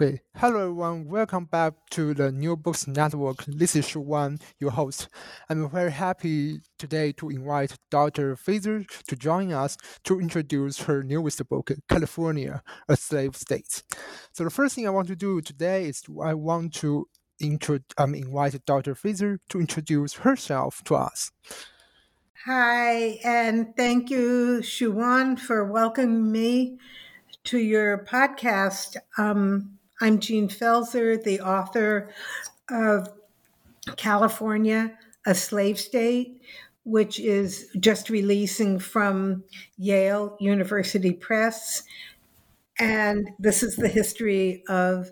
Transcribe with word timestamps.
Okay, 0.00 0.20
hello 0.36 0.60
everyone, 0.60 1.08
welcome 1.08 1.44
back 1.46 1.72
to 1.90 2.14
the 2.14 2.30
New 2.30 2.54
Books 2.54 2.86
Network. 2.86 3.44
This 3.46 3.74
is 3.74 3.88
Shu 3.88 3.98
Wan, 3.98 4.38
your 4.60 4.70
host. 4.70 5.08
I'm 5.48 5.68
very 5.68 5.90
happy 5.90 6.60
today 6.78 7.10
to 7.14 7.30
invite 7.30 7.76
Dr. 7.90 8.36
Pfaelzer 8.36 8.86
to 9.08 9.16
join 9.16 9.52
us 9.52 9.76
to 10.04 10.20
introduce 10.20 10.82
her 10.82 11.02
newest 11.02 11.48
book, 11.48 11.72
California, 11.88 12.62
a 12.88 12.96
Slave 12.96 13.34
State. 13.34 13.82
So 14.30 14.44
the 14.44 14.50
first 14.50 14.76
thing 14.76 14.86
I 14.86 14.90
want 14.90 15.08
to 15.08 15.16
do 15.16 15.40
today 15.40 15.86
is 15.86 16.00
to, 16.02 16.22
I 16.22 16.32
want 16.32 16.74
to 16.74 17.08
intro, 17.40 17.80
um, 17.96 18.14
invite 18.14 18.64
Dr. 18.66 18.94
Pfaelzer 18.94 19.38
to 19.48 19.58
introduce 19.58 20.12
herself 20.12 20.80
to 20.84 20.94
us. 20.94 21.32
Hi, 22.46 23.18
and 23.24 23.76
thank 23.76 24.10
you, 24.10 24.62
Shu 24.62 24.92
Wan, 24.92 25.36
for 25.36 25.64
welcoming 25.64 26.30
me 26.30 26.78
to 27.42 27.58
your 27.58 28.04
podcast. 28.04 28.96
Um, 29.16 29.77
I'm 30.00 30.20
Jean 30.20 30.48
Pfaelzer, 30.48 31.22
the 31.22 31.40
author 31.40 32.10
of 32.70 33.08
California, 33.96 34.96
a 35.26 35.34
Slave 35.34 35.78
State, 35.78 36.40
which 36.84 37.18
is 37.18 37.68
just 37.80 38.08
releasing 38.08 38.78
from 38.78 39.44
Yale 39.76 40.36
University 40.40 41.12
Press. 41.12 41.82
And 42.78 43.30
this 43.38 43.62
is 43.62 43.76
the 43.76 43.88
history 43.88 44.62
of 44.68 45.10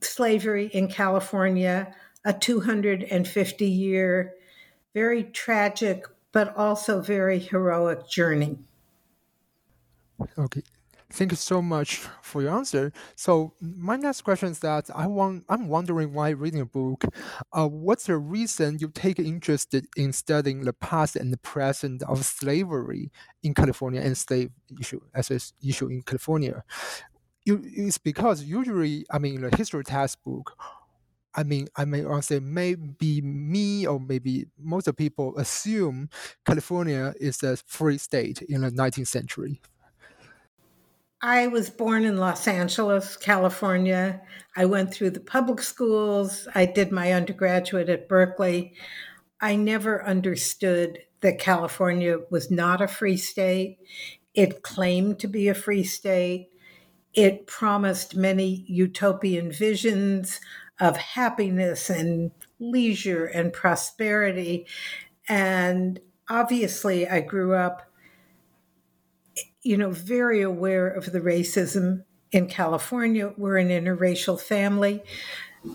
slavery 0.00 0.66
in 0.66 0.88
California, 0.88 1.94
a 2.24 2.32
250 2.32 3.66
year, 3.66 4.34
very 4.94 5.24
tragic, 5.24 6.04
but 6.32 6.56
also 6.56 7.00
very 7.00 7.38
heroic 7.38 8.08
journey. 8.08 8.58
Okay, 10.38 10.62
Thank 11.16 11.32
you 11.32 11.36
so 11.36 11.62
much 11.62 11.96
for 12.22 12.42
your 12.42 12.52
answer. 12.54 12.92
So 13.14 13.54
my 13.60 13.96
next 13.96 14.20
question 14.20 14.50
is 14.50 14.58
that 14.58 14.90
I 14.94 15.06
want 15.06 15.44
I'm 15.48 15.68
wondering 15.68 16.12
why 16.12 16.30
reading 16.30 16.60
a 16.60 16.66
book. 16.66 17.04
Uh, 17.52 17.66
what's 17.68 18.04
the 18.06 18.18
reason 18.18 18.78
you 18.80 18.88
take 18.88 19.18
interest 19.18 19.74
in 19.96 20.12
studying 20.12 20.60
the 20.64 20.74
past 20.74 21.16
and 21.16 21.32
the 21.32 21.38
present 21.38 22.02
of 22.02 22.24
slavery 22.24 23.10
in 23.42 23.54
California 23.54 24.00
and 24.02 24.16
slave 24.16 24.50
issue 24.78 25.00
as 25.14 25.30
an 25.30 25.40
issue 25.66 25.86
in 25.88 26.02
California? 26.02 26.62
You, 27.46 27.62
it's 27.64 27.98
because 27.98 28.42
usually, 28.42 29.06
I 29.10 29.18
mean, 29.18 29.40
the 29.42 29.56
history 29.56 29.84
textbook 29.84 30.56
I 31.34 31.44
mean, 31.44 31.68
I 31.76 31.84
may 31.84 32.04
say 32.22 32.40
maybe 32.40 33.20
me 33.20 33.86
or 33.86 34.00
maybe 34.00 34.46
most 34.58 34.88
of 34.88 34.96
people 34.96 35.36
assume 35.38 36.08
California 36.46 37.14
is 37.20 37.42
a 37.42 37.58
free 37.58 37.98
state 37.98 38.42
in 38.42 38.62
the 38.62 38.70
19th 38.70 39.08
century. 39.08 39.60
I 41.22 41.46
was 41.46 41.70
born 41.70 42.04
in 42.04 42.18
Los 42.18 42.46
Angeles, 42.46 43.16
California. 43.16 44.20
I 44.54 44.66
went 44.66 44.92
through 44.92 45.10
the 45.10 45.20
public 45.20 45.62
schools. 45.62 46.46
I 46.54 46.66
did 46.66 46.92
my 46.92 47.12
undergraduate 47.12 47.88
at 47.88 48.08
Berkeley. 48.08 48.74
I 49.40 49.56
never 49.56 50.04
understood 50.04 50.98
that 51.20 51.38
California 51.38 52.18
was 52.30 52.50
not 52.50 52.82
a 52.82 52.88
free 52.88 53.16
state. 53.16 53.78
It 54.34 54.62
claimed 54.62 55.18
to 55.20 55.28
be 55.28 55.48
a 55.48 55.54
free 55.54 55.84
state. 55.84 56.50
It 57.14 57.46
promised 57.46 58.14
many 58.14 58.66
utopian 58.68 59.50
visions 59.50 60.38
of 60.78 60.98
happiness 60.98 61.88
and 61.88 62.30
leisure 62.58 63.24
and 63.24 63.54
prosperity. 63.54 64.66
And 65.28 65.98
obviously, 66.28 67.08
I 67.08 67.20
grew 67.20 67.54
up 67.54 67.90
you 69.66 69.76
know, 69.76 69.90
very 69.90 70.42
aware 70.42 70.86
of 70.86 71.10
the 71.10 71.20
racism 71.20 72.04
in 72.30 72.46
California. 72.46 73.32
We're 73.36 73.58
an 73.58 73.68
interracial 73.68 74.40
family. 74.40 75.02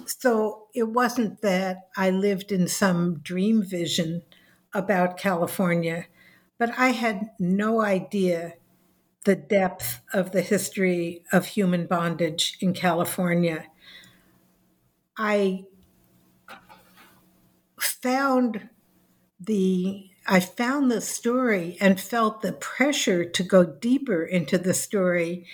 So 0.06 0.68
it 0.74 0.88
wasn't 0.88 1.42
that 1.42 1.90
I 1.98 2.10
lived 2.10 2.54
in 2.54 2.70
some 2.70 3.20
dream 3.20 3.62
vision 3.62 4.22
about 4.74 5.18
California, 5.18 6.06
but 6.58 6.72
I 6.78 6.90
had 6.90 7.32
no 7.38 7.82
idea 7.82 8.54
the 9.26 9.36
depth 9.36 10.00
of 10.14 10.32
the 10.32 10.42
history 10.42 11.24
of 11.34 11.46
human 11.48 11.86
bondage 11.86 12.58
in 12.62 12.74
California. 12.74 13.66
I 15.18 15.66
found 17.78 18.70
the 19.38 20.11
I 20.32 20.40
found 20.40 20.90
the 20.90 21.02
story 21.02 21.76
and 21.82 22.00
felt 22.00 22.42
the 22.42 22.54
pressure 22.54 23.26
to 23.26 23.44
go 23.44 23.66
deeper 23.66 24.24
into 24.24 24.58
the 24.58 24.74
story 24.74 25.46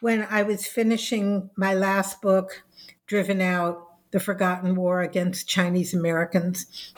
when 0.00 0.26
I 0.28 0.42
was 0.42 0.66
finishing 0.66 1.48
my 1.56 1.72
last 1.72 2.20
book, 2.20 2.62
Driven 3.06 3.40
Out 3.40 3.82
The 4.10 4.20
Forgotten 4.20 4.74
War 4.74 5.00
Against 5.00 5.48
Chinese 5.48 5.94
Americans. 5.94 6.92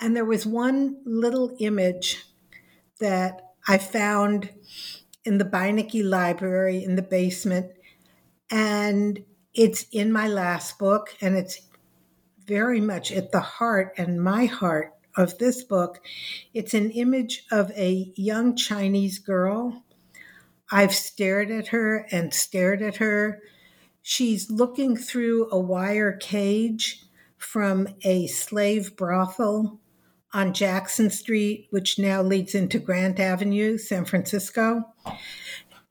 And 0.00 0.16
there 0.16 0.24
was 0.24 0.44
one 0.44 0.96
little 1.04 1.54
image 1.60 2.24
that 2.98 3.52
I 3.68 3.78
found 3.78 4.50
in 5.24 5.38
the 5.38 5.44
Beinecke 5.44 6.02
Library 6.02 6.82
in 6.82 6.96
the 6.96 7.02
basement. 7.02 7.70
And 8.50 9.24
it's 9.54 9.86
in 9.92 10.10
my 10.10 10.26
last 10.26 10.80
book, 10.80 11.14
and 11.20 11.36
it's 11.36 11.60
very 12.44 12.80
much 12.80 13.12
at 13.12 13.30
the 13.30 13.38
heart 13.38 13.94
and 13.96 14.20
my 14.20 14.46
heart 14.46 14.97
of 15.16 15.38
this 15.38 15.64
book, 15.64 16.00
it's 16.54 16.74
an 16.74 16.90
image 16.90 17.44
of 17.50 17.70
a 17.72 18.12
young 18.16 18.56
Chinese 18.56 19.18
girl. 19.18 19.84
I've 20.70 20.94
stared 20.94 21.50
at 21.50 21.68
her 21.68 22.06
and 22.10 22.32
stared 22.32 22.82
at 22.82 22.96
her. 22.96 23.40
She's 24.02 24.50
looking 24.50 24.96
through 24.96 25.48
a 25.50 25.58
wire 25.58 26.12
cage 26.12 27.04
from 27.36 27.88
a 28.02 28.26
slave 28.26 28.96
brothel 28.96 29.80
on 30.32 30.52
Jackson 30.52 31.08
Street, 31.10 31.68
which 31.70 31.98
now 31.98 32.22
leads 32.22 32.54
into 32.54 32.78
Grant 32.78 33.18
Avenue, 33.18 33.78
San 33.78 34.04
Francisco. 34.04 34.84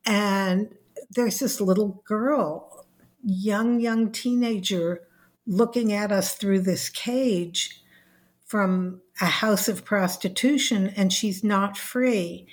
And 0.06 0.70
there's 1.10 1.40
this 1.40 1.60
little 1.60 2.04
girl, 2.06 2.86
young, 3.24 3.80
young 3.80 4.12
teenager, 4.12 5.08
looking 5.48 5.92
at 5.94 6.12
us 6.12 6.36
through 6.36 6.60
this 6.60 6.90
cage 6.90 7.82
from 8.46 9.02
a 9.22 9.26
house 9.26 9.68
of 9.68 9.86
prostitution 9.86 10.94
and 10.96 11.12
she's 11.12 11.44
not 11.44 11.78
free. 11.78 12.48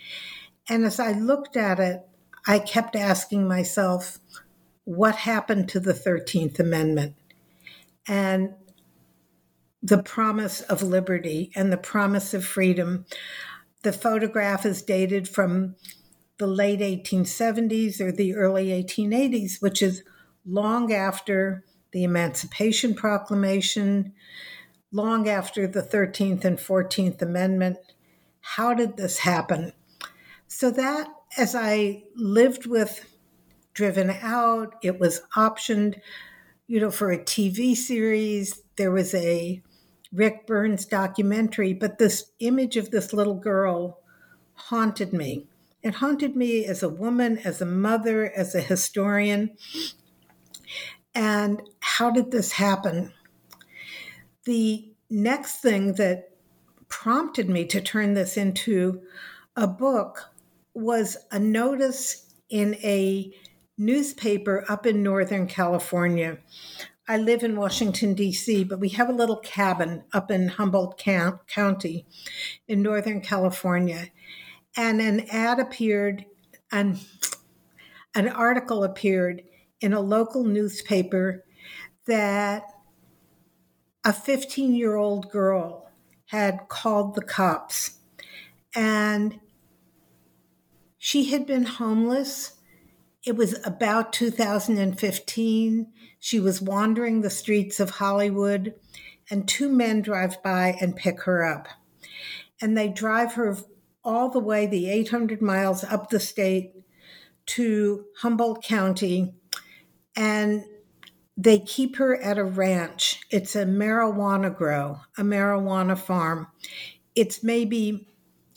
And 0.69 0.85
as 0.85 0.99
I 0.99 1.13
looked 1.13 1.57
at 1.57 1.79
it, 1.79 2.01
I 2.47 2.59
kept 2.59 2.97
asking 2.97 3.49
myself, 3.49 4.19
what 4.85 5.17
happened 5.17 5.69
to 5.71 5.81
the 5.81 5.95
13th 5.95 6.59
Amendment? 6.59 7.15
And 8.07 8.55
the 9.85 10.03
promise 10.03 10.63
of 10.63 10.83
liberty 10.83 11.53
and 11.55 11.71
the 11.71 11.77
promise 11.77 12.33
of 12.33 12.43
freedom. 12.45 13.05
The 13.83 13.93
photograph 13.93 14.65
is 14.65 14.81
dated 14.81 15.29
from 15.29 15.77
the 16.39 16.47
late 16.47 16.81
1870s 16.81 18.01
or 18.01 18.11
the 18.11 18.35
early 18.35 18.69
1880s, 18.69 19.61
which 19.61 19.83
is 19.83 20.03
long 20.47 20.91
after 20.91 21.65
the 21.93 22.03
Emancipation 22.03 22.94
Proclamation, 22.94 24.15
long 24.94 25.29
after 25.29 25.67
the 25.67 25.82
13th 25.82 26.44
and 26.44 26.56
14th 26.56 27.20
Amendment. 27.20 27.79
How 28.41 28.73
did 28.75 28.96
this 28.96 29.19
happen? 29.19 29.73
So 30.46 30.70
that 30.70 31.08
as 31.37 31.56
I 31.56 32.05
lived 32.14 32.67
with 32.67 33.05
Driven 33.73 34.11
Out, 34.23 34.76
it 34.85 35.00
was 35.00 35.23
optioned, 35.37 36.00
you 36.69 36.79
know, 36.79 36.93
for 36.93 37.11
a 37.11 37.19
TV 37.19 37.76
series. 37.76 38.62
There 38.76 38.93
was 38.93 39.12
a 39.14 39.61
Ric 40.12 40.46
Burns 40.46 40.87
documentary, 40.87 41.73
but 41.73 41.99
this 41.99 42.31
image 42.38 42.76
of 42.76 42.93
this 42.93 43.12
little 43.12 43.35
girl 43.35 43.99
haunted 44.55 45.12
me. 45.12 45.49
It 45.82 45.94
haunted 45.94 46.37
me 46.37 46.67
as 46.67 46.85
a 46.85 46.88
woman, 46.88 47.38
as 47.38 47.61
a 47.61 47.67
mother, 47.67 48.31
as 48.31 48.55
a 48.55 48.61
historian. 48.61 49.56
And 51.17 51.62
how 51.81 52.12
did 52.12 52.31
this 52.31 52.52
happen? 52.52 53.12
The 54.44 54.93
next 55.11 55.61
thing 55.61 55.94
that 55.94 56.31
prompted 56.88 57.49
me 57.49 57.64
to 57.67 57.81
turn 57.81 58.14
this 58.14 58.37
into 58.37 59.02
a 59.56 59.67
book 59.67 60.31
was 60.75 61.17
a 61.31 61.38
notice 61.38 62.35
in 62.49 62.75
a 62.76 63.32
newspaper 63.79 64.64
up 64.69 64.87
in 64.87 65.02
Northern 65.02 65.46
California. 65.46 66.38
I 67.06 67.19
live 67.19 67.43
in 67.43 67.56
Washington, 67.56 68.14
D.C., 68.14 68.64
but 68.64 68.81
we 68.81 68.88
have 68.91 69.08
a 69.08 69.12
little 69.12 69.37
cabin 69.37 70.05
up 70.12 70.31
in 70.31 70.49
Humboldt 70.49 70.99
County 70.99 72.06
in 72.67 72.82
Northern 72.82 73.20
California. 73.20 74.06
And 74.76 75.00
an 75.00 75.26
ad 75.31 75.61
appeared, 75.61 76.25
and 76.73 76.99
an 78.14 78.29
article 78.29 78.85
appeared 78.85 79.43
in 79.81 79.93
a 79.93 80.00
local 80.00 80.44
newspaper 80.44 81.44
that 82.06 82.74
a 84.05 84.12
15 84.12 84.75
year 84.75 84.97
old 84.97 85.31
girl 85.31 85.91
had 86.27 86.69
called 86.69 87.15
the 87.15 87.23
cops 87.23 87.99
and 88.75 89.41
she 90.99 91.27
had 91.27 91.47
been 91.47 91.65
homeless. 91.65 92.55
It 93.25 93.37
was 93.37 93.56
about 93.65 94.12
2015. 94.12 95.93
She 96.19 96.41
was 96.41 96.62
wandering 96.62 97.21
the 97.21 97.31
streets 97.31 97.79
of 97.79 97.91
Hollywood, 97.91 98.75
and 99.31 99.47
two 99.47 99.69
men 99.69 100.03
drive 100.03 100.43
by 100.43 100.77
and 100.81 100.97
pick 100.97 101.23
her 101.23 101.45
up. 101.45 101.69
And 102.61 102.77
they 102.77 102.89
drive 102.89 103.35
her 103.35 103.57
all 104.03 104.31
the 104.31 104.41
way, 104.41 104.67
the 104.67 104.91
800 104.91 105.41
miles 105.41 105.85
up 105.85 106.11
the 106.11 106.21
state 106.21 106.73
to 107.47 108.07
Humboldt 108.21 108.62
County, 108.62 109.35
and 110.17 110.65
they 111.37 111.59
keep 111.59 111.97
her 111.97 112.21
at 112.21 112.39
a 112.39 112.45
ranch. 112.45 113.21
It's 113.31 113.57
a 113.57 113.65
marijuana 113.65 114.55
grow, 114.55 115.01
a 115.19 115.23
marijuana 115.23 115.99
farm. 115.99 116.47
It's 117.15 117.43
maybe 117.43 118.09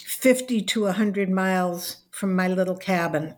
50 0.04 0.62
to 0.62 0.84
100 0.84 1.30
miles 1.30 1.98
from 2.12 2.36
my 2.36 2.48
little 2.48 2.78
cabin. 2.78 3.36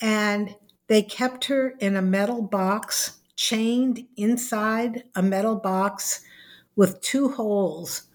And 0.00 0.56
they 0.88 1.02
kept 1.02 1.46
her 1.46 1.74
in 1.80 1.96
a 1.96 2.02
metal 2.02 2.42
box, 2.42 3.18
chained 3.36 4.06
inside 4.16 5.04
a 5.14 5.22
metal 5.22 5.56
box 5.56 6.22
with 6.76 7.00
two 7.00 7.30
holes 7.30 8.08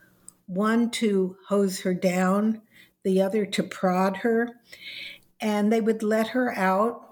one 0.49 0.89
to 0.89 1.37
hose 1.47 1.81
her 1.81 1.93
down, 1.93 2.59
the 3.03 3.21
other 3.21 3.45
to 3.45 3.61
prod 3.61 4.17
her. 4.17 4.49
And 5.39 5.71
they 5.71 5.79
would 5.79 6.01
let 6.01 6.29
her 6.29 6.57
out 6.57 7.08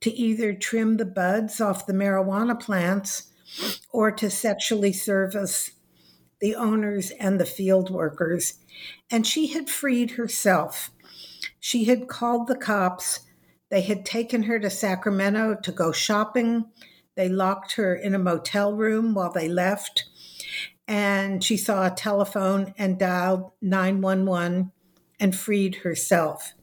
to 0.00 0.10
either 0.10 0.52
trim 0.52 0.96
the 0.96 1.04
buds 1.04 1.60
off 1.60 1.86
the 1.86 1.92
marijuana 1.92 2.58
plants 2.58 3.24
or 3.90 4.10
to 4.10 4.30
sexually 4.30 4.92
service 4.92 5.72
the 6.40 6.54
owners 6.54 7.10
and 7.12 7.38
the 7.38 7.46
field 7.46 7.90
workers. 7.90 8.54
And 9.10 9.26
she 9.26 9.48
had 9.48 9.68
freed 9.68 10.12
herself. 10.12 10.90
She 11.58 11.84
had 11.84 12.08
called 12.08 12.46
the 12.46 12.56
cops. 12.56 13.20
They 13.68 13.82
had 13.82 14.04
taken 14.04 14.44
her 14.44 14.58
to 14.58 14.70
Sacramento 14.70 15.56
to 15.62 15.72
go 15.72 15.92
shopping. 15.92 16.66
They 17.14 17.28
locked 17.28 17.72
her 17.72 17.94
in 17.94 18.14
a 18.14 18.18
motel 18.18 18.72
room 18.72 19.14
while 19.14 19.32
they 19.32 19.48
left. 19.48 20.06
And 20.88 21.44
she 21.44 21.56
saw 21.56 21.86
a 21.86 21.90
telephone 21.90 22.74
and 22.78 22.98
dialed 22.98 23.52
911 23.60 24.72
and 25.20 25.36
freed 25.36 25.76
herself. 25.76 26.54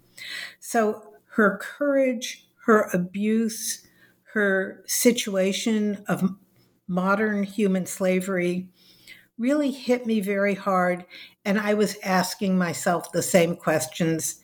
So 0.60 1.14
her 1.36 1.60
courage 1.62 2.47
her 2.68 2.90
abuse, 2.94 3.88
her 4.34 4.84
situation 4.86 6.04
of 6.08 6.36
modern 6.86 7.44
human 7.44 7.86
slavery 7.86 8.68
really 9.38 9.72
hit 9.72 10.06
me 10.06 10.20
very 10.20 10.54
hard. 10.54 11.06
And 11.46 11.58
I 11.58 11.74
was 11.74 11.98
asking 12.04 12.58
myself 12.58 13.12
the 13.12 13.24
same 13.24 13.56
questions 13.56 14.44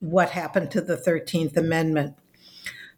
what 0.00 0.30
happened 0.30 0.70
to 0.70 0.80
the 0.80 0.96
13th 0.96 1.58
Amendment? 1.58 2.16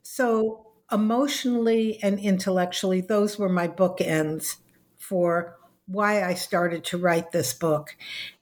So, 0.02 0.66
emotionally 0.92 1.98
and 2.02 2.20
intellectually, 2.20 3.00
those 3.00 3.38
were 3.38 3.48
my 3.48 3.66
bookends 3.66 4.56
for 4.98 5.56
why 5.86 6.22
I 6.22 6.34
started 6.34 6.84
to 6.84 6.98
write 6.98 7.32
this 7.32 7.54
book. 7.54 7.96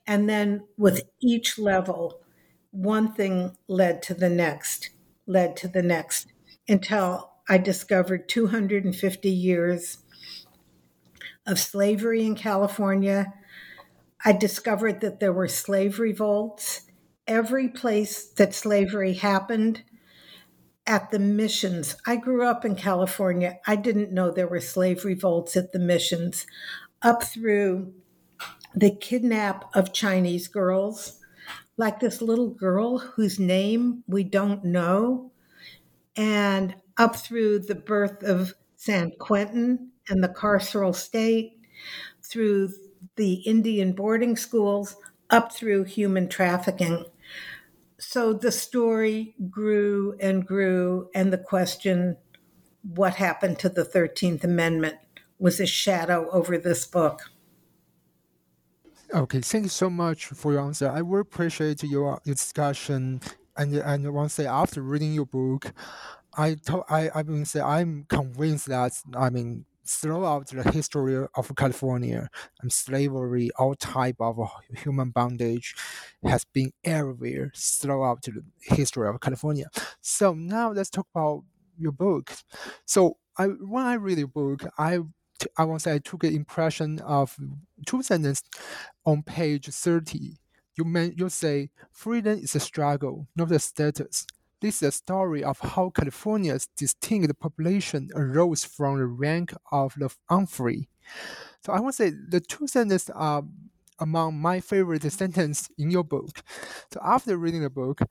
And 0.05 0.29
then 0.29 0.65
with 0.77 1.01
each 1.21 1.57
level, 1.57 2.21
one 2.69 3.13
thing 3.13 3.55
led 3.67 4.03
to 4.03 4.13
the 4.13 4.29
next 4.29 4.91
led 5.29 5.55
to 5.57 5.67
the 5.67 5.83
next 5.83 6.27
until 6.67 7.31
I 7.47 7.57
discovered 7.57 8.27
250 8.27 9.29
years 9.29 9.99
of 11.45 11.59
slavery 11.59 12.25
in 12.25 12.35
California. 12.35 13.33
I 14.25 14.33
discovered 14.33 14.99
that 15.01 15.19
there 15.19 15.33
were 15.33 15.47
slave 15.47 15.99
revolts. 15.99 16.81
Every 17.27 17.69
place 17.69 18.27
that 18.31 18.53
slavery 18.53 19.13
happened, 19.13 19.83
at 20.89 21.11
the 21.11 21.19
missions. 21.19 21.95
I 22.07 22.15
grew 22.15 22.43
up 22.43 22.65
in 22.65 22.75
California. 22.75 23.59
I 23.67 23.75
didn't 23.75 24.11
know 24.11 24.31
there 24.31 24.47
were 24.47 24.59
slave 24.59 25.05
revolts 25.05 25.55
at 25.55 25.71
the 25.71 25.77
missions, 25.77 26.47
up 27.03 27.23
through 27.23 27.93
the 28.73 28.89
kidnap 28.89 29.69
of 29.75 29.93
Chinese 29.93 30.47
girls 30.47 31.18
like 31.79 32.01
this 32.01 32.21
little 32.21 32.49
girl 32.49 32.97
whose 32.97 33.39
name 33.39 34.03
we 34.05 34.21
don't 34.21 34.65
know, 34.65 35.31
and 36.17 36.75
up 36.97 37.15
through 37.15 37.59
the 37.59 37.73
birth 37.73 38.21
of 38.21 38.53
San 38.75 39.11
Quentin 39.17 39.89
and 40.09 40.21
the 40.21 40.27
carceral 40.27 40.93
state, 40.93 41.53
through 42.21 42.69
the 43.15 43.35
Indian 43.45 43.93
boarding 43.93 44.35
schools, 44.35 44.97
up 45.29 45.53
through 45.53 45.85
human 45.85 46.27
trafficking. 46.27 47.05
So 47.97 48.33
the 48.33 48.51
story 48.51 49.35
grew 49.49 50.17
and 50.19 50.45
grew, 50.45 51.09
and 51.15 51.31
the 51.31 51.37
question, 51.37 52.17
what 52.81 53.15
happened 53.15 53.57
to 53.59 53.69
the 53.69 53.85
13th 53.85 54.43
Amendment, 54.43 54.95
was 55.37 55.61
a 55.61 55.65
shadow 55.65 56.29
over 56.31 56.57
this 56.57 56.85
book. 56.85 57.31
Okay, 59.13 59.41
thank 59.41 59.63
you 59.63 59.69
so 59.69 59.89
much 59.89 60.25
for 60.27 60.51
your 60.53 60.61
answer. 60.61 60.87
I 60.89 61.01
will 61.01 61.21
appreciate 61.21 61.81
your, 61.83 62.19
discussion. 62.25 63.21
And 63.57 63.73
and 63.75 64.13
once 64.13 64.33
say 64.35 64.45
after 64.45 64.81
reading 64.81 65.13
your 65.13 65.25
book, 65.25 65.73
I 66.37 66.55
to, 66.67 66.83
I 66.89 67.09
I 67.19 67.23
mean 67.23 67.45
say 67.45 67.59
I'm 67.61 68.05
convinced 68.09 68.67
that 68.67 68.93
I 69.15 69.29
mean 69.29 69.65
throughout 69.85 70.47
the 70.49 70.63
history 70.71 71.25
of 71.35 71.51
California 71.57 72.29
and 72.61 72.71
slavery, 72.71 73.49
all 73.57 73.75
type 73.75 74.17
of 74.19 74.37
human 74.77 75.09
bondage 75.09 75.75
has 76.23 76.45
been 76.45 76.71
everywhere 76.83 77.51
throughout 77.55 78.21
the 78.23 78.43
history 78.61 79.07
of 79.09 79.19
California. 79.19 79.65
So 80.01 80.33
now 80.33 80.71
let's 80.71 80.89
talk 80.91 81.07
about 81.15 81.43
your 81.77 81.91
book. 81.91 82.31
So 82.85 83.17
I 83.37 83.45
when 83.47 83.85
I 83.85 83.95
read 83.95 84.19
your 84.19 84.27
book, 84.27 84.63
I 84.77 84.99
I 85.57 85.63
want 85.65 85.81
to 85.81 85.83
say 85.83 85.95
I 85.95 85.99
took 85.99 86.23
an 86.23 86.33
impression 86.33 86.99
of 86.99 87.37
two 87.85 88.03
sentences 88.03 88.43
on 89.05 89.23
page 89.23 89.67
30. 89.67 90.37
You, 90.75 90.83
may, 90.85 91.13
you 91.15 91.29
say, 91.29 91.71
freedom 91.91 92.39
is 92.39 92.55
a 92.55 92.59
struggle, 92.59 93.27
not 93.35 93.51
a 93.51 93.59
status. 93.59 94.25
This 94.61 94.77
is 94.77 94.87
a 94.89 94.91
story 94.91 95.43
of 95.43 95.59
how 95.59 95.89
California's 95.89 96.67
distinct 96.75 97.37
population 97.39 98.09
arose 98.15 98.63
from 98.65 98.97
the 98.99 99.05
rank 99.05 99.53
of 99.71 99.93
the 99.97 100.09
unfree. 100.29 100.87
So 101.65 101.73
I 101.73 101.79
want 101.79 101.95
to 101.95 102.03
say 102.03 102.15
the 102.29 102.39
two 102.39 102.67
sentences 102.67 103.09
are 103.09 103.43
among 103.99 104.39
my 104.39 104.59
favorite 104.59 105.09
sentences 105.11 105.69
in 105.77 105.91
your 105.91 106.03
book. 106.03 106.41
So 106.91 106.99
after 107.03 107.37
reading 107.37 107.63
the 107.63 107.69
book, 107.69 108.01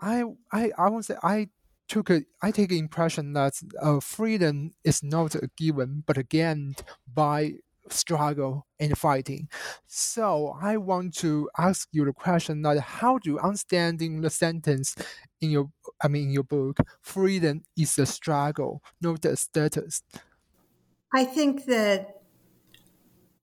I 0.00 0.24
I 0.52 0.72
I 0.78 0.88
want 0.88 1.04
to 1.06 1.12
say 1.14 1.18
I 1.22 1.48
took 1.90 2.10
a, 2.10 2.22
I 2.42 2.52
take 2.52 2.70
the 2.70 2.78
impression 2.78 3.34
that 3.34 3.54
uh, 3.82 4.00
freedom 4.00 4.72
is 4.84 5.02
not 5.02 5.34
a 5.34 5.50
given, 5.56 6.04
but 6.06 6.28
gained 6.28 6.82
by 7.12 7.54
struggle 7.90 8.66
and 8.78 8.96
fighting. 8.96 9.48
So 9.88 10.54
I 10.62 10.76
want 10.78 11.14
to 11.16 11.50
ask 11.58 11.88
you 11.92 12.04
the 12.04 12.12
question 12.12 12.62
that 12.62 12.78
how 12.80 13.18
do 13.18 13.30
you 13.30 13.38
understanding 13.40 14.20
the 14.20 14.30
sentence 14.30 14.94
in 15.40 15.50
your 15.50 15.72
I 16.02 16.08
mean 16.08 16.28
in 16.28 16.30
your 16.34 16.44
book, 16.44 16.78
freedom 17.02 17.64
is 17.76 17.98
a 17.98 18.06
struggle, 18.06 18.82
not 19.00 19.24
a 19.24 19.36
status. 19.36 20.02
I 21.14 21.24
think 21.24 21.66
that 21.66 22.22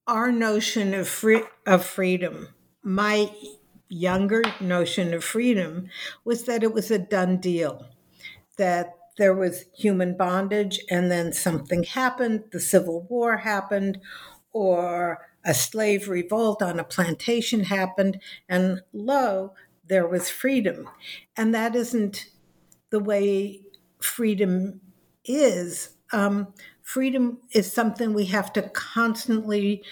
our 0.08 0.32
notion 0.32 0.94
of 0.94 1.08
free 1.08 1.44
of 1.66 1.86
freedom, 1.86 2.54
my 2.82 3.34
younger 3.90 4.42
notion 4.62 5.14
of 5.14 5.24
freedom 5.24 5.90
was 6.24 6.44
that 6.46 6.64
it 6.64 6.74
was 6.74 6.92
a 6.92 7.00
done 7.00 7.38
deal 7.38 7.86
that 8.58 8.94
there 9.18 9.34
was 9.34 9.66
human 9.76 10.16
bondage 10.16 10.80
and 10.90 11.12
then 11.12 11.34
something 11.34 11.84
happened, 11.84 12.44
the 12.52 12.60
Civil 12.60 13.08
War 13.10 13.38
happened, 13.38 14.00
or 14.52 15.20
a 15.46 15.54
slave 15.54 16.08
revolt 16.10 16.62
on 16.62 16.80
a 16.80 16.84
plantation 16.84 17.64
happened, 17.64 18.20
and 18.48 18.82
lo, 18.94 19.54
there 19.88 20.08
was 20.08 20.30
freedom. 20.30 20.90
And 21.36 21.54
that 21.56 21.76
isn't 21.76 22.28
the 22.90 23.00
way 23.00 23.62
freedom 24.00 24.82
is. 25.26 25.96
Um, 26.12 26.54
freedom 26.82 27.40
is 27.54 27.72
something 27.72 28.14
we 28.14 28.26
have 28.26 28.54
to 28.54 28.64
constantly 28.70 29.84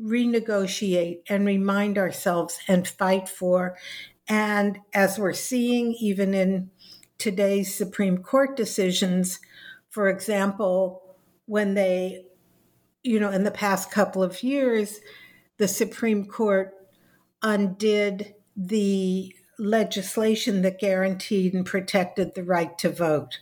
renegotiate 0.00 1.20
and 1.28 1.46
remind 1.46 1.98
ourselves 1.98 2.58
and 2.68 2.86
fight 2.86 3.28
for. 3.28 3.76
And 4.28 4.78
as 4.94 5.18
we're 5.18 5.32
seeing, 5.32 5.92
even 5.94 6.34
in 6.34 6.70
today's 7.20 7.72
Supreme 7.72 8.18
Court 8.18 8.56
decisions, 8.56 9.38
for 9.90 10.08
example, 10.08 11.02
when 11.46 11.74
they, 11.74 12.24
you 13.04 13.20
know, 13.20 13.30
in 13.30 13.44
the 13.44 13.50
past 13.50 13.90
couple 13.90 14.22
of 14.22 14.42
years, 14.42 15.00
the 15.58 15.68
Supreme 15.68 16.24
Court 16.24 16.74
undid 17.42 18.34
the 18.56 19.34
legislation 19.58 20.62
that 20.62 20.80
guaranteed 20.80 21.52
and 21.52 21.66
protected 21.66 22.34
the 22.34 22.42
right 22.42 22.76
to 22.78 22.88
vote. 22.88 23.38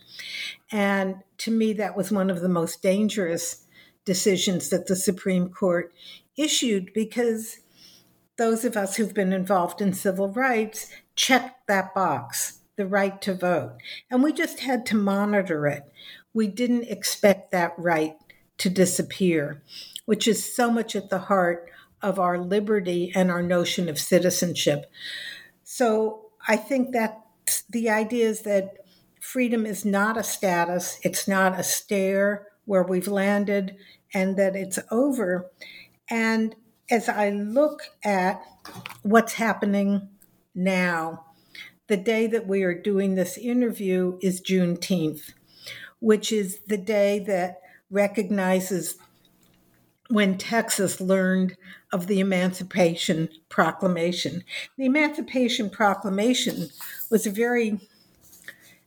And 0.71 1.15
to 1.37 1.51
me, 1.51 1.73
that 1.73 1.95
was 1.95 2.11
one 2.11 2.29
of 2.29 2.41
the 2.41 2.49
most 2.49 2.81
dangerous 2.81 3.65
decisions 4.05 4.69
that 4.69 4.87
the 4.87 4.95
Supreme 4.95 5.49
Court 5.49 5.93
issued 6.35 6.91
because 6.93 7.59
those 8.37 8.65
of 8.65 8.75
us 8.75 8.95
who've 8.95 9.13
been 9.13 9.33
involved 9.33 9.81
in 9.81 9.93
civil 9.93 10.29
rights 10.29 10.91
checked 11.15 11.67
that 11.67 11.93
box, 11.93 12.58
the 12.79 12.87
right 12.87 13.21
to 13.21 13.33
vote. 13.33 13.75
And 14.09 14.23
we 14.23 14.31
just 14.31 14.61
had 14.61 14.85
to 14.85 14.95
monitor 14.95 15.67
it. 15.67 15.83
We 16.33 16.47
didn't 16.47 16.83
expect 16.83 17.51
that 17.51 17.73
right 17.77 18.15
to 18.59 18.69
disappear, 18.69 19.61
which 20.05 20.29
is 20.29 20.55
so 20.55 20.71
much 20.71 20.95
at 20.95 21.09
the 21.09 21.19
heart 21.19 21.69
of 22.01 22.19
our 22.19 22.37
liberty 22.37 23.11
and 23.13 23.29
our 23.29 23.43
notion 23.43 23.89
of 23.89 23.99
citizenship. 23.99 24.89
So 25.65 26.29
I 26.47 26.55
think 26.55 26.93
that 26.93 27.19
the 27.69 27.89
idea 27.89 28.29
is 28.29 28.43
that 28.43 28.77
freedom 29.19 29.65
is 29.65 29.83
not 29.83 30.15
a 30.15 30.23
status, 30.23 31.01
it's 31.03 31.27
not 31.27 31.59
a 31.59 31.63
stair 31.63 32.47
where 32.63 32.83
we've 32.83 33.09
landed 33.09 33.75
and 34.13 34.37
that 34.37 34.55
it's 34.55 34.79
over. 34.89 35.51
And 36.09 36.55
as 36.89 37.09
I 37.09 37.29
look 37.31 37.81
at 38.05 38.41
what's 39.03 39.33
happening 39.33 40.07
now, 40.55 41.25
the 41.89 41.97
day 41.97 42.27
that 42.27 42.47
we 42.47 42.63
are 42.63 42.73
doing 42.73 43.15
this 43.15 43.35
interview 43.37 44.17
is 44.21 44.39
Juneteenth, 44.39 45.33
which 45.99 46.31
is 46.31 46.59
the 46.67 46.77
day 46.77 47.19
that 47.19 47.61
recognizes 47.89 48.95
when 50.07 50.37
Texas 50.37 51.01
learned 51.01 51.57
of 51.91 52.05
the 52.05 52.19
Emancipation 52.19 53.27
Proclamation. 53.49 54.43
The 54.77 54.85
Emancipation 54.85 55.71
Proclamation 55.71 56.69
was 57.09 57.25
a 57.25 57.31
very, 57.31 57.79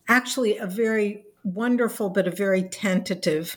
actually, 0.09 0.57
a 0.57 0.67
very 0.67 1.25
wonderful 1.43 2.09
but 2.09 2.29
a 2.29 2.31
very 2.31 2.63
tentative 2.63 3.57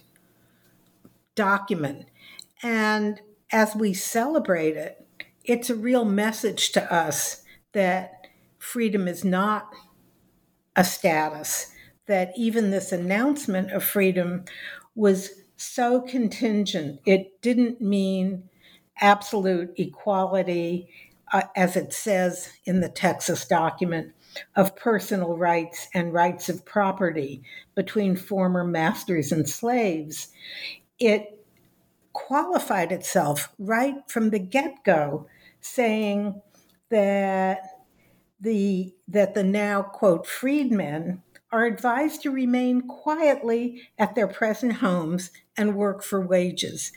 document. 1.35 2.07
And 2.63 3.21
as 3.51 3.75
we 3.75 3.93
celebrate 3.93 4.75
it, 4.75 5.05
it's 5.43 5.69
a 5.69 5.75
real 5.75 6.05
message 6.05 6.71
to 6.71 6.91
us 6.91 7.43
that 7.73 8.14
freedom 8.65 9.07
is 9.07 9.23
not 9.23 9.73
a 10.75 10.83
status, 10.83 11.71
that 12.07 12.31
even 12.35 12.71
this 12.71 12.91
announcement 12.91 13.71
of 13.71 13.83
freedom 13.83 14.43
was 14.95 15.29
so 15.55 16.01
contingent. 16.01 16.99
It 17.05 17.41
didn't 17.41 17.79
mean 17.79 18.49
absolute 18.99 19.71
equality, 19.77 20.89
uh, 21.31 21.43
as 21.55 21.75
it 21.75 21.93
says 21.93 22.49
in 22.65 22.81
the 22.81 22.89
Texas 22.89 23.45
document, 23.45 24.13
of 24.55 24.75
personal 24.75 25.37
rights 25.37 25.87
and 25.93 26.11
rights 26.11 26.49
of 26.49 26.65
property 26.65 27.41
between 27.75 28.15
former 28.15 28.65
masters 28.65 29.31
and 29.31 29.47
slaves. 29.47 30.29
It 30.99 31.45
qualified 32.13 32.91
itself 32.91 33.53
right 33.59 33.95
from 34.07 34.31
the 34.31 34.39
get-go 34.39 35.27
saying 35.61 36.41
that 36.89 37.74
the 38.45 38.93
that 39.07 39.33
the 39.33 39.43
now 39.43 39.81
quote 39.81 40.25
freedmen 40.25 41.21
are 41.51 41.65
advised 41.65 42.21
to 42.21 42.31
remain 42.31 42.81
quietly 42.81 43.81
at 43.97 44.15
their 44.15 44.27
present 44.27 44.73
homes 44.73 45.31
and 45.57 45.75
work 45.75 46.03
for 46.03 46.25
wages. 46.25 46.91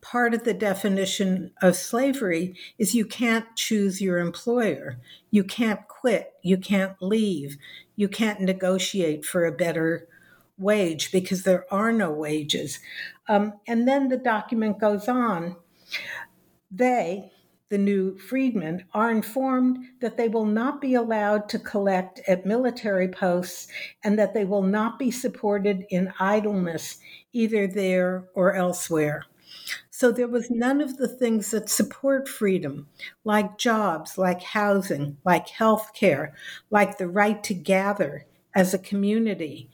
Part 0.00 0.34
of 0.34 0.44
the 0.44 0.54
definition 0.54 1.52
of 1.60 1.76
slavery 1.76 2.54
is 2.78 2.94
you 2.94 3.04
can't 3.04 3.54
choose 3.54 4.00
your 4.00 4.18
employer. 4.18 4.98
You 5.30 5.44
can't 5.44 5.86
quit. 5.88 6.32
You 6.42 6.56
can't 6.56 6.96
leave. 7.00 7.56
You 7.96 8.08
can't 8.08 8.40
negotiate 8.40 9.24
for 9.24 9.44
a 9.44 9.52
better 9.52 10.08
wage 10.58 11.12
because 11.12 11.42
there 11.42 11.66
are 11.72 11.92
no 11.92 12.10
wages. 12.10 12.80
Um, 13.28 13.54
and 13.66 13.86
then 13.86 14.08
the 14.08 14.16
document 14.16 14.80
goes 14.80 15.06
on. 15.06 15.56
They, 16.70 17.32
the 17.70 17.78
new 17.78 18.18
freedmen, 18.18 18.84
are 18.92 19.10
informed 19.10 19.78
that 20.00 20.16
they 20.16 20.28
will 20.28 20.44
not 20.44 20.80
be 20.80 20.94
allowed 20.94 21.48
to 21.48 21.58
collect 21.58 22.20
at 22.28 22.44
military 22.44 23.08
posts 23.08 23.68
and 24.04 24.18
that 24.18 24.34
they 24.34 24.44
will 24.44 24.62
not 24.62 24.98
be 24.98 25.10
supported 25.10 25.86
in 25.88 26.12
idleness 26.18 26.98
either 27.32 27.66
there 27.66 28.24
or 28.34 28.54
elsewhere. 28.54 29.24
So 29.90 30.10
there 30.10 30.28
was 30.28 30.50
none 30.50 30.80
of 30.80 30.96
the 30.96 31.08
things 31.08 31.50
that 31.52 31.68
support 31.68 32.28
freedom, 32.28 32.88
like 33.24 33.58
jobs, 33.58 34.18
like 34.18 34.42
housing, 34.42 35.16
like 35.24 35.48
health 35.48 35.92
care, 35.94 36.34
like 36.70 36.98
the 36.98 37.08
right 37.08 37.42
to 37.44 37.54
gather 37.54 38.26
as 38.54 38.74
a 38.74 38.78
community. 38.78 39.70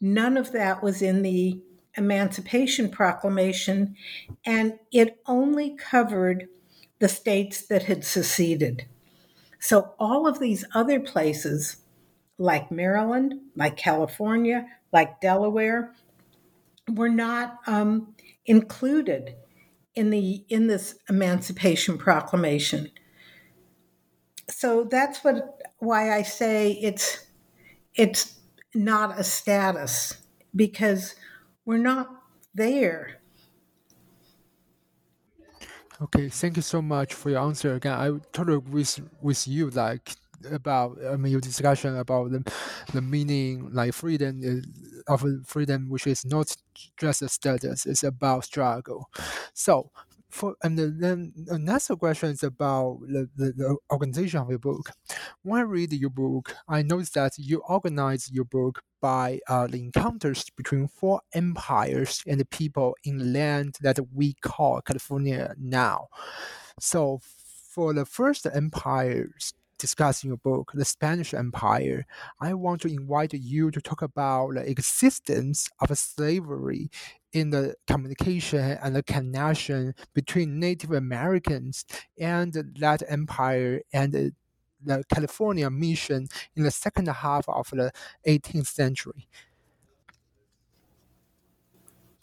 None 0.00 0.36
of 0.36 0.52
that 0.52 0.82
was 0.82 1.02
in 1.02 1.22
the 1.22 1.60
Emancipation 1.96 2.88
Proclamation, 2.90 3.96
and 4.44 4.78
it 4.92 5.20
only 5.26 5.76
covered 5.76 6.48
the 7.02 7.08
states 7.08 7.62
that 7.62 7.82
had 7.82 8.04
seceded. 8.04 8.86
So 9.58 9.92
all 9.98 10.28
of 10.28 10.38
these 10.38 10.64
other 10.72 11.00
places, 11.00 11.78
like 12.38 12.70
Maryland, 12.70 13.40
like 13.56 13.76
California, 13.76 14.68
like 14.92 15.20
Delaware, 15.20 15.92
were 16.88 17.08
not 17.08 17.58
um, 17.66 18.14
included 18.46 19.34
in 19.96 20.10
the 20.10 20.44
in 20.48 20.68
this 20.68 20.94
Emancipation 21.08 21.98
Proclamation. 21.98 22.88
So 24.48 24.84
that's 24.84 25.24
what 25.24 25.60
why 25.78 26.16
I 26.16 26.22
say 26.22 26.70
it's 26.70 27.26
it's 27.96 28.38
not 28.76 29.18
a 29.18 29.24
status 29.24 30.18
because 30.54 31.16
we're 31.64 31.78
not 31.78 32.10
there. 32.54 33.21
Okay, 36.02 36.28
thank 36.28 36.56
you 36.56 36.62
so 36.62 36.82
much 36.82 37.14
for 37.14 37.30
your 37.30 37.40
answer. 37.40 37.74
Again, 37.74 37.92
I 37.92 38.08
totally 38.32 38.58
agree 38.58 38.72
with, 38.80 39.00
with 39.20 39.46
you. 39.46 39.70
Like 39.70 40.14
about 40.50 40.98
I 41.06 41.16
mean 41.16 41.30
your 41.30 41.40
discussion 41.40 41.96
about 41.96 42.32
the 42.32 42.42
the 42.92 43.00
meaning 43.00 43.70
like 43.72 43.94
freedom 43.94 44.40
is, 44.42 44.64
of 45.06 45.24
freedom, 45.46 45.88
which 45.88 46.06
is 46.08 46.24
not 46.24 46.56
just 46.96 47.22
a 47.22 47.28
status; 47.28 47.86
it's 47.86 48.02
about 48.02 48.44
struggle. 48.44 49.08
So 49.54 49.90
for 50.32 50.56
and 50.62 50.78
then 50.78 51.32
another 51.48 51.94
question 51.94 52.30
is 52.30 52.42
about 52.42 53.00
the, 53.02 53.28
the, 53.36 53.52
the, 53.52 53.76
organization 53.92 54.40
of 54.40 54.48
your 54.48 54.58
book. 54.58 54.90
When 55.42 55.60
I 55.60 55.64
read 55.64 55.92
your 55.92 56.10
book, 56.10 56.54
I 56.66 56.82
noticed 56.82 57.14
that 57.14 57.32
you 57.36 57.62
organize 57.68 58.30
your 58.32 58.46
book 58.46 58.80
by 59.02 59.40
uh, 59.46 59.66
the 59.66 59.78
encounters 59.78 60.46
between 60.56 60.88
four 60.88 61.20
empires 61.34 62.22
and 62.26 62.40
the 62.40 62.46
people 62.46 62.96
in 63.04 63.34
land 63.34 63.76
that 63.82 63.98
we 64.14 64.34
call 64.40 64.80
California 64.80 65.54
now. 65.58 66.08
So 66.80 67.20
for 67.22 67.92
the 67.92 68.06
first 68.06 68.46
empires 68.52 69.52
discuss 69.82 70.22
in 70.22 70.28
your 70.28 70.36
book, 70.38 70.70
The 70.72 70.84
Spanish 70.84 71.34
Empire, 71.34 72.06
I 72.40 72.54
want 72.54 72.80
to 72.82 72.88
invite 72.88 73.34
you 73.34 73.70
to 73.72 73.80
talk 73.80 74.00
about 74.00 74.54
the 74.54 74.70
existence 74.70 75.68
of 75.80 75.98
slavery 75.98 76.88
in 77.32 77.50
the 77.50 77.74
communication 77.88 78.78
and 78.82 78.94
the 78.94 79.02
connection 79.02 79.94
between 80.14 80.60
Native 80.60 80.92
Americans 80.92 81.84
and 82.16 82.52
that 82.78 83.02
empire 83.08 83.82
and 83.92 84.12
the 84.12 85.04
California 85.12 85.68
mission 85.68 86.28
in 86.54 86.62
the 86.62 86.70
second 86.70 87.08
half 87.08 87.48
of 87.48 87.68
the 87.70 87.90
18th 88.26 88.68
century. 88.68 89.28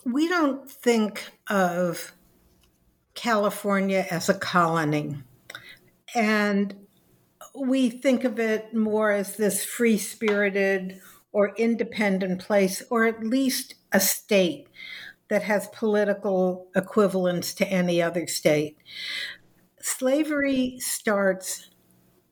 We 0.05 0.29
don't 0.29 0.69
think 0.69 1.29
of 1.49 2.13
California 3.15 4.05
as 4.09 4.29
a 4.29 4.33
colony. 4.33 5.17
And 6.15 6.73
we 7.55 7.89
think 7.89 8.23
of 8.23 8.39
it 8.39 8.73
more 8.73 9.11
as 9.11 9.35
this 9.35 9.65
free 9.65 9.97
spirited 9.97 10.99
or 11.31 11.53
independent 11.55 12.41
place, 12.41 12.81
or 12.89 13.05
at 13.05 13.23
least 13.23 13.75
a 13.91 13.99
state 13.99 14.67
that 15.29 15.43
has 15.43 15.67
political 15.67 16.67
equivalence 16.75 17.53
to 17.53 17.67
any 17.67 18.01
other 18.01 18.25
state. 18.27 18.77
Slavery 19.81 20.77
starts 20.79 21.69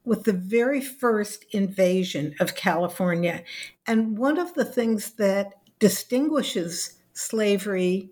with 0.04 0.24
the 0.24 0.34
very 0.34 0.82
first 0.82 1.46
invasion 1.52 2.34
of 2.40 2.56
California. 2.56 3.44
And 3.86 4.18
one 4.18 4.38
of 4.38 4.54
the 4.54 4.66
things 4.66 5.12
that 5.12 5.54
distinguishes 5.80 6.94
slavery 7.14 8.10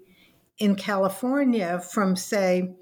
in 0.60 0.76
California 0.76 1.80
from, 1.80 2.16
say, 2.16 2.76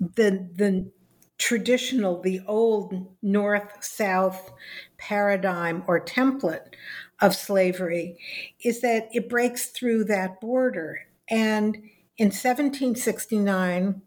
the, 0.00 0.48
the 0.54 0.90
traditional, 1.38 2.20
the 2.20 2.40
old 2.46 3.06
north 3.22 3.84
south 3.84 4.52
paradigm 4.98 5.82
or 5.86 6.00
template 6.00 6.74
of 7.20 7.34
slavery 7.34 8.18
is 8.62 8.80
that 8.80 9.08
it 9.12 9.28
breaks 9.28 9.66
through 9.66 10.04
that 10.04 10.40
border. 10.40 11.00
And 11.28 11.76
in 12.16 12.28
1769, 12.28 14.02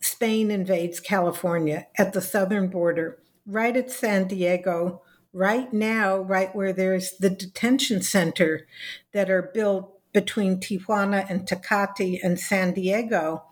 Spain 0.00 0.50
invades 0.50 1.00
California 1.00 1.86
at 1.98 2.12
the 2.12 2.20
southern 2.20 2.68
border, 2.68 3.18
right 3.46 3.76
at 3.76 3.90
San 3.90 4.28
Diego, 4.28 5.02
right 5.32 5.72
now, 5.72 6.16
right 6.16 6.54
where 6.54 6.72
there's 6.72 7.12
the 7.18 7.30
detention 7.30 8.02
center 8.02 8.66
that 9.12 9.30
are 9.30 9.50
built 9.54 9.92
between 10.12 10.58
Tijuana 10.58 11.26
and 11.28 11.46
Tecate 11.46 12.20
and 12.22 12.40
San 12.40 12.72
Diego. 12.72 13.44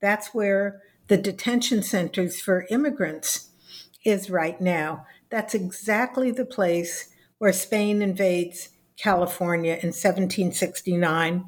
That's 0.00 0.32
where 0.32 0.80
the 1.08 1.16
detention 1.16 1.82
centers 1.82 2.40
for 2.40 2.66
immigrants 2.70 3.50
is 4.04 4.30
right 4.30 4.60
now. 4.60 5.06
That's 5.30 5.54
exactly 5.54 6.30
the 6.30 6.44
place 6.44 7.08
where 7.38 7.52
Spain 7.52 8.02
invades 8.02 8.70
California 8.96 9.72
in 9.72 9.88
1769. 9.88 11.46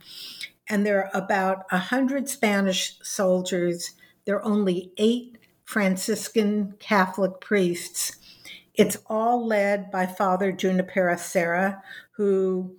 And 0.69 0.87
there 0.87 1.05
are 1.05 1.11
about 1.23 1.65
100 1.71 2.29
Spanish 2.29 2.99
soldiers. 3.03 3.93
There 4.25 4.37
are 4.37 4.45
only 4.45 4.93
eight 4.97 5.39
Franciscan 5.65 6.75
Catholic 6.79 7.41
priests. 7.41 8.17
It's 8.75 8.99
all 9.07 9.47
led 9.47 9.91
by 9.91 10.07
Father 10.07 10.51
Junipero 10.51 11.17
Serra, 11.17 11.83
who 12.13 12.77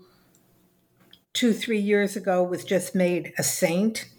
two, 1.34 1.54
three 1.54 1.80
years 1.80 2.16
ago 2.16 2.44
was 2.44 2.64
just 2.64 2.96
made 2.96 3.34
a 3.38 3.44
saint 3.44 4.10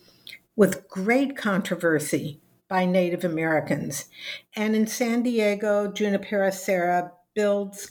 with 0.55 0.89
great 0.89 1.37
controversy 1.37 2.41
by 2.69 2.85
Native 2.85 3.25
Americans. 3.25 4.07
And 4.55 4.75
in 4.75 4.87
San 4.87 5.23
Diego, 5.23 5.91
Junipero 5.91 6.51
Serra 6.51 7.13
builds 7.35 7.91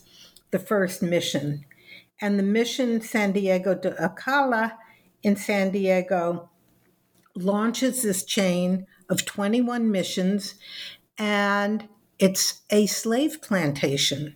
the 0.51 0.59
first 0.59 1.01
mission. 1.01 1.65
And 2.21 2.39
the 2.39 2.43
mission 2.43 3.01
San 3.01 3.31
Diego 3.31 3.75
de 3.75 3.91
Alcalá 3.91 4.73
in 5.23 5.35
San 5.35 5.71
Diego 5.71 6.49
launches 7.35 8.03
this 8.03 8.23
chain 8.23 8.87
of 9.09 9.25
21 9.25 9.91
missions, 9.91 10.55
and 11.17 11.87
it's 12.17 12.61
a 12.69 12.85
slave 12.85 13.41
plantation. 13.41 14.35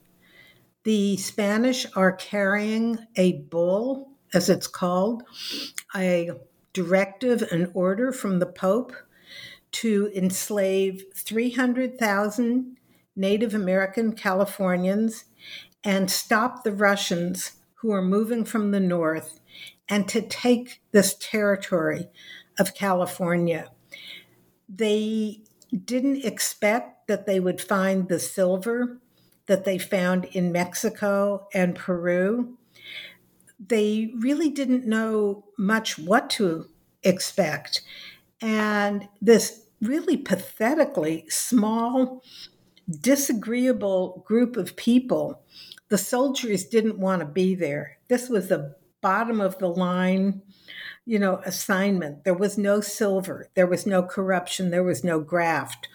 The 0.84 1.18
Spanish 1.18 1.86
are 1.96 2.12
carrying 2.12 3.00
a 3.16 3.34
bull, 3.34 4.12
as 4.34 4.50
it's 4.50 4.68
called, 4.68 5.24
a 5.96 6.32
directive, 6.74 7.42
an 7.44 7.72
order 7.74 8.12
from 8.12 8.40
the 8.40 8.46
Pope 8.46 8.94
to 9.72 10.12
enslave 10.16 11.04
300,000 11.16 12.78
Native 13.16 13.54
American 13.54 14.14
Californians 14.14 15.26
and 15.84 16.10
stop 16.10 16.64
the 16.64 16.72
Russians 16.72 17.54
who 17.76 17.92
are 17.92 18.02
moving 18.02 18.46
from 18.46 18.72
the 18.72 18.80
north 18.80 19.40
and 19.88 20.08
to 20.08 20.22
take 20.22 20.82
this 20.92 21.16
territory 21.20 22.08
of 22.58 22.76
California. 22.76 23.72
They 24.68 25.42
didn't 25.86 26.26
expect 26.26 27.08
that 27.08 27.26
they 27.26 27.40
would 27.40 27.62
find 27.62 28.08
the 28.08 28.20
silver 28.20 29.00
that 29.48 29.66
they 29.66 29.78
found 29.78 30.26
in 30.26 30.52
Mexico 30.52 31.48
and 31.54 31.76
Peru. 31.76 32.58
They 33.60 34.14
really 34.20 34.50
didn't 34.50 34.86
know 34.86 35.46
much 35.58 35.98
what 35.98 36.30
to 36.32 36.70
expect. 37.04 37.82
And 38.42 39.08
this 39.22 39.66
really 39.82 40.18
pathetically 40.18 41.26
small, 41.30 42.24
disagreeable 42.90 44.24
group 44.26 44.58
of 44.58 44.76
people, 44.76 45.42
the 45.90 45.98
soldiers 45.98 46.66
didn't 46.66 47.00
want 47.00 47.22
to 47.22 47.26
be 47.26 47.56
there. 47.56 47.98
This 48.08 48.30
was 48.30 48.48
the 48.48 48.76
bottom 49.02 49.40
of 49.40 49.58
the 49.60 49.68
line, 49.68 50.42
you 51.06 51.20
know, 51.20 51.42
assignment. 51.46 52.24
There 52.24 52.34
was 52.34 52.58
no 52.58 52.82
silver, 52.82 53.50
there 53.56 53.68
was 53.68 53.86
no 53.86 54.04
corruption, 54.04 54.70
there 54.70 54.84
was 54.84 55.04
no 55.04 55.20
graft. 55.20 55.88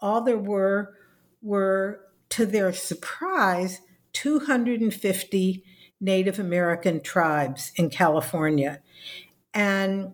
All 0.00 0.22
there 0.22 0.38
were 0.38 0.94
were, 1.42 2.00
to 2.30 2.44
their 2.44 2.72
surprise, 2.72 3.80
250 4.12 5.64
Native 6.00 6.38
American 6.38 7.00
tribes 7.00 7.72
in 7.76 7.88
California. 7.88 8.80
And 9.54 10.12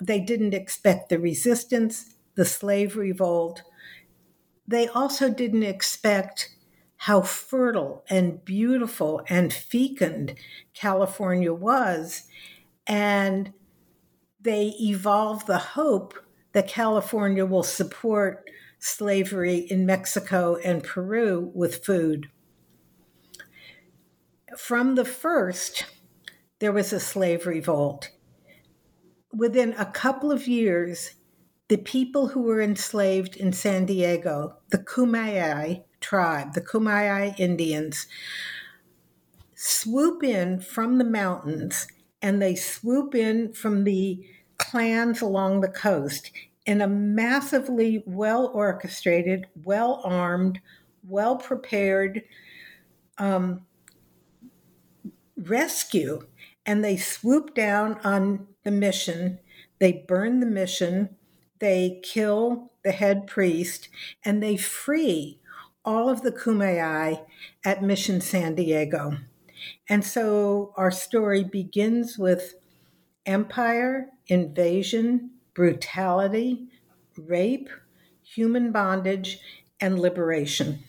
they 0.00 0.20
didn't 0.20 0.54
expect 0.54 1.08
the 1.08 1.18
resistance, 1.18 2.14
the 2.34 2.44
slave 2.44 2.96
revolt. 2.96 3.62
They 4.66 4.88
also 4.88 5.30
didn't 5.30 5.62
expect 5.62 6.50
how 6.96 7.20
fertile 7.20 8.04
and 8.08 8.44
beautiful 8.44 9.22
and 9.28 9.52
fecund 9.52 10.34
California 10.72 11.52
was. 11.52 12.24
And 12.86 13.52
they 14.40 14.74
evolved 14.80 15.46
the 15.46 15.58
hope 15.58 16.14
that 16.52 16.68
California 16.68 17.44
will 17.44 17.62
support 17.62 18.48
slavery 18.78 19.58
in 19.58 19.86
Mexico 19.86 20.56
and 20.64 20.82
Peru 20.82 21.50
with 21.54 21.84
food. 21.84 22.30
From 24.56 24.94
the 24.94 25.04
first, 25.04 25.86
there 26.58 26.72
was 26.72 26.92
a 26.92 27.00
slave 27.00 27.46
revolt 27.46 28.10
within 29.36 29.74
a 29.78 29.86
couple 29.86 30.30
of 30.30 30.46
years, 30.46 31.14
the 31.68 31.78
people 31.78 32.28
who 32.28 32.42
were 32.42 32.60
enslaved 32.60 33.36
in 33.36 33.52
San 33.52 33.86
Diego, 33.86 34.56
the 34.70 34.78
Kumeyaay 34.78 35.82
tribe, 36.00 36.54
the 36.54 36.60
Kumeyaay 36.60 37.38
Indians, 37.38 38.06
swoop 39.54 40.22
in 40.22 40.60
from 40.60 40.98
the 40.98 41.04
mountains 41.04 41.86
and 42.20 42.40
they 42.40 42.54
swoop 42.54 43.14
in 43.14 43.52
from 43.52 43.84
the 43.84 44.26
clans 44.58 45.20
along 45.20 45.60
the 45.60 45.68
coast 45.68 46.30
in 46.66 46.80
a 46.80 46.88
massively 46.88 48.02
well 48.06 48.50
orchestrated, 48.54 49.46
well 49.64 50.00
armed, 50.04 50.60
well 51.06 51.36
prepared 51.36 52.22
um, 53.18 53.62
rescue. 55.36 56.26
And 56.66 56.82
they 56.82 56.96
swoop 56.96 57.54
down 57.54 57.98
on 58.04 58.46
the 58.64 58.70
mission, 58.70 59.38
they 59.78 60.04
burn 60.08 60.40
the 60.40 60.46
mission, 60.46 61.16
they 61.58 62.00
kill 62.02 62.72
the 62.82 62.92
head 62.92 63.26
priest, 63.26 63.88
and 64.24 64.42
they 64.42 64.56
free 64.56 65.40
all 65.84 66.08
of 66.08 66.22
the 66.22 66.32
Kumeyaay 66.32 67.24
at 67.64 67.82
Mission 67.82 68.20
San 68.20 68.54
Diego. 68.54 69.18
And 69.88 70.04
so 70.04 70.72
our 70.76 70.90
story 70.90 71.44
begins 71.44 72.18
with 72.18 72.54
empire, 73.26 74.08
invasion, 74.26 75.30
brutality, 75.54 76.68
rape, 77.16 77.68
human 78.22 78.72
bondage, 78.72 79.38
and 79.80 79.98
liberation. 79.98 80.84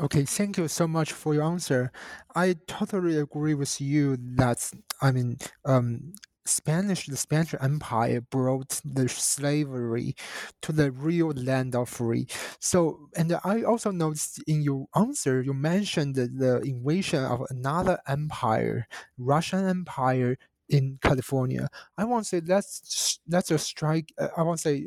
Okay, 0.00 0.24
thank 0.24 0.56
you 0.56 0.66
so 0.68 0.86
much 0.88 1.12
for 1.12 1.34
your 1.34 1.42
answer. 1.44 1.92
I 2.34 2.56
totally 2.66 3.18
agree 3.18 3.54
with 3.54 3.80
you 3.80 4.16
that 4.36 4.70
I 5.02 5.12
mean, 5.12 5.38
um, 5.64 6.14
Spanish, 6.46 7.06
the 7.06 7.16
Spanish 7.18 7.54
Empire 7.60 8.20
brought 8.22 8.80
the 8.84 9.08
slavery 9.08 10.14
to 10.62 10.72
the 10.72 10.90
real 10.90 11.28
land 11.32 11.74
of 11.76 11.88
free. 11.90 12.26
So, 12.60 13.08
and 13.16 13.38
I 13.44 13.62
also 13.62 13.90
noticed 13.90 14.42
in 14.46 14.62
your 14.62 14.86
answer, 14.96 15.42
you 15.42 15.52
mentioned 15.52 16.14
the 16.16 16.60
invasion 16.64 17.24
of 17.24 17.42
another 17.50 17.98
empire, 18.08 18.86
Russian 19.18 19.66
Empire 19.68 20.38
in 20.70 20.98
California. 21.02 21.68
I 21.98 22.04
want 22.04 22.24
to 22.24 22.28
say 22.28 22.40
that's 22.40 23.20
that's 23.26 23.50
a 23.50 23.58
strike. 23.58 24.12
Uh, 24.18 24.28
I 24.36 24.42
want 24.42 24.58
to 24.60 24.62
say 24.62 24.86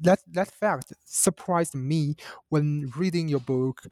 that 0.00 0.20
that 0.32 0.50
fact 0.50 0.92
surprised 1.04 1.74
me 1.74 2.16
when 2.48 2.90
reading 2.96 3.28
your 3.28 3.40
book 3.40 3.82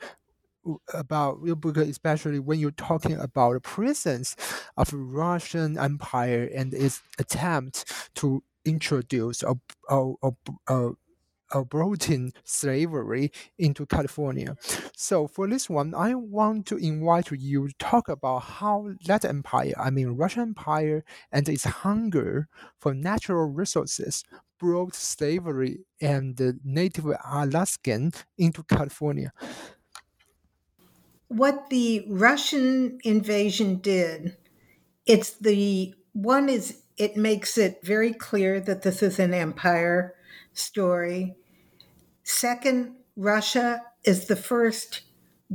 about 0.93 1.39
especially 1.45 2.39
when 2.39 2.59
you're 2.59 2.71
talking 2.71 3.17
about 3.19 3.55
the 3.55 3.61
presence 3.61 4.37
of 4.77 4.93
Russian 4.93 5.79
Empire 5.79 6.49
and 6.55 6.73
its 6.73 7.03
attempt 7.19 8.11
to 8.17 8.43
introduce 8.65 9.43
a, 9.43 9.55
a, 9.91 10.13
a, 10.23 10.33
a 10.69 10.91
abroading 11.53 12.33
slavery 12.43 13.31
into 13.59 13.87
California. 13.87 14.57
So 14.97 15.27
for 15.27 15.49
this 15.49 15.71
one, 15.71 15.95
I 15.95 16.15
want 16.15 16.67
to 16.67 16.77
invite 16.77 17.31
you 17.31 17.69
to 17.69 17.75
talk 17.79 18.09
about 18.09 18.41
how 18.41 18.91
that 19.07 19.25
empire, 19.25 19.75
I 19.79 19.91
mean 19.91 20.09
Russian 20.09 20.43
Empire 20.43 21.05
and 21.31 21.49
its 21.49 21.65
hunger 21.65 22.49
for 22.81 22.95
natural 22.95 23.47
resources 23.47 24.25
brought 24.59 24.95
slavery 24.95 25.81
and 26.01 26.59
native 26.65 27.07
Alaskan 27.25 28.13
into 28.39 28.63
California 28.65 29.33
what 31.37 31.69
the 31.71 32.05
Russian 32.09 32.99
invasion 33.05 33.77
did, 33.77 34.37
it's 35.07 35.31
the 35.31 35.95
one 36.13 36.49
is 36.49 36.83
it 36.97 37.17
makes 37.17 37.59
it 37.59 37.81
very 37.83 38.13
clear 38.13 38.61
that 38.61 38.83
this 38.83 39.03
is 39.03 39.19
an 39.19 39.35
empire 39.35 40.15
story. 40.53 41.35
Second, 42.23 42.95
Russia 43.17 43.83
is 44.05 44.27
the 44.27 44.37
first 44.37 45.03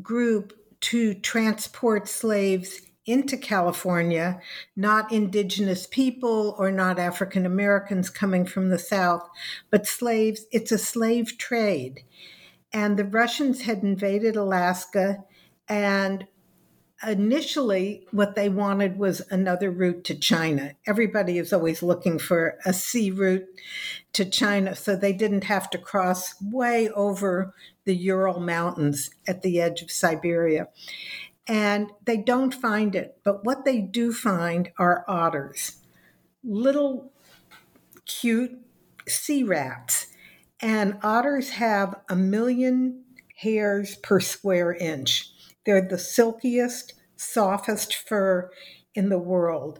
group 0.01 0.53
to 0.81 1.13
transport 1.13 2.07
slaves 2.07 2.81
into 3.05 3.37
California, 3.37 4.39
not 4.75 5.11
indigenous 5.11 5.87
people 5.87 6.55
or 6.59 6.71
not 6.71 6.99
African 6.99 7.45
Americans 7.45 8.09
coming 8.09 8.45
from 8.45 8.69
the 8.69 8.77
South, 8.77 9.27
but 9.71 9.87
slaves. 9.87 10.45
It's 10.51 10.71
a 10.71 10.77
slave 10.77 11.37
trade. 11.37 12.03
And 12.71 12.97
the 12.97 13.05
Russians 13.05 13.61
had 13.61 13.81
invaded 13.81 14.35
Alaska, 14.35 15.23
and 15.69 16.25
initially 17.08 18.05
what 18.12 18.36
they 18.36 18.49
wanted 18.49 18.97
was 18.97 19.21
another 19.29 19.71
route 19.71 20.03
to 20.03 20.15
China. 20.15 20.73
Everybody 20.86 21.38
is 21.38 21.53
always 21.53 21.82
looking 21.82 22.19
for 22.19 22.58
a 22.65 22.73
sea 22.73 23.12
route 23.12 23.47
to 24.12 24.25
China, 24.25 24.75
so 24.75 24.95
they 24.95 25.13
didn't 25.13 25.45
have 25.45 25.69
to 25.69 25.77
cross 25.77 26.34
way 26.41 26.89
over 26.89 27.53
the 27.86 27.95
Ural 27.95 28.41
Mountains 28.41 29.12
at 29.25 29.43
the 29.43 29.62
edge 29.62 29.82
of 29.82 29.91
Siberia 29.91 30.67
and 31.49 31.89
they 32.05 32.17
don't 32.17 32.53
find 32.53 32.95
it. 32.95 33.17
But 33.23 33.43
what 33.43 33.65
they 33.65 33.82
do 33.82 34.13
find 34.13 34.71
are 34.77 35.03
otters, 35.08 35.77
little 36.43 37.12
cute 38.05 38.60
sea 39.08 39.43
rats. 39.43 40.08
And 40.62 40.99
otters 41.01 41.51
have 41.51 41.95
a 42.08 42.15
million 42.15 43.03
hairs 43.38 43.95
per 43.95 44.19
square 44.19 44.73
inch. 44.73 45.32
They're 45.65 45.88
the 45.88 45.98
silkiest, 45.98 46.93
softest 47.15 47.95
fur 47.95 48.50
in 48.95 49.10
the 49.10 49.19
world. 49.19 49.80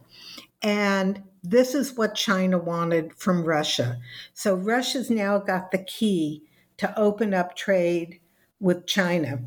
And 0.62 1.22
this 1.42 1.74
is 1.74 1.96
what 1.96 2.14
China 2.14 2.58
wanted 2.58 3.14
from 3.14 3.44
Russia. 3.44 3.98
So 4.34 4.54
Russia's 4.54 5.10
now 5.10 5.38
got 5.38 5.70
the 5.70 5.82
key 5.82 6.42
to 6.76 6.98
open 6.98 7.34
up 7.34 7.56
trade 7.56 8.20
with 8.60 8.86
China. 8.86 9.40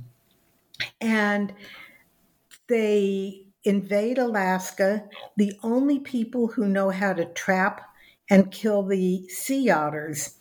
And 1.00 1.54
they 2.68 3.46
invade 3.64 4.18
Alaska. 4.18 5.08
The 5.38 5.54
only 5.64 6.00
people 6.00 6.48
who 6.48 6.68
know 6.68 6.90
how 6.90 7.14
to 7.14 7.26
trap 7.26 7.82
and 8.30 8.52
kill 8.52 8.84
the 8.84 9.28
sea 9.28 9.70
otters 9.70 10.38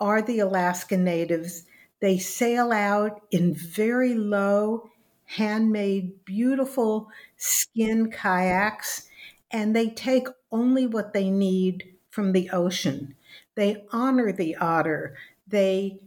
are 0.00 0.22
the 0.22 0.38
Alaska 0.38 0.96
natives. 0.96 1.64
They 2.00 2.18
sail 2.18 2.70
out 2.70 3.22
in 3.30 3.54
very 3.54 4.14
low, 4.14 4.88
handmade, 5.28 6.24
beautiful 6.24 7.08
skin 7.36 8.10
kayaks, 8.10 9.08
and 9.50 9.76
they 9.76 9.90
take 9.90 10.26
only 10.50 10.86
what 10.86 11.12
they 11.12 11.30
need 11.30 11.94
from 12.10 12.32
the 12.32 12.50
ocean. 12.50 13.14
They 13.54 13.84
honor 13.92 14.32
the 14.32 14.56
otter. 14.56 15.16
They 15.46 16.00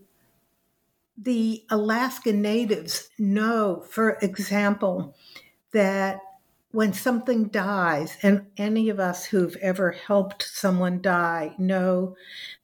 the 1.17 1.63
Alaska 1.69 2.33
natives 2.33 3.09
know, 3.19 3.85
for 3.89 4.17
example, 4.21 5.15
that 5.71 6.19
when 6.71 6.93
something 6.93 7.49
dies, 7.49 8.17
and 8.23 8.47
any 8.57 8.89
of 8.89 8.99
us 8.99 9.25
who've 9.25 9.57
ever 9.57 9.91
helped 9.91 10.43
someone 10.43 11.01
die 11.01 11.53
know 11.57 12.15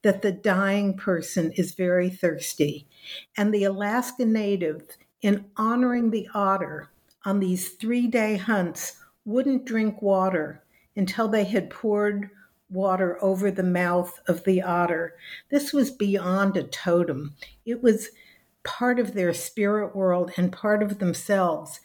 that 0.02 0.22
the 0.22 0.32
dying 0.32 0.96
person 0.96 1.52
is 1.52 1.76
very 1.76 2.10
thirsty. 2.10 2.88
And 3.36 3.54
the 3.54 3.66
Alaska 3.66 4.26
native, 4.26 4.98
in 5.22 5.46
honoring 5.58 6.12
the 6.12 6.28
otter 6.34 6.90
on 7.26 7.40
these 7.40 7.70
three 7.70 8.08
day 8.08 8.38
hunts, 8.38 8.98
wouldn't 9.26 9.66
drink 9.66 10.02
water 10.02 10.64
until 10.96 11.28
they 11.28 11.44
had 11.44 11.70
poured 11.70 12.30
water 12.70 13.18
over 13.24 13.52
the 13.52 13.64
mouth 13.64 14.20
of 14.28 14.44
the 14.44 14.62
otter. 14.62 15.16
This 15.50 15.74
was 15.74 15.92
beyond 15.92 16.58
a 16.58 16.64
totem. 16.64 17.36
It 17.66 17.82
was 17.82 18.10
part 18.64 19.00
of 19.00 19.14
their 19.14 19.34
spirit 19.34 19.96
world 19.96 20.32
and 20.38 20.52
part 20.52 20.84
of 20.84 21.00
themselves. 21.00 21.80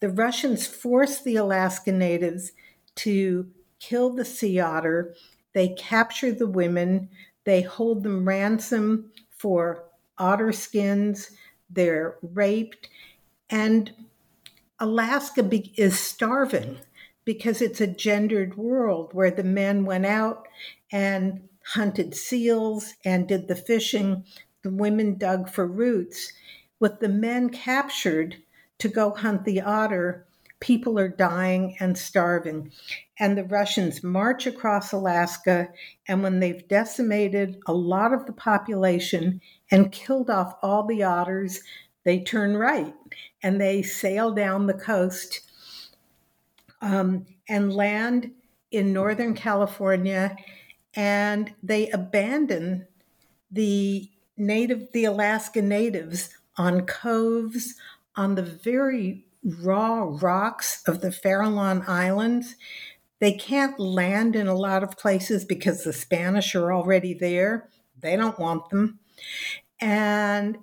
The 0.00 0.08
Russians 0.08 0.66
forced 0.66 1.24
the 1.24 1.36
Alaska 1.36 1.92
natives 1.92 2.52
to 2.96 3.50
kill 3.80 4.10
the 4.10 4.24
sea 4.24 4.60
otter. 4.60 5.14
They 5.52 5.68
capture 5.68 6.32
the 6.32 6.46
women. 6.46 7.08
They 7.44 7.62
hold 7.62 8.02
them 8.02 8.26
ransom 8.26 9.10
for 9.30 9.84
otter 10.18 10.52
skins. 10.52 11.30
They're 11.74 12.16
raped. 12.22 12.88
And 13.50 13.92
Alaska 14.80 15.42
be- 15.42 15.74
is 15.76 15.98
starving 15.98 16.78
because 17.24 17.62
it's 17.62 17.80
a 17.80 17.86
gendered 17.86 18.56
world 18.56 19.10
where 19.12 19.30
the 19.30 19.44
men 19.44 19.84
went 19.84 20.06
out 20.06 20.46
and 20.92 21.48
hunted 21.72 22.14
seals 22.14 22.94
and 23.04 23.26
did 23.26 23.48
the 23.48 23.56
fishing 23.56 24.24
the 24.62 24.70
women 24.70 25.16
dug 25.16 25.48
for 25.48 25.66
roots. 25.66 26.32
With 26.80 27.00
the 27.00 27.08
men 27.08 27.50
captured 27.50 28.36
to 28.78 28.88
go 28.88 29.10
hunt 29.10 29.44
the 29.44 29.60
otter, 29.60 30.26
people 30.60 30.98
are 30.98 31.08
dying 31.08 31.76
and 31.78 31.96
starving. 31.96 32.72
And 33.18 33.36
the 33.36 33.44
Russians 33.44 34.02
march 34.02 34.46
across 34.46 34.92
Alaska, 34.92 35.68
and 36.08 36.22
when 36.22 36.40
they've 36.40 36.66
decimated 36.66 37.58
a 37.66 37.72
lot 37.72 38.12
of 38.12 38.26
the 38.26 38.32
population 38.32 39.40
and 39.74 39.90
killed 39.90 40.30
off 40.30 40.54
all 40.62 40.84
the 40.86 41.02
otters, 41.02 41.60
they 42.04 42.20
turn 42.20 42.56
right 42.56 42.94
and 43.42 43.60
they 43.60 43.82
sail 43.82 44.30
down 44.30 44.68
the 44.68 44.74
coast 44.74 45.40
um, 46.80 47.26
and 47.48 47.74
land 47.74 48.30
in 48.70 48.92
Northern 48.92 49.34
California. 49.34 50.36
And 50.94 51.52
they 51.60 51.90
abandon 51.90 52.86
the 53.50 54.08
native, 54.36 54.92
the 54.92 55.06
Alaska 55.06 55.60
natives 55.60 56.30
on 56.56 56.82
coves, 56.86 57.74
on 58.14 58.36
the 58.36 58.42
very 58.42 59.24
raw 59.60 60.08
rocks 60.08 60.84
of 60.86 61.00
the 61.00 61.08
Farallon 61.10 61.88
Islands. 61.88 62.54
They 63.18 63.32
can't 63.32 63.80
land 63.80 64.36
in 64.36 64.46
a 64.46 64.54
lot 64.54 64.84
of 64.84 64.96
places 64.96 65.44
because 65.44 65.82
the 65.82 65.92
Spanish 65.92 66.54
are 66.54 66.72
already 66.72 67.12
there. 67.12 67.70
They 68.00 68.14
don't 68.14 68.38
want 68.38 68.70
them. 68.70 69.00
And 69.80 70.58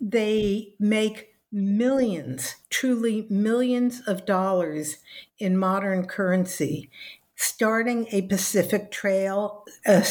they 0.00 0.74
make 0.78 1.34
millions, 1.52 2.56
truly 2.70 3.26
millions 3.28 4.00
of 4.06 4.24
dollars 4.24 4.98
in 5.38 5.56
modern 5.56 6.06
currency, 6.06 6.90
starting 7.34 8.06
a 8.12 8.22
Pacific 8.22 8.90
Trail, 8.90 9.64
uh, 9.86 10.02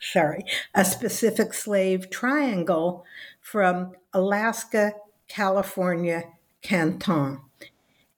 sorry, 0.00 0.44
a 0.74 0.84
specific 0.84 1.54
slave 1.54 2.10
triangle 2.10 3.04
from 3.40 3.92
Alaska, 4.12 4.92
California, 5.28 6.24
Canton. 6.62 7.40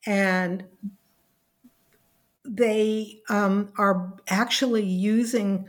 And 0.05 0.65
they 2.45 3.21
um, 3.29 3.73
are 3.79 4.15
actually 4.29 4.85
using 4.85 5.67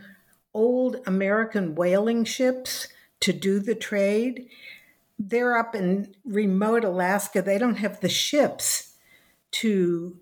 old 0.54 0.96
American 1.06 1.74
whaling 1.74 2.24
ships 2.24 2.88
to 3.20 3.32
do 3.32 3.60
the 3.60 3.74
trade. 3.74 4.48
They're 5.18 5.56
up 5.56 5.74
in 5.74 6.14
remote 6.24 6.84
Alaska. 6.84 7.42
They 7.42 7.58
don't 7.58 7.76
have 7.76 8.00
the 8.00 8.08
ships 8.08 8.94
to 9.52 10.18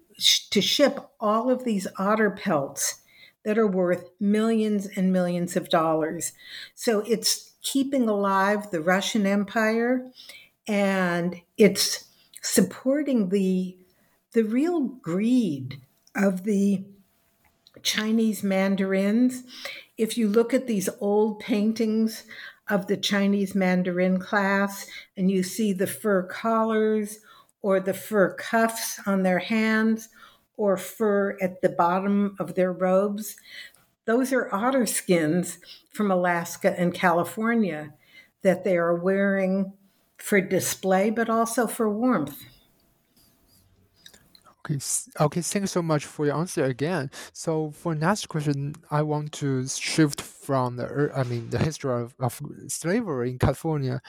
to 0.51 0.63
ship 0.63 0.99
all 1.21 1.51
of 1.51 1.65
these 1.65 1.87
otter 1.99 2.31
pelts 2.31 3.03
that 3.45 3.59
are 3.59 3.67
worth 3.67 4.11
millions 4.19 4.87
and 4.97 5.13
millions 5.13 5.57
of 5.57 5.69
dollars. 5.69 6.33
So 6.75 7.01
it's 7.01 7.53
keeping 7.63 8.09
alive 8.09 8.71
the 8.71 8.81
Russian 8.81 9.27
Empire 9.27 10.11
and 10.67 11.41
it's 11.57 12.05
supporting 12.43 13.29
the 13.29 13.77
the 14.33 14.43
real 14.43 14.81
greed 14.81 15.81
of 16.15 16.45
the 16.45 16.85
Chinese 17.83 18.43
mandarins. 18.43 19.45
If 19.97 20.19
you 20.19 20.29
look 20.29 20.53
at 20.53 20.67
these 20.67 20.89
old 21.01 21.41
paintings 21.41 22.25
of 22.69 22.87
the 22.87 22.97
Chinese 22.97 23.55
mandarin 23.55 24.19
class 24.19 24.87
and 25.17 25.31
you 25.31 25.43
see 25.43 25.73
the 25.73 25.87
fur 25.87 26.23
collars 26.23 27.21
or 27.63 27.81
the 27.81 27.95
fur 27.95 28.35
cuffs 28.35 29.01
on 29.07 29.23
their 29.23 29.39
hands 29.39 30.09
or 30.57 30.77
fur 30.77 31.37
at 31.41 31.61
the 31.61 31.69
bottom 31.69 32.37
of 32.39 32.55
their 32.55 32.73
robes. 32.73 33.37
Those 34.05 34.33
are 34.33 34.53
otter 34.55 34.87
skins 34.87 35.59
from 35.93 36.11
Alaska 36.11 36.79
and 36.79 36.95
California 36.95 37.93
that 38.43 38.65
they 38.65 38.77
are 38.77 38.95
wearing 38.95 39.73
for 40.19 40.41
display, 40.41 41.11
but 41.11 41.29
also 41.29 41.67
for 41.67 41.91
warmth. 41.91 42.45
Okay, 44.69 44.79
okay. 45.21 45.41
Thank 45.43 45.63
you 45.63 45.67
so 45.69 45.83
much 45.83 46.07
for 46.07 46.27
your 46.27 46.35
answer 46.37 46.65
again. 46.65 47.11
So 47.33 47.71
for 47.71 47.95
next 47.95 48.27
question, 48.29 48.75
I 48.91 49.03
want 49.03 49.31
to 49.33 49.67
shift 49.69 50.21
from 50.21 50.77
the 50.77 51.11
I 51.15 51.23
mean 51.23 51.51
the 51.51 51.59
history 51.59 51.93
of, 52.03 52.15
of 52.19 52.41
slavery 52.69 53.31
in 53.31 53.39
California 53.39 54.01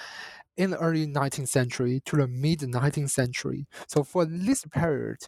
in 0.57 0.71
the 0.71 0.77
early 0.79 1.07
19th 1.07 1.49
century 1.49 2.01
to 2.05 2.17
the 2.17 2.27
mid 2.27 2.61
19th 2.61 3.11
century. 3.11 3.67
So 3.87 4.03
for 4.03 4.25
this 4.25 4.65
period, 4.65 5.19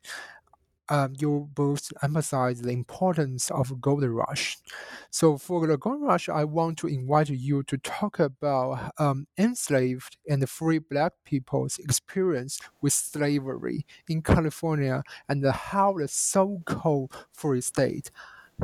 um, 0.90 1.14
your 1.18 1.48
books 1.48 1.92
emphasize 2.02 2.62
the 2.62 2.72
importance 2.72 3.52
of 3.52 3.80
gold 3.80 4.04
rush. 4.04 4.58
So 5.10 5.38
for 5.38 5.68
the 5.68 5.78
gold 5.78 6.02
rush, 6.02 6.30
I 6.30 6.44
want 6.44 6.78
to 6.80 6.88
invite 6.88 7.30
you 7.30 7.64
to 7.64 7.78
talk 7.78 8.20
about 8.20 8.92
um, 8.98 9.28
enslaved 9.38 10.18
and 10.28 10.48
free 10.50 10.80
black 10.80 11.14
people's 11.24 11.78
experience 11.80 12.60
with 12.82 12.94
slavery 12.94 13.86
in 14.08 14.22
California 14.22 15.04
and 15.28 15.46
how 15.46 15.94
the 15.94 16.08
so-called 16.08 17.14
free 17.34 17.62
state 17.62 18.12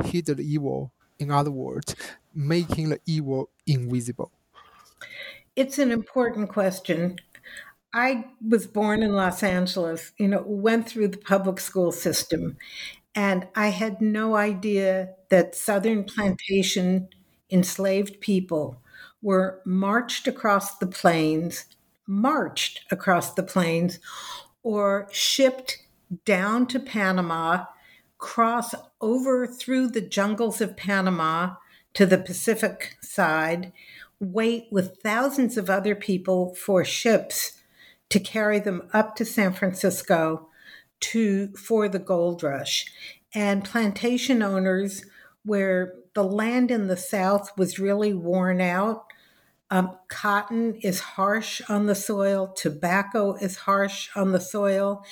hid 0.04 0.26
the 0.26 0.42
evil. 0.42 0.92
In 1.18 1.30
other 1.30 1.50
words, 1.50 1.94
making 2.34 2.90
the 2.90 3.00
evil 3.06 3.48
invisible. 3.66 4.30
It's 5.54 5.78
an 5.78 5.90
important 5.90 6.50
question 6.50 7.16
I 7.96 8.26
was 8.46 8.66
born 8.66 9.02
in 9.02 9.14
Los 9.14 9.42
Angeles, 9.42 10.12
you 10.18 10.28
know, 10.28 10.42
went 10.46 10.86
through 10.86 11.08
the 11.08 11.16
public 11.16 11.58
school 11.58 11.92
system, 11.92 12.58
and 13.14 13.48
I 13.54 13.68
had 13.68 14.02
no 14.02 14.36
idea 14.36 15.14
that 15.30 15.54
Southern 15.54 16.04
plantation 16.04 17.08
enslaved 17.50 18.20
people 18.20 18.82
were 19.22 19.62
marched 19.64 20.28
across 20.28 20.76
the 20.76 20.86
plains, 20.86 21.64
marched 22.06 22.84
across 22.90 23.32
the 23.32 23.42
plains, 23.42 23.98
or 24.62 25.08
shipped 25.10 25.78
down 26.26 26.66
to 26.66 26.78
Panama, 26.78 27.64
cross 28.18 28.74
over 29.00 29.46
through 29.46 29.88
the 29.88 30.02
jungles 30.02 30.60
of 30.60 30.76
Panama 30.76 31.54
to 31.94 32.04
the 32.04 32.18
Pacific 32.18 32.98
side, 33.00 33.72
wait 34.20 34.66
with 34.70 34.98
thousands 35.02 35.56
of 35.56 35.70
other 35.70 35.94
people 35.94 36.54
for 36.54 36.84
ships 36.84 37.55
to 38.10 38.20
carry 38.20 38.58
them 38.58 38.88
up 38.92 39.16
to 39.16 39.24
San 39.24 39.52
Francisco 39.52 40.48
to 41.00 41.48
for 41.48 41.88
the 41.88 41.98
gold 41.98 42.42
rush. 42.42 42.86
And 43.34 43.64
plantation 43.64 44.42
owners, 44.42 45.04
where 45.44 45.94
the 46.14 46.24
land 46.24 46.70
in 46.70 46.86
the 46.86 46.96
South 46.96 47.56
was 47.58 47.78
really 47.78 48.14
worn 48.14 48.60
out, 48.60 49.04
um, 49.70 49.96
cotton 50.08 50.76
is 50.76 51.00
harsh 51.00 51.60
on 51.68 51.86
the 51.86 51.94
soil, 51.94 52.52
tobacco 52.56 53.34
is 53.34 53.56
harsh 53.56 54.08
on 54.14 54.32
the 54.32 54.40
soil, 54.40 55.04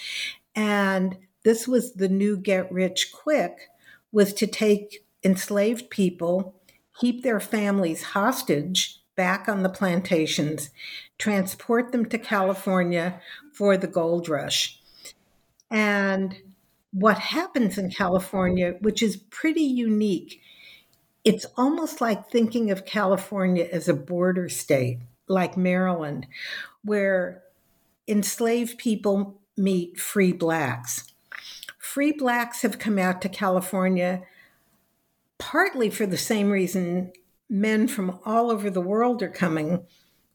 and 0.54 1.18
this 1.42 1.66
was 1.68 1.94
the 1.94 2.08
new 2.08 2.36
get 2.36 2.70
rich 2.72 3.12
quick 3.12 3.68
was 4.12 4.32
to 4.34 4.46
take 4.46 5.04
enslaved 5.24 5.90
people, 5.90 6.54
keep 6.98 7.22
their 7.22 7.40
families 7.40 8.02
hostage 8.02 9.00
back 9.16 9.48
on 9.48 9.62
the 9.62 9.68
plantations, 9.68 10.70
transport 11.18 11.92
them 11.92 12.06
to 12.06 12.18
California 12.18 13.20
for 13.52 13.76
the 13.76 13.86
gold 13.86 14.28
rush. 14.28 14.80
And 15.70 16.36
what 16.92 17.18
happens 17.18 17.78
in 17.78 17.90
California, 17.90 18.74
which 18.80 19.02
is 19.02 19.16
pretty 19.16 19.62
unique, 19.62 20.40
it's 21.24 21.46
almost 21.56 22.00
like 22.00 22.28
thinking 22.30 22.70
of 22.70 22.84
California 22.84 23.66
as 23.72 23.88
a 23.88 23.94
border 23.94 24.48
state, 24.48 24.98
like 25.26 25.56
Maryland, 25.56 26.26
where 26.84 27.42
enslaved 28.06 28.78
people 28.78 29.40
meet 29.56 29.98
free 29.98 30.32
blacks. 30.32 31.12
Free 31.78 32.12
blacks 32.12 32.62
have 32.62 32.78
come 32.78 32.98
out 32.98 33.22
to 33.22 33.28
California 33.28 34.22
partly 35.38 35.90
for 35.90 36.06
the 36.06 36.16
same 36.16 36.50
reason 36.50 37.12
men 37.50 37.86
from 37.86 38.18
all 38.24 38.50
over 38.50 38.70
the 38.70 38.80
world 38.80 39.22
are 39.22 39.28
coming 39.28 39.84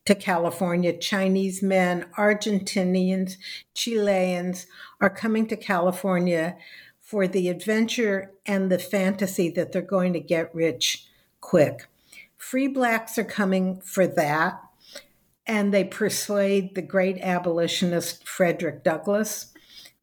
to 0.09 0.15
California. 0.15 0.91
Chinese 0.91 1.61
men, 1.61 2.03
Argentinians, 2.17 3.37
Chileans 3.75 4.65
are 4.99 5.09
coming 5.09 5.45
to 5.45 5.55
California 5.55 6.57
for 6.99 7.27
the 7.27 7.47
adventure 7.47 8.31
and 8.43 8.71
the 8.71 8.79
fantasy 8.79 9.51
that 9.51 9.71
they're 9.71 9.83
going 9.83 10.13
to 10.13 10.19
get 10.19 10.53
rich 10.55 11.05
quick. 11.41 11.85
Free 12.37 12.67
blacks 12.67 13.19
are 13.19 13.23
coming 13.23 13.81
for 13.81 14.07
that, 14.07 14.59
and 15.45 15.71
they 15.71 15.83
persuade 15.83 16.73
the 16.73 16.81
great 16.81 17.19
abolitionist 17.19 18.27
Frederick 18.27 18.83
Douglass 18.83 19.53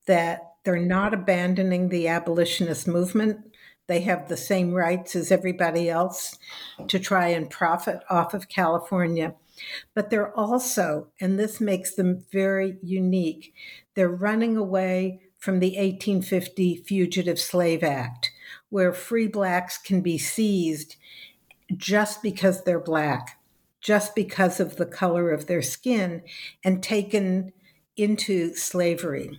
that 0.06 0.52
they're 0.62 0.76
not 0.76 1.14
abandoning 1.14 1.88
the 1.88 2.06
abolitionist 2.06 2.86
movement. 2.86 3.38
They 3.88 4.02
have 4.02 4.28
the 4.28 4.36
same 4.36 4.72
rights 4.72 5.16
as 5.16 5.32
everybody 5.32 5.90
else 5.90 6.38
to 6.86 7.00
try 7.00 7.26
and 7.26 7.50
profit 7.50 8.04
off 8.08 8.34
of 8.34 8.48
California. 8.48 9.34
But 9.94 10.10
they're 10.10 10.34
also, 10.36 11.08
and 11.20 11.38
this 11.38 11.60
makes 11.60 11.94
them 11.94 12.24
very 12.32 12.78
unique, 12.82 13.54
they're 13.94 14.08
running 14.08 14.56
away 14.56 15.20
from 15.38 15.60
the 15.60 15.76
1850 15.76 16.76
Fugitive 16.76 17.38
Slave 17.38 17.82
Act, 17.82 18.32
where 18.68 18.92
free 18.92 19.28
blacks 19.28 19.78
can 19.78 20.00
be 20.00 20.18
seized 20.18 20.96
just 21.76 22.22
because 22.22 22.64
they're 22.64 22.80
black, 22.80 23.38
just 23.80 24.14
because 24.14 24.60
of 24.60 24.76
the 24.76 24.86
color 24.86 25.30
of 25.30 25.46
their 25.46 25.62
skin, 25.62 26.22
and 26.64 26.82
taken 26.82 27.52
into 27.96 28.54
slavery. 28.54 29.38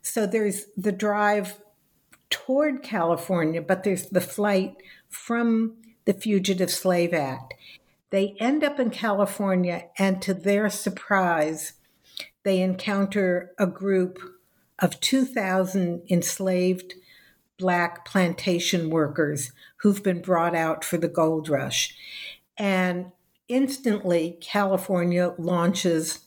So 0.00 0.26
there's 0.26 0.66
the 0.76 0.92
drive 0.92 1.60
toward 2.30 2.82
California, 2.82 3.62
but 3.62 3.84
there's 3.84 4.06
the 4.06 4.20
flight 4.20 4.74
from 5.08 5.76
the 6.04 6.14
Fugitive 6.14 6.70
Slave 6.70 7.14
Act. 7.14 7.54
They 8.12 8.36
end 8.38 8.62
up 8.62 8.78
in 8.78 8.90
California, 8.90 9.86
and 9.98 10.20
to 10.20 10.34
their 10.34 10.68
surprise, 10.68 11.72
they 12.42 12.60
encounter 12.60 13.52
a 13.58 13.66
group 13.66 14.18
of 14.78 15.00
2,000 15.00 16.02
enslaved 16.10 16.92
black 17.56 18.04
plantation 18.04 18.90
workers 18.90 19.52
who've 19.76 20.02
been 20.02 20.20
brought 20.20 20.54
out 20.54 20.84
for 20.84 20.98
the 20.98 21.08
gold 21.08 21.48
rush. 21.48 21.96
And 22.58 23.12
instantly, 23.48 24.36
California 24.42 25.34
launches 25.38 26.18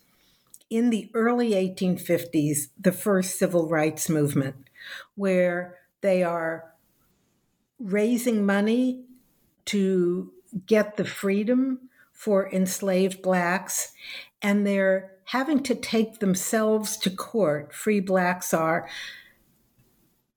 in 0.71 0.89
the 0.89 1.12
early 1.13 1.52
1850s 1.52 2.69
the 2.80 2.91
first 2.91 3.38
civil 3.38 3.69
rights 3.69 4.10
movement, 4.10 4.56
where 5.13 5.78
they 6.02 6.24
are 6.24 6.74
raising 7.78 8.43
money 8.43 9.04
to 9.65 10.32
get 10.65 10.98
the 10.98 11.06
freedom 11.06 11.89
for 12.12 12.50
enslaved 12.52 13.22
blacks, 13.22 13.91
and 14.41 14.65
they're 14.65 15.12
having 15.26 15.62
to 15.63 15.76
take 15.76 16.20
themselves 16.20 16.98
to 16.98 17.10
court, 17.10 17.74
free 17.74 18.00
blacks 18.00 18.54
are, 18.54 18.88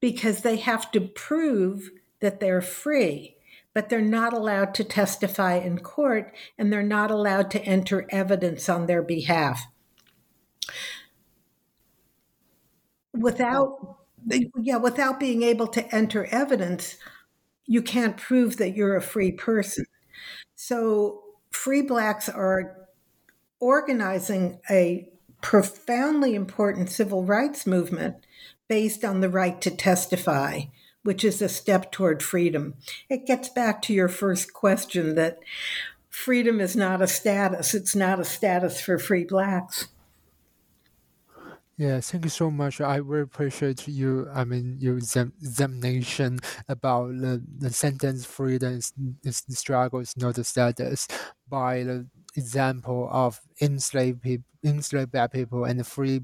because 0.00 0.42
they 0.42 0.56
have 0.56 0.90
to 0.92 1.00
prove 1.00 1.90
that 2.20 2.40
they're 2.40 2.60
free. 2.62 3.36
But 3.74 3.90
they're 3.90 4.00
not 4.00 4.32
allowed 4.32 4.74
to 4.74 4.84
testify 4.84 5.54
in 5.54 5.78
court 5.78 6.34
and 6.58 6.72
they're 6.72 6.82
not 6.82 7.12
allowed 7.12 7.50
to 7.52 7.62
enter 7.62 8.06
evidence 8.10 8.68
on 8.68 8.86
their 8.86 9.02
behalf. 9.02 9.66
Without, 13.12 13.98
yeah, 14.60 14.76
without 14.76 15.20
being 15.20 15.42
able 15.42 15.66
to 15.68 15.94
enter 15.94 16.24
evidence, 16.26 16.96
you 17.66 17.82
can't 17.82 18.16
prove 18.16 18.56
that 18.58 18.76
you're 18.76 18.96
a 18.96 19.02
free 19.02 19.32
person. 19.32 19.86
So, 20.68 21.22
free 21.50 21.80
blacks 21.80 22.28
are 22.28 22.76
organizing 23.58 24.60
a 24.68 25.08
profoundly 25.40 26.34
important 26.34 26.90
civil 26.90 27.24
rights 27.24 27.66
movement 27.66 28.16
based 28.68 29.02
on 29.02 29.20
the 29.20 29.30
right 29.30 29.58
to 29.62 29.70
testify, 29.70 30.64
which 31.04 31.24
is 31.24 31.40
a 31.40 31.48
step 31.48 31.90
toward 31.90 32.22
freedom. 32.22 32.74
It 33.08 33.24
gets 33.24 33.48
back 33.48 33.80
to 33.82 33.94
your 33.94 34.10
first 34.10 34.52
question 34.52 35.14
that 35.14 35.38
freedom 36.10 36.60
is 36.60 36.76
not 36.76 37.00
a 37.00 37.06
status, 37.06 37.72
it's 37.72 37.96
not 37.96 38.20
a 38.20 38.24
status 38.26 38.78
for 38.78 38.98
free 38.98 39.24
blacks. 39.24 39.88
Yeah, 41.78 42.00
thank 42.00 42.24
you 42.24 42.30
so 42.30 42.50
much. 42.50 42.80
I 42.80 42.96
really 42.96 43.22
appreciate 43.22 43.86
you. 43.86 44.28
I 44.34 44.44
mean, 44.44 44.78
your 44.80 44.96
examination 44.98 46.40
about 46.68 47.10
the, 47.20 47.40
the 47.58 47.70
sentence 47.70 48.24
freedom 48.26 48.74
is, 48.78 48.92
is 49.22 49.42
the 49.42 49.54
struggle 49.54 50.00
is 50.00 50.16
not 50.16 50.38
a 50.38 50.44
status 50.44 51.06
by 51.48 51.84
the 51.84 52.08
example 52.36 53.08
of 53.12 53.40
enslaved 53.62 54.22
people, 54.22 54.44
enslaved 54.64 55.12
black 55.12 55.32
people 55.32 55.64
and 55.64 55.86
free 55.86 56.22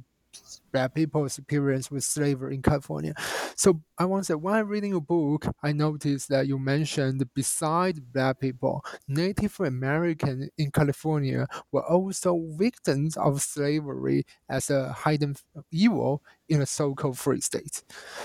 black 0.73 0.95
people's 0.95 1.39
experience 1.39 1.91
with 1.91 2.05
slavery 2.05 2.55
in 2.55 2.63
California. 2.63 3.15
So 3.57 3.81
I 3.99 4.05
want 4.05 4.25
to 4.25 4.33
say, 4.33 4.35
while 4.35 4.65
reading 4.65 4.91
your 4.91 5.01
book, 5.01 5.47
I 5.63 5.73
noticed 5.73 6.29
that 6.31 6.47
you 6.47 6.59
mentioned 6.59 7.23
besides 7.35 8.01
black 8.01 8.41
people, 8.41 8.85
Native 9.09 9.61
Americans 9.61 10.51
in 10.59 10.71
California 10.71 11.47
were 11.73 11.85
also 11.85 12.45
victims 12.57 13.17
of 13.17 13.41
slavery 13.41 14.25
as 14.49 14.71
a 14.71 14.95
hidden 15.05 15.37
evil 15.71 16.23
in 16.49 16.63
a 16.63 16.67
so-called 16.67 17.19
free 17.19 17.41
state. 17.41 17.83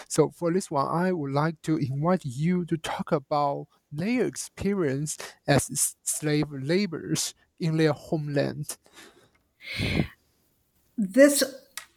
So 0.08 0.32
for 0.32 0.52
this 0.52 0.72
one, 0.72 0.88
I 0.88 1.12
would 1.12 1.32
like 1.32 1.62
to 1.63 1.78
invite 1.78 2.26
you 2.26 2.65
to 2.65 2.78
talk 2.78 3.12
about 3.12 3.67
their 3.91 4.26
experience 4.26 5.17
as 5.48 5.95
slave 6.04 6.48
laborers 6.52 7.34
in 7.60 7.78
their 7.78 7.93
homeland. 7.93 8.78
This 10.98 11.43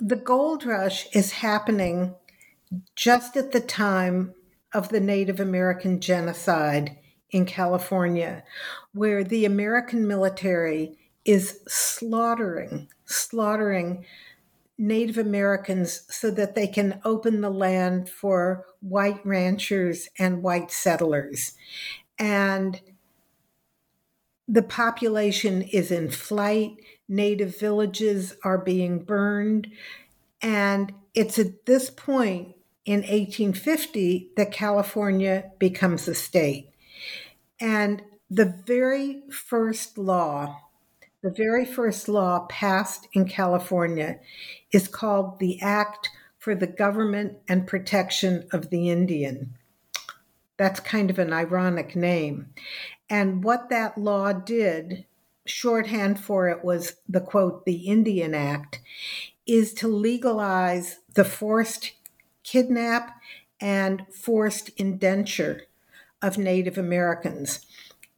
the 0.04 0.16
gold 0.16 0.64
rush 0.66 1.06
is 1.12 1.30
happening 1.30 2.12
just 2.96 3.36
at 3.36 3.52
the 3.52 3.60
time 3.60 4.34
of 4.74 4.88
the 4.88 4.98
Native 4.98 5.38
American 5.38 6.00
genocide 6.00 6.98
in 7.30 7.46
California, 7.46 8.42
where 8.92 9.22
the 9.22 9.44
American 9.44 10.08
military 10.08 10.98
is 11.24 11.60
slaughtering, 11.68 12.88
slaughtering 13.04 14.04
Native 14.76 15.18
Americans 15.18 16.02
so 16.10 16.32
that 16.32 16.56
they 16.56 16.66
can 16.66 17.00
open 17.04 17.40
the 17.40 17.50
land 17.50 18.08
for 18.08 18.66
white 18.80 19.24
ranchers 19.24 20.08
and 20.18 20.42
white 20.42 20.72
settlers. 20.72 21.52
And 22.18 22.80
the 24.48 24.62
population 24.64 25.62
is 25.62 25.92
in 25.92 26.10
flight, 26.10 26.72
native 27.12 27.58
villages 27.58 28.34
are 28.42 28.58
being 28.58 29.04
burned. 29.04 29.70
And 30.40 30.92
it's 31.14 31.38
at 31.38 31.66
this 31.66 31.90
point 31.90 32.56
in 32.84 33.00
1850 33.00 34.30
that 34.36 34.50
California 34.50 35.52
becomes 35.58 36.08
a 36.08 36.14
state. 36.14 36.70
And 37.60 38.02
the 38.30 38.60
very 38.66 39.22
first 39.30 39.98
law, 39.98 40.58
the 41.22 41.30
very 41.30 41.66
first 41.66 42.08
law 42.08 42.46
passed 42.48 43.06
in 43.12 43.28
California 43.28 44.18
is 44.72 44.88
called 44.88 45.38
the 45.38 45.60
Act 45.60 46.08
for 46.38 46.54
the 46.54 46.66
Government 46.66 47.36
and 47.46 47.68
Protection 47.68 48.48
of 48.52 48.70
the 48.70 48.90
Indian. 48.90 49.54
That's 50.56 50.80
kind 50.80 51.10
of 51.10 51.18
an 51.18 51.32
ironic 51.32 51.94
name. 51.94 52.54
And 53.08 53.44
what 53.44 53.68
that 53.68 53.98
law 53.98 54.32
did, 54.32 55.04
shorthand 55.46 56.20
for 56.20 56.48
it 56.48 56.64
was 56.64 56.96
the 57.08 57.20
quote, 57.20 57.64
the 57.64 57.86
Indian 57.86 58.34
Act, 58.34 58.80
is 59.46 59.74
to 59.74 59.88
legalize 59.88 60.98
the 61.14 61.24
forced 61.24 61.92
kidnap 62.44 63.20
and 63.60 64.06
forced 64.12 64.70
indenture 64.76 65.62
of 66.20 66.38
Native 66.38 66.78
Americans. 66.78 67.60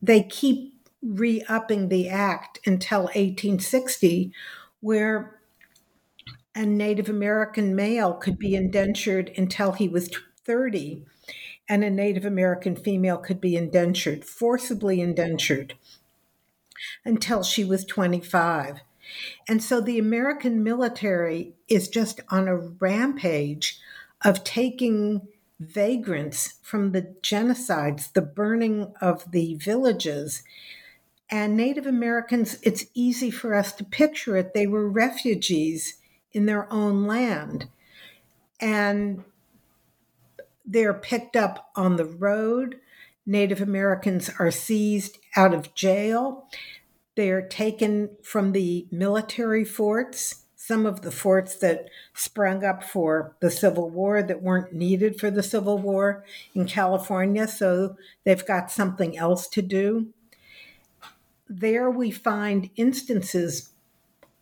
They 0.00 0.22
keep 0.22 0.74
re 1.02 1.42
upping 1.48 1.88
the 1.88 2.08
act 2.08 2.60
until 2.66 3.04
1860, 3.04 4.32
where 4.80 5.40
a 6.54 6.64
Native 6.64 7.08
American 7.08 7.74
male 7.74 8.14
could 8.14 8.38
be 8.38 8.54
indentured 8.54 9.32
until 9.36 9.72
he 9.72 9.88
was 9.88 10.10
30, 10.44 11.04
and 11.68 11.82
a 11.82 11.90
Native 11.90 12.24
American 12.24 12.76
female 12.76 13.16
could 13.18 13.40
be 13.40 13.56
indentured, 13.56 14.24
forcibly 14.24 15.00
indentured, 15.00 15.74
until 17.04 17.42
she 17.42 17.64
was 17.64 17.84
25. 17.84 18.80
And 19.48 19.62
so 19.62 19.80
the 19.80 19.98
American 19.98 20.62
military 20.62 21.54
is 21.68 21.88
just 21.88 22.20
on 22.30 22.48
a 22.48 22.56
rampage 22.56 23.78
of 24.24 24.44
taking 24.44 25.28
vagrants 25.60 26.54
from 26.62 26.92
the 26.92 27.14
genocides, 27.22 28.12
the 28.12 28.22
burning 28.22 28.92
of 29.00 29.30
the 29.30 29.54
villages. 29.54 30.42
And 31.30 31.56
Native 31.56 31.86
Americans, 31.86 32.58
it's 32.62 32.86
easy 32.94 33.30
for 33.30 33.54
us 33.54 33.72
to 33.74 33.84
picture 33.84 34.36
it. 34.36 34.54
They 34.54 34.66
were 34.66 34.88
refugees 34.88 35.98
in 36.32 36.46
their 36.46 36.70
own 36.72 37.06
land. 37.06 37.68
And 38.60 39.24
they're 40.64 40.94
picked 40.94 41.36
up 41.36 41.70
on 41.76 41.96
the 41.96 42.04
road. 42.04 42.80
Native 43.26 43.60
Americans 43.60 44.30
are 44.38 44.50
seized 44.50 45.18
out 45.36 45.54
of 45.54 45.74
jail. 45.74 46.48
They 47.16 47.30
are 47.30 47.46
taken 47.46 48.10
from 48.22 48.52
the 48.52 48.86
military 48.90 49.64
forts, 49.64 50.42
some 50.56 50.86
of 50.86 51.02
the 51.02 51.10
forts 51.10 51.56
that 51.56 51.88
sprung 52.14 52.64
up 52.64 52.82
for 52.82 53.36
the 53.40 53.50
Civil 53.50 53.90
War 53.90 54.22
that 54.22 54.42
weren't 54.42 54.72
needed 54.72 55.20
for 55.20 55.30
the 55.30 55.42
Civil 55.42 55.78
War 55.78 56.24
in 56.54 56.66
California, 56.66 57.46
so 57.46 57.96
they've 58.24 58.46
got 58.46 58.70
something 58.70 59.16
else 59.16 59.46
to 59.48 59.62
do. 59.62 60.08
There 61.48 61.90
we 61.90 62.10
find 62.10 62.70
instances, 62.76 63.70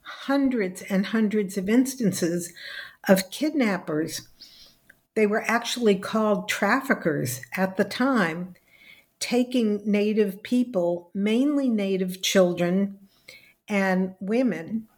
hundreds 0.02 0.82
and 0.82 1.06
hundreds 1.06 1.58
of 1.58 1.68
instances 1.68 2.52
of 3.08 3.30
kidnappers. 3.30 4.28
They 5.14 5.26
were 5.26 5.44
actually 5.46 5.96
called 5.96 6.48
traffickers 6.48 7.42
at 7.56 7.76
the 7.76 7.84
time 7.84 8.54
taking 9.22 9.80
Native 9.86 10.42
people, 10.42 11.08
mainly 11.14 11.68
Native 11.68 12.20
children 12.22 12.98
and 13.68 14.16
women. 14.18 14.88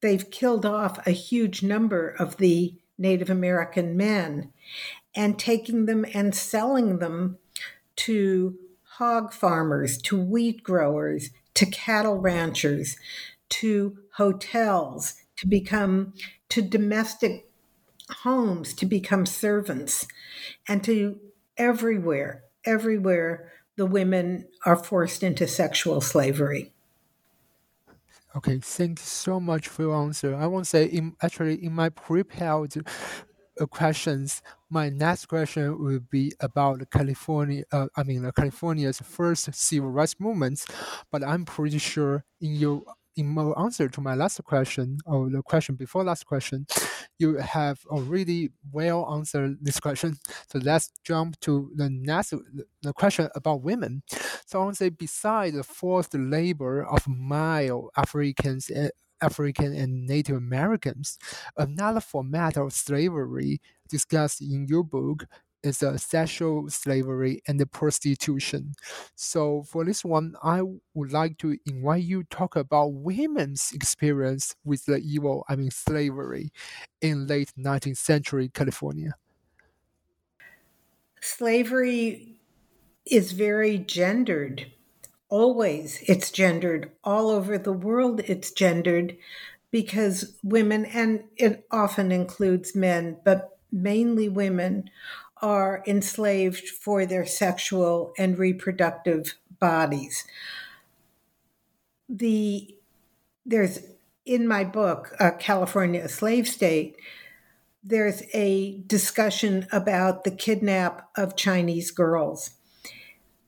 They've 0.00 0.30
killed 0.30 0.64
off 0.64 1.04
a 1.04 1.10
huge 1.10 1.60
number 1.60 2.08
of 2.08 2.36
the 2.36 2.76
Native 2.96 3.28
American 3.28 3.96
men 3.96 4.52
and 5.16 5.36
taking 5.36 5.86
them 5.86 6.06
and 6.14 6.32
selling 6.32 7.00
them 7.00 7.38
to 7.96 8.56
hog 8.98 9.32
farmers, 9.32 9.98
to 9.98 10.16
wheat 10.16 10.62
growers, 10.62 11.30
to 11.54 11.66
cattle 11.66 12.18
ranchers, 12.18 12.96
to 13.48 13.98
hotels, 14.12 15.14
to 15.38 15.48
become 15.48 16.12
to 16.50 16.62
domestic 16.62 17.50
homes, 18.22 18.74
to 18.74 18.86
become 18.86 19.26
servants, 19.26 20.06
and 20.68 20.84
to 20.84 21.18
everywhere 21.56 22.43
everywhere 22.66 23.52
the 23.76 23.86
women 23.86 24.48
are 24.64 24.76
forced 24.76 25.22
into 25.22 25.46
sexual 25.46 26.00
slavery. 26.00 26.72
Okay, 28.36 28.58
thank 28.58 28.98
you 28.98 29.04
so 29.04 29.38
much 29.38 29.68
for 29.68 29.82
your 29.82 29.94
answer. 29.94 30.34
I 30.34 30.46
want 30.46 30.64
to 30.64 30.68
say, 30.68 30.86
in, 30.86 31.14
actually, 31.22 31.64
in 31.64 31.72
my 31.72 31.88
prepared 31.88 32.74
uh, 33.60 33.66
questions, 33.66 34.42
my 34.68 34.88
next 34.88 35.26
question 35.26 35.78
will 35.80 36.00
be 36.00 36.32
about 36.40 36.90
California. 36.90 37.64
Uh, 37.70 37.86
I 37.96 38.02
mean, 38.02 38.28
California's 38.36 39.00
first 39.00 39.54
civil 39.54 39.90
rights 39.90 40.16
movements, 40.18 40.66
but 41.12 41.22
I'm 41.22 41.44
pretty 41.44 41.78
sure 41.78 42.24
in 42.40 42.56
your 42.56 42.82
in 43.16 43.26
my 43.28 43.52
answer 43.56 43.88
to 43.88 44.00
my 44.00 44.14
last 44.14 44.42
question 44.44 44.98
or 45.06 45.30
the 45.30 45.42
question 45.42 45.74
before 45.74 46.04
last 46.04 46.26
question, 46.26 46.66
you 47.18 47.36
have 47.36 47.80
already 47.86 48.50
well 48.72 49.08
answered 49.12 49.58
this 49.60 49.80
question. 49.80 50.16
So 50.50 50.58
let's 50.58 50.90
jump 51.04 51.38
to 51.40 51.70
the 51.76 51.90
next 51.90 52.34
the 52.82 52.92
question 52.92 53.28
about 53.34 53.62
women. 53.62 54.02
So 54.46 54.60
I 54.60 54.64
want 54.64 54.76
to 54.76 54.84
say, 54.84 54.88
besides 54.88 55.56
the 55.56 55.62
forced 55.62 56.14
labor 56.14 56.84
of 56.84 57.06
male 57.08 57.90
Africans. 57.96 58.70
Uh, 58.70 58.88
African 59.20 59.74
and 59.74 60.06
Native 60.06 60.36
Americans. 60.36 61.18
Another 61.56 62.00
format 62.00 62.58
of 62.58 62.72
slavery 62.72 63.60
discussed 63.88 64.42
in 64.42 64.66
your 64.68 64.84
book 64.84 65.24
is 65.64 65.82
uh, 65.82 65.96
sexual 65.98 66.70
slavery 66.70 67.42
and 67.48 67.58
the 67.58 67.66
prostitution. 67.66 68.74
So 69.16 69.62
for 69.64 69.84
this 69.84 70.04
one, 70.04 70.36
I 70.42 70.62
would 70.94 71.12
like 71.12 71.38
to 71.38 71.58
invite 71.66 72.04
you 72.04 72.24
talk 72.24 72.56
about 72.56 72.88
women's 72.88 73.72
experience 73.72 74.54
with 74.64 74.84
the 74.86 74.98
evil, 74.98 75.44
I 75.48 75.56
mean 75.56 75.70
slavery, 75.70 76.52
in 77.00 77.26
late 77.26 77.52
19th 77.58 77.98
century 77.98 78.48
California. 78.48 79.14
Slavery 81.20 82.40
is 83.06 83.32
very 83.32 83.78
gendered. 83.78 84.72
Always 85.28 86.02
it's 86.08 86.30
gendered. 86.30 86.92
All 87.04 87.30
over 87.30 87.58
the 87.58 87.72
world 87.72 88.20
it's 88.22 88.52
gendered 88.52 89.16
because 89.70 90.38
women, 90.44 90.86
and 90.86 91.24
it 91.36 91.66
often 91.70 92.12
includes 92.12 92.76
men, 92.76 93.20
but 93.24 93.58
mainly 93.72 94.28
women, 94.28 94.90
are 95.44 95.82
enslaved 95.86 96.66
for 96.70 97.04
their 97.04 97.26
sexual 97.26 98.14
and 98.16 98.38
reproductive 98.38 99.34
bodies. 99.60 100.24
The 102.08 102.74
there's 103.44 103.80
in 104.24 104.48
my 104.48 104.64
book, 104.64 105.14
uh, 105.20 105.32
California, 105.32 106.00
a 106.02 106.08
Slave 106.08 106.48
State, 106.48 106.96
there's 107.82 108.22
a 108.32 108.78
discussion 108.86 109.66
about 109.70 110.24
the 110.24 110.30
kidnap 110.30 111.10
of 111.14 111.36
Chinese 111.36 111.90
girls. 111.90 112.52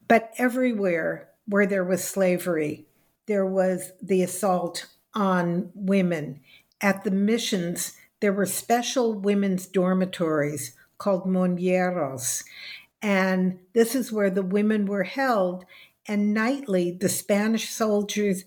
But 0.06 0.34
everywhere 0.36 1.30
where 1.46 1.66
there 1.66 1.84
was 1.84 2.04
slavery, 2.04 2.84
there 3.24 3.46
was 3.46 3.92
the 4.02 4.22
assault 4.22 4.86
on 5.14 5.70
women. 5.74 6.40
At 6.82 7.04
the 7.04 7.10
missions, 7.10 7.94
there 8.20 8.34
were 8.34 8.44
special 8.44 9.14
women's 9.14 9.66
dormitories 9.66 10.76
called 10.98 11.26
monjeríos. 11.26 12.44
And 13.02 13.58
this 13.72 13.94
is 13.94 14.12
where 14.12 14.30
the 14.30 14.42
women 14.42 14.86
were 14.86 15.04
held. 15.04 15.64
And 16.08 16.32
nightly, 16.32 16.92
the 16.92 17.08
Spanish 17.08 17.68
soldiers 17.68 18.44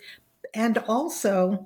and 0.54 0.78
also 0.80 1.66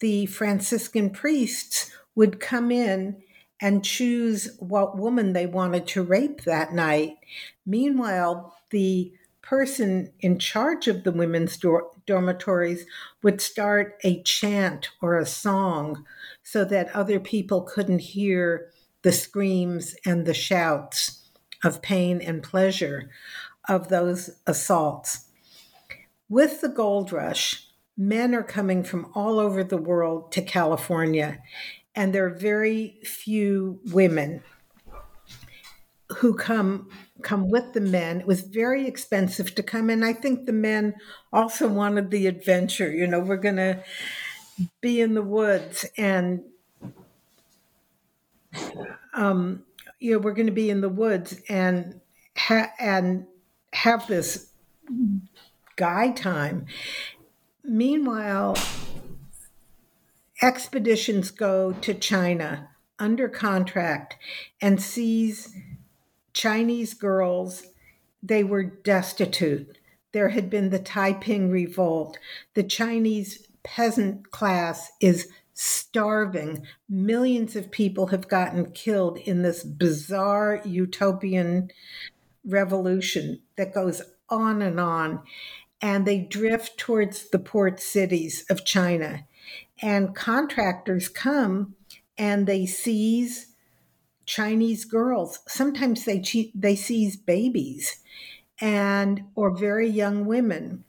the 0.00 0.26
Franciscan 0.26 1.10
priests 1.10 1.92
would 2.14 2.40
come 2.40 2.70
in 2.70 3.22
and 3.60 3.84
choose 3.84 4.56
what 4.58 4.98
woman 4.98 5.32
they 5.32 5.46
wanted 5.46 5.86
to 5.86 6.02
rape 6.02 6.42
that 6.42 6.72
night. 6.72 7.16
Meanwhile, 7.64 8.56
the 8.70 9.12
person 9.42 10.12
in 10.20 10.38
charge 10.38 10.88
of 10.88 11.04
the 11.04 11.12
women's 11.12 11.56
dor- 11.56 11.90
dormitories 12.06 12.86
would 13.22 13.40
start 13.40 13.98
a 14.02 14.22
chant 14.22 14.90
or 15.00 15.16
a 15.16 15.26
song 15.26 16.04
so 16.42 16.64
that 16.64 16.94
other 16.94 17.20
people 17.20 17.62
couldn't 17.62 18.00
hear 18.00 18.71
the 19.02 19.12
screams 19.12 19.94
and 20.04 20.26
the 20.26 20.34
shouts 20.34 21.28
of 21.64 21.82
pain 21.82 22.20
and 22.20 22.42
pleasure 22.42 23.10
of 23.68 23.88
those 23.88 24.30
assaults. 24.46 25.28
With 26.28 26.60
the 26.60 26.68
gold 26.68 27.12
rush, 27.12 27.68
men 27.96 28.34
are 28.34 28.42
coming 28.42 28.82
from 28.82 29.10
all 29.14 29.38
over 29.38 29.62
the 29.62 29.76
world 29.76 30.32
to 30.32 30.42
California, 30.42 31.38
and 31.94 32.12
there 32.12 32.26
are 32.26 32.34
very 32.34 33.00
few 33.04 33.80
women 33.92 34.42
who 36.18 36.34
come 36.34 36.88
come 37.22 37.48
with 37.48 37.72
the 37.72 37.80
men. 37.80 38.20
It 38.20 38.26
was 38.26 38.40
very 38.40 38.86
expensive 38.86 39.54
to 39.54 39.62
come 39.62 39.90
in. 39.90 40.02
I 40.02 40.12
think 40.12 40.44
the 40.44 40.52
men 40.52 40.94
also 41.32 41.68
wanted 41.68 42.10
the 42.10 42.26
adventure. 42.26 42.90
You 42.90 43.06
know, 43.06 43.20
we're 43.20 43.36
going 43.36 43.56
to 43.56 43.84
be 44.80 45.00
in 45.00 45.14
the 45.14 45.22
woods 45.22 45.86
and 45.96 46.42
um, 49.14 49.64
you 49.98 50.12
know 50.12 50.18
we're 50.18 50.32
going 50.32 50.46
to 50.46 50.52
be 50.52 50.70
in 50.70 50.80
the 50.80 50.88
woods 50.88 51.40
and 51.48 52.00
ha- 52.36 52.72
and 52.78 53.26
have 53.72 54.06
this 54.06 54.50
guy 55.76 56.10
time. 56.10 56.66
Meanwhile, 57.64 58.56
expeditions 60.42 61.30
go 61.30 61.72
to 61.72 61.94
China 61.94 62.70
under 62.98 63.28
contract 63.28 64.16
and 64.60 64.82
seize 64.82 65.54
Chinese 66.32 66.94
girls. 66.94 67.64
They 68.22 68.44
were 68.44 68.64
destitute. 68.64 69.78
There 70.12 70.30
had 70.30 70.50
been 70.50 70.70
the 70.70 70.78
Taiping 70.78 71.50
Revolt. 71.50 72.18
The 72.54 72.62
Chinese 72.62 73.46
peasant 73.62 74.30
class 74.30 74.90
is 75.00 75.28
starving. 75.54 76.66
Millions 76.88 77.56
of 77.56 77.70
people 77.70 78.08
have 78.08 78.28
gotten 78.28 78.70
killed 78.72 79.18
in 79.18 79.42
this 79.42 79.62
bizarre 79.62 80.60
utopian 80.64 81.70
revolution 82.44 83.40
that 83.56 83.74
goes 83.74 84.02
on 84.28 84.62
and 84.62 84.80
on. 84.80 85.22
And 85.80 86.06
they 86.06 86.20
drift 86.20 86.78
towards 86.78 87.30
the 87.30 87.38
port 87.38 87.80
cities 87.80 88.44
of 88.48 88.64
China. 88.64 89.26
And 89.80 90.14
contractors 90.14 91.08
come 91.08 91.74
and 92.16 92.46
they 92.46 92.66
seize 92.66 93.48
Chinese 94.26 94.84
girls. 94.84 95.40
Sometimes 95.48 96.04
they 96.04 96.20
che- 96.20 96.52
they 96.54 96.76
seize 96.76 97.16
babies 97.16 97.98
and 98.60 99.24
or 99.34 99.56
very 99.56 99.88
young 99.88 100.24
women 100.24 100.84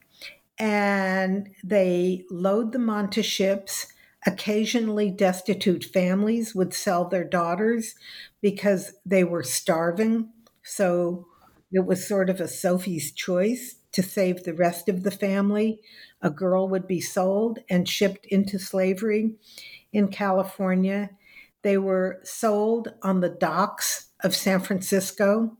and 0.59 1.49
they 1.63 2.23
load 2.29 2.71
them 2.71 2.89
onto 2.89 3.21
ships. 3.21 3.87
Occasionally, 4.25 5.11
destitute 5.11 5.83
families 5.83 6.55
would 6.55 6.73
sell 6.73 7.05
their 7.05 7.23
daughters 7.23 7.95
because 8.41 8.93
they 9.05 9.23
were 9.23 9.43
starving. 9.43 10.29
So 10.63 11.27
it 11.71 11.85
was 11.85 12.07
sort 12.07 12.29
of 12.29 12.39
a 12.39 12.47
Sophie's 12.47 13.11
choice 13.11 13.75
to 13.91 14.01
save 14.01 14.43
the 14.43 14.53
rest 14.53 14.87
of 14.87 15.03
the 15.03 15.11
family. 15.11 15.81
A 16.21 16.29
girl 16.29 16.69
would 16.69 16.87
be 16.87 17.01
sold 17.01 17.59
and 17.69 17.87
shipped 17.87 18.25
into 18.27 18.57
slavery 18.57 19.35
in 19.91 20.07
California. 20.07 21.09
They 21.61 21.77
were 21.77 22.19
sold 22.23 22.93
on 23.01 23.19
the 23.19 23.29
docks 23.29 24.07
of 24.23 24.35
San 24.35 24.61
Francisco. 24.61 25.57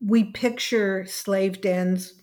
We 0.00 0.24
picture 0.24 1.06
slave 1.06 1.60
dens 1.60 2.14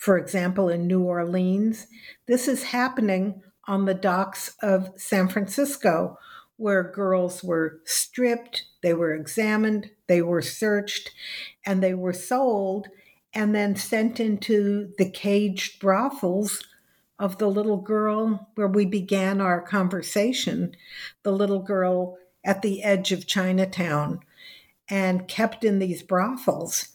for 0.00 0.16
example, 0.16 0.70
in 0.70 0.86
New 0.86 1.02
Orleans. 1.02 1.86
This 2.26 2.48
is 2.48 2.62
happening 2.62 3.42
on 3.70 3.84
the 3.84 3.94
docks 3.94 4.56
of 4.60 4.90
San 4.96 5.28
Francisco, 5.28 6.18
where 6.56 6.82
girls 6.82 7.44
were 7.44 7.80
stripped, 7.84 8.64
they 8.82 8.92
were 8.92 9.14
examined, 9.14 9.88
they 10.08 10.20
were 10.20 10.42
searched, 10.42 11.12
and 11.64 11.80
they 11.80 11.94
were 11.94 12.12
sold 12.12 12.88
and 13.32 13.54
then 13.54 13.76
sent 13.76 14.18
into 14.18 14.92
the 14.98 15.08
caged 15.08 15.80
brothels 15.80 16.64
of 17.20 17.38
the 17.38 17.48
little 17.48 17.76
girl 17.76 18.48
where 18.56 18.66
we 18.66 18.84
began 18.84 19.40
our 19.40 19.62
conversation, 19.62 20.74
the 21.22 21.30
little 21.30 21.60
girl 21.60 22.18
at 22.44 22.62
the 22.62 22.82
edge 22.82 23.12
of 23.12 23.24
Chinatown, 23.24 24.18
and 24.88 25.28
kept 25.28 25.62
in 25.62 25.78
these 25.78 26.02
brothels 26.02 26.88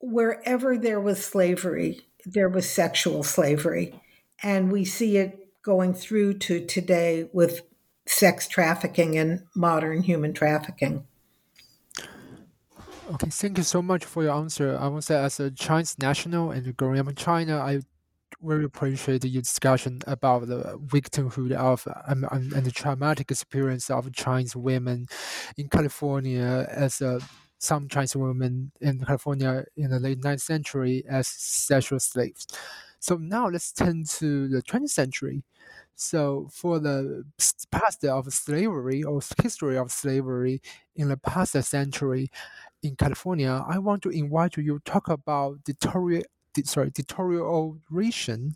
wherever 0.00 0.76
there 0.76 1.00
was 1.00 1.24
slavery, 1.24 2.02
there 2.26 2.48
was 2.50 2.68
sexual 2.68 3.22
slavery. 3.22 3.98
And 4.42 4.72
we 4.72 4.84
see 4.84 5.16
it 5.16 5.62
going 5.62 5.94
through 5.94 6.38
to 6.38 6.64
today 6.64 7.28
with 7.32 7.62
sex 8.06 8.48
trafficking 8.48 9.16
and 9.18 9.44
modern 9.54 10.02
human 10.02 10.32
trafficking. 10.32 11.06
Okay, 13.12 13.28
thank 13.28 13.58
you 13.58 13.64
so 13.64 13.82
much 13.82 14.04
for 14.04 14.22
your 14.22 14.34
answer. 14.34 14.78
I 14.78 14.86
want 14.86 15.02
to 15.02 15.06
say, 15.06 15.16
as 15.16 15.40
a 15.40 15.50
Chinese 15.50 15.98
national 15.98 16.52
and 16.52 16.76
growing 16.76 17.00
up 17.00 17.08
in 17.08 17.16
China, 17.16 17.58
I 17.58 17.80
very 18.42 18.64
appreciate 18.64 19.24
your 19.24 19.42
discussion 19.42 20.00
about 20.06 20.46
the 20.46 20.78
victimhood 20.86 21.52
of 21.52 21.86
um, 22.06 22.24
and 22.30 22.64
the 22.64 22.70
traumatic 22.70 23.30
experience 23.30 23.90
of 23.90 24.10
Chinese 24.12 24.56
women 24.56 25.06
in 25.56 25.68
California 25.68 26.66
as 26.70 27.00
a 27.00 27.20
some 27.58 27.88
Chinese 27.88 28.16
women 28.16 28.72
in 28.80 29.04
California 29.04 29.64
in 29.76 29.90
the 29.90 30.00
late 30.00 30.20
19th 30.20 30.40
century 30.40 31.04
as 31.08 31.26
sexual 31.26 32.00
slaves. 32.00 32.46
So 33.00 33.16
now 33.16 33.48
let's 33.48 33.72
turn 33.72 34.04
to 34.18 34.48
the 34.48 34.62
20th 34.62 34.90
century. 34.90 35.42
So 35.96 36.48
for 36.52 36.78
the 36.78 37.24
past 37.70 38.04
of 38.04 38.32
slavery 38.32 39.02
or 39.02 39.20
history 39.42 39.76
of 39.76 39.90
slavery 39.92 40.62
in 40.96 41.08
the 41.08 41.16
past 41.16 41.52
century 41.64 42.30
in 42.82 42.96
California, 42.96 43.64
I 43.68 43.78
want 43.78 44.02
to 44.04 44.10
invite 44.10 44.56
you 44.56 44.78
to 44.78 44.90
talk 44.90 45.08
about 45.08 45.64
deterior, 45.64 46.22
sorry, 46.64 46.90
deterioration 46.90 48.54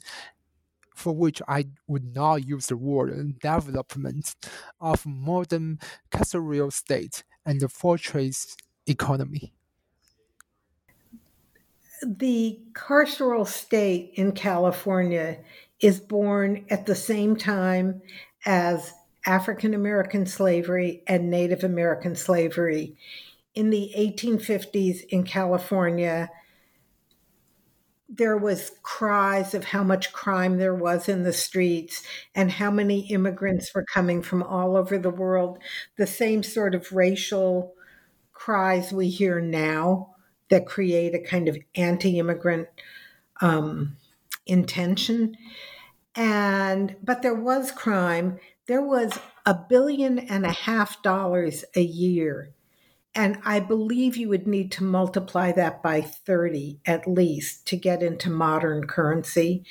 for 0.94 1.14
which 1.14 1.42
I 1.48 1.66
would 1.86 2.14
not 2.14 2.46
use 2.46 2.68
the 2.68 2.76
word 2.76 3.38
development 3.40 4.36
of 4.80 5.04
modern 5.04 5.80
carceral 6.10 6.72
state 6.72 7.24
and 7.44 7.60
the 7.60 7.68
fortress 7.68 8.56
economy? 8.86 9.52
The 12.06 12.60
carceral 12.74 13.46
state 13.46 14.12
in 14.14 14.32
California 14.32 15.38
is 15.80 16.00
born 16.00 16.66
at 16.68 16.84
the 16.84 16.94
same 16.94 17.34
time 17.34 18.02
as 18.44 18.92
African 19.26 19.72
American 19.72 20.26
slavery 20.26 21.02
and 21.06 21.30
Native 21.30 21.64
American 21.64 22.14
slavery. 22.14 22.96
In 23.54 23.70
the 23.70 23.90
1850s 23.96 25.04
in 25.08 25.24
California, 25.24 26.28
there 28.06 28.36
was 28.36 28.72
cries 28.82 29.54
of 29.54 29.64
how 29.64 29.82
much 29.82 30.12
crime 30.12 30.58
there 30.58 30.74
was 30.74 31.08
in 31.08 31.22
the 31.22 31.32
streets 31.32 32.02
and 32.34 32.50
how 32.50 32.70
many 32.70 33.08
immigrants 33.10 33.74
were 33.74 33.84
coming 33.84 34.20
from 34.20 34.42
all 34.42 34.76
over 34.76 34.98
the 34.98 35.10
world 35.10 35.58
the 35.96 36.06
same 36.06 36.42
sort 36.42 36.74
of 36.74 36.92
racial 36.92 37.72
cries 38.32 38.92
we 38.92 39.08
hear 39.08 39.40
now 39.40 40.13
that 40.50 40.66
create 40.66 41.14
a 41.14 41.18
kind 41.18 41.48
of 41.48 41.58
anti 41.74 42.18
immigrant 42.18 42.68
um, 43.40 43.96
intention. 44.46 45.36
And, 46.14 46.96
but 47.02 47.22
there 47.22 47.34
was 47.34 47.72
crime. 47.72 48.38
There 48.66 48.82
was 48.82 49.18
a 49.46 49.54
billion 49.54 50.18
and 50.18 50.46
a 50.46 50.52
half 50.52 51.02
dollars 51.02 51.64
a 51.74 51.82
year. 51.82 52.50
And 53.14 53.38
I 53.44 53.60
believe 53.60 54.16
you 54.16 54.28
would 54.28 54.46
need 54.46 54.72
to 54.72 54.84
multiply 54.84 55.52
that 55.52 55.82
by 55.82 56.00
30 56.00 56.80
at 56.84 57.06
least 57.06 57.66
to 57.68 57.76
get 57.76 58.02
into 58.02 58.28
modern 58.28 58.86
currency. 58.86 59.64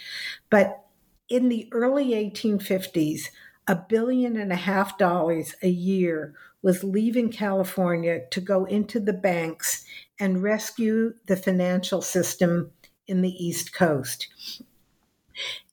But 0.49 0.86
in 1.28 1.49
the 1.49 1.67
early 1.71 2.11
1850s, 2.11 3.30
a 3.67 3.76
billion 3.76 4.38
and 4.38 4.51
a 4.51 4.57
half 4.57 4.97
dollars 4.97 5.55
a 5.61 5.69
year 5.69 6.36
was 6.61 6.84
leaving 6.84 7.32
California 7.32 8.21
to 8.32 8.39
go 8.39 8.65
into 8.65 8.99
the 8.99 9.13
banks 9.13 9.84
and 10.20 10.43
rescue 10.43 11.14
the 11.26 11.36
financial 11.36 12.01
system 12.01 12.72
in 13.07 13.22
the 13.22 13.45
East 13.45 13.74
Coast. 13.74 14.28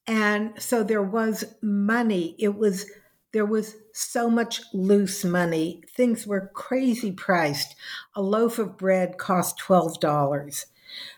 And 0.07 0.61
so 0.61 0.83
there 0.83 1.03
was 1.03 1.45
money. 1.63 2.35
It 2.39 2.57
was 2.57 2.91
there 3.33 3.47
was 3.47 3.77
so 3.93 4.29
much 4.29 4.61
loose 4.73 5.25
money. 5.25 5.83
Things 5.89 6.27
were 6.27 6.51
crazy 6.53 7.13
priced. 7.13 7.77
A 8.17 8.23
loaf 8.23 8.59
of 8.59 8.77
bread 8.77 9.19
cost 9.19 9.57
$12. 9.61 10.65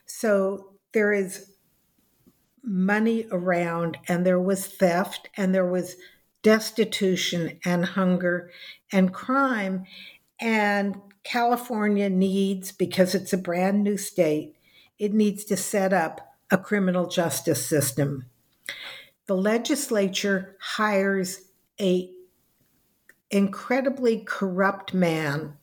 So 0.04 0.72
there 0.92 1.12
is 1.12 1.52
money 2.62 3.26
around 3.32 3.96
and 4.08 4.26
there 4.26 4.40
was 4.40 4.66
theft 4.66 5.30
and 5.36 5.54
there 5.54 5.66
was 5.66 5.96
destitution 6.42 7.58
and 7.64 7.84
hunger 7.84 8.50
and 8.92 9.14
crime. 9.14 9.84
And 10.38 11.00
California 11.24 12.08
needs, 12.08 12.72
because 12.72 13.14
it's 13.14 13.32
a 13.32 13.38
brand 13.38 13.82
new 13.82 13.96
state, 13.96 14.56
it 14.98 15.12
needs 15.12 15.44
to 15.44 15.56
set 15.56 15.92
up 15.92 16.34
a 16.50 16.58
criminal 16.58 17.06
justice 17.06 17.64
system. 17.64 18.26
The 19.26 19.36
legislature 19.36 20.56
hires 20.60 21.42
a 21.80 22.10
incredibly 23.30 24.18
corrupt 24.18 24.92
man 24.92 25.56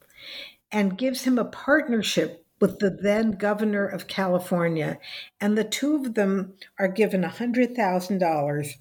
and 0.72 0.98
gives 0.98 1.24
him 1.24 1.38
a 1.38 1.46
partnership 1.46 2.46
with 2.60 2.80
the 2.80 2.90
then 2.90 3.32
governor 3.32 3.86
of 3.86 4.08
California. 4.08 5.00
And 5.40 5.58
the 5.58 5.64
two 5.64 5.96
of 5.96 6.16
them 6.16 6.54
are 6.78 6.88
given 6.88 7.24
$100,000 7.24 8.76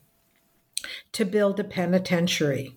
to 1.13 1.25
build 1.25 1.61
a 1.61 1.65
penitentiary. 1.65 2.77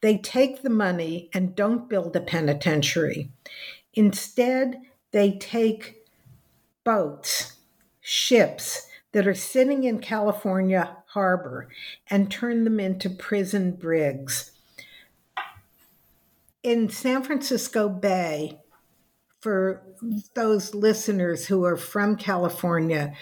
They 0.00 0.18
take 0.18 0.62
the 0.62 0.70
money 0.70 1.30
and 1.32 1.54
don't 1.54 1.88
build 1.88 2.14
a 2.16 2.20
penitentiary. 2.20 3.30
Instead, 3.94 4.80
they 5.12 5.32
take 5.38 6.06
boats, 6.84 7.54
ships 8.00 8.86
that 9.12 9.26
are 9.26 9.34
sitting 9.34 9.84
in 9.84 9.98
California 9.98 10.96
harbor 11.08 11.68
and 12.08 12.30
turn 12.30 12.64
them 12.64 12.78
into 12.78 13.10
prison 13.10 13.72
brigs. 13.72 14.52
In 16.62 16.88
San 16.88 17.22
Francisco 17.22 17.88
Bay, 17.88 18.60
for 19.40 19.82
those 20.34 20.74
listeners 20.74 21.46
who 21.46 21.64
are 21.64 21.76
from 21.76 22.16
California, 22.16 23.14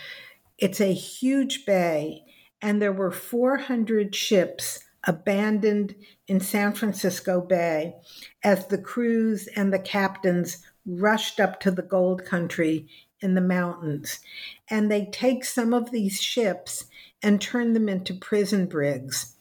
it's 0.59 0.81
a 0.81 0.93
huge 0.93 1.67
bay, 1.67 2.25
and 2.63 2.81
there 2.81 2.93
were 2.93 3.11
400 3.11 4.15
ships 4.15 4.86
abandoned 5.07 5.95
in 6.27 6.41
San 6.41 6.73
Francisco 6.73 7.41
Bay 7.41 7.95
as 8.43 8.67
the 8.67 8.79
crews 8.79 9.49
and 9.57 9.73
the 9.73 9.79
captains 9.79 10.59
rushed 10.85 11.41
up 11.41 11.61
to 11.61 11.71
the 11.71 11.83
gold 11.83 12.25
country 12.25 12.89
in 13.21 13.35
the 13.35 13.41
mountains. 13.41 14.21
And 14.69 14.91
they 14.91 15.07
take 15.07 15.45
some 15.45 15.73
of 15.73 15.91
these 15.91 16.21
ships 16.21 16.87
and 17.23 17.41
turn 17.41 17.73
them 17.73 17.89
into 17.89 18.15
prison 18.15 18.67
brigs. 18.67 19.37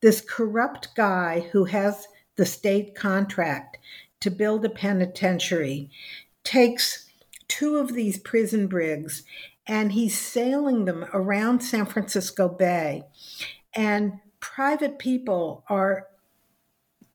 This 0.00 0.20
corrupt 0.20 0.94
guy 0.96 1.48
who 1.52 1.64
has 1.66 2.08
the 2.36 2.46
state 2.46 2.94
contract 2.94 3.78
to 4.20 4.30
build 4.30 4.64
a 4.64 4.70
penitentiary 4.70 5.90
takes 6.44 7.06
two 7.48 7.76
of 7.76 7.92
these 7.92 8.18
prison 8.18 8.66
brigs 8.66 9.22
and 9.66 9.92
he's 9.92 10.18
sailing 10.18 10.86
them 10.86 11.04
around 11.12 11.60
San 11.60 11.86
Francisco 11.86 12.48
Bay. 12.48 13.04
And 13.74 14.14
private 14.42 14.98
people 14.98 15.64
are 15.68 16.08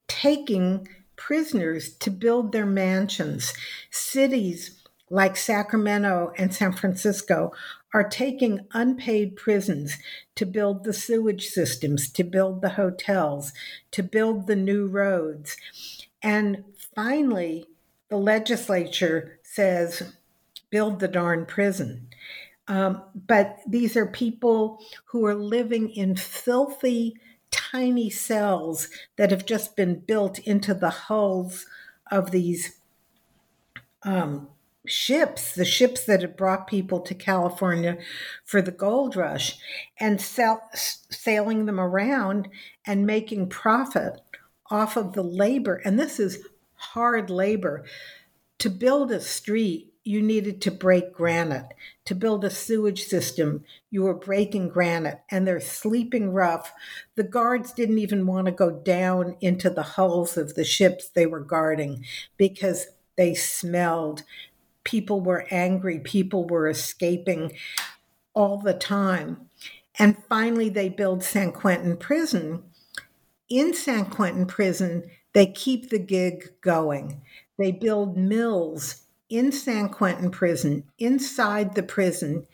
taking 0.07 0.87
prisoners 1.15 1.93
to 1.97 2.09
build 2.09 2.51
their 2.51 2.65
mansions. 2.65 3.53
Cities 3.91 4.81
like 5.09 5.37
Sacramento 5.37 6.33
and 6.37 6.53
San 6.53 6.73
Francisco 6.73 7.51
are 7.93 8.07
taking 8.07 8.65
unpaid 8.73 9.35
prisons 9.35 9.97
to 10.35 10.45
build 10.45 10.83
the 10.83 10.93
sewage 10.93 11.47
systems, 11.47 12.09
to 12.09 12.23
build 12.23 12.61
the 12.61 12.69
hotels, 12.69 13.53
to 13.91 14.01
build 14.01 14.47
the 14.47 14.55
new 14.55 14.87
roads. 14.87 15.57
And 16.23 16.63
finally, 16.95 17.65
the 18.09 18.17
legislature 18.17 19.39
says, 19.43 20.13
build 20.69 20.99
the 20.99 21.07
darn 21.07 21.45
prison. 21.45 22.07
Um, 22.67 23.03
but 23.15 23.59
these 23.65 23.95
are 23.95 24.05
people 24.05 24.79
who 25.05 25.25
are 25.25 25.35
living 25.35 25.89
in 25.89 26.15
filthy, 26.15 27.15
tiny 27.49 28.09
cells 28.09 28.89
that 29.15 29.31
have 29.31 29.45
just 29.45 29.75
been 29.75 29.99
built 29.99 30.39
into 30.39 30.73
the 30.73 30.89
hulls 30.89 31.65
of 32.11 32.31
these 32.31 32.79
um, 34.03 34.49
ships, 34.85 35.53
the 35.53 35.65
ships 35.65 36.05
that 36.05 36.21
had 36.21 36.37
brought 36.37 36.67
people 36.67 36.99
to 37.01 37.13
California 37.13 37.97
for 38.45 38.61
the 38.61 38.71
gold 38.71 39.15
rush, 39.15 39.57
and 39.99 40.19
sell, 40.19 40.69
sailing 40.73 41.65
them 41.65 41.79
around 41.79 42.47
and 42.85 43.05
making 43.05 43.49
profit 43.49 44.19
off 44.69 44.97
of 44.97 45.13
the 45.13 45.23
labor. 45.23 45.81
And 45.85 45.99
this 45.99 46.19
is 46.19 46.45
hard 46.75 47.29
labor. 47.29 47.85
To 48.59 48.69
build 48.69 49.11
a 49.11 49.21
street, 49.21 49.93
you 50.07 50.21
needed 50.21 50.61
to 50.61 50.71
break 50.71 51.13
granite. 51.13 51.73
To 52.05 52.15
build 52.15 52.45
a 52.45 52.49
sewage 52.49 53.03
system, 53.03 53.65
you 53.91 54.03
were 54.03 54.13
breaking 54.13 54.69
granite 54.69 55.19
and 55.29 55.45
they're 55.45 55.59
sleeping 55.59 56.31
rough. 56.31 56.71
The 57.15 57.23
guards 57.23 57.73
didn't 57.73 57.99
even 57.99 58.25
want 58.25 58.45
to 58.45 58.51
go 58.53 58.71
down 58.71 59.35
into 59.41 59.69
the 59.69 59.83
hulls 59.83 60.37
of 60.37 60.55
the 60.55 60.63
ships 60.63 61.09
they 61.09 61.25
were 61.25 61.41
guarding 61.41 62.05
because 62.37 62.87
they 63.17 63.35
smelled. 63.35 64.23
People 64.85 65.19
were 65.19 65.45
angry, 65.51 65.99
people 65.99 66.47
were 66.47 66.69
escaping 66.69 67.51
all 68.33 68.57
the 68.57 68.73
time. 68.73 69.49
And 69.99 70.15
finally, 70.29 70.69
they 70.69 70.87
build 70.87 71.23
San 71.23 71.51
Quentin 71.51 71.97
Prison. 71.97 72.63
In 73.49 73.73
San 73.73 74.05
Quentin 74.05 74.45
Prison, 74.45 75.09
they 75.33 75.47
keep 75.47 75.89
the 75.89 75.99
gig 75.99 76.53
going. 76.61 77.21
They 77.57 77.71
build 77.71 78.15
mills 78.15 79.06
in 79.29 79.51
San 79.51 79.89
Quentin 79.89 80.31
prison, 80.31 80.83
inside 80.99 81.75
the 81.75 81.83
prison, 81.83 82.47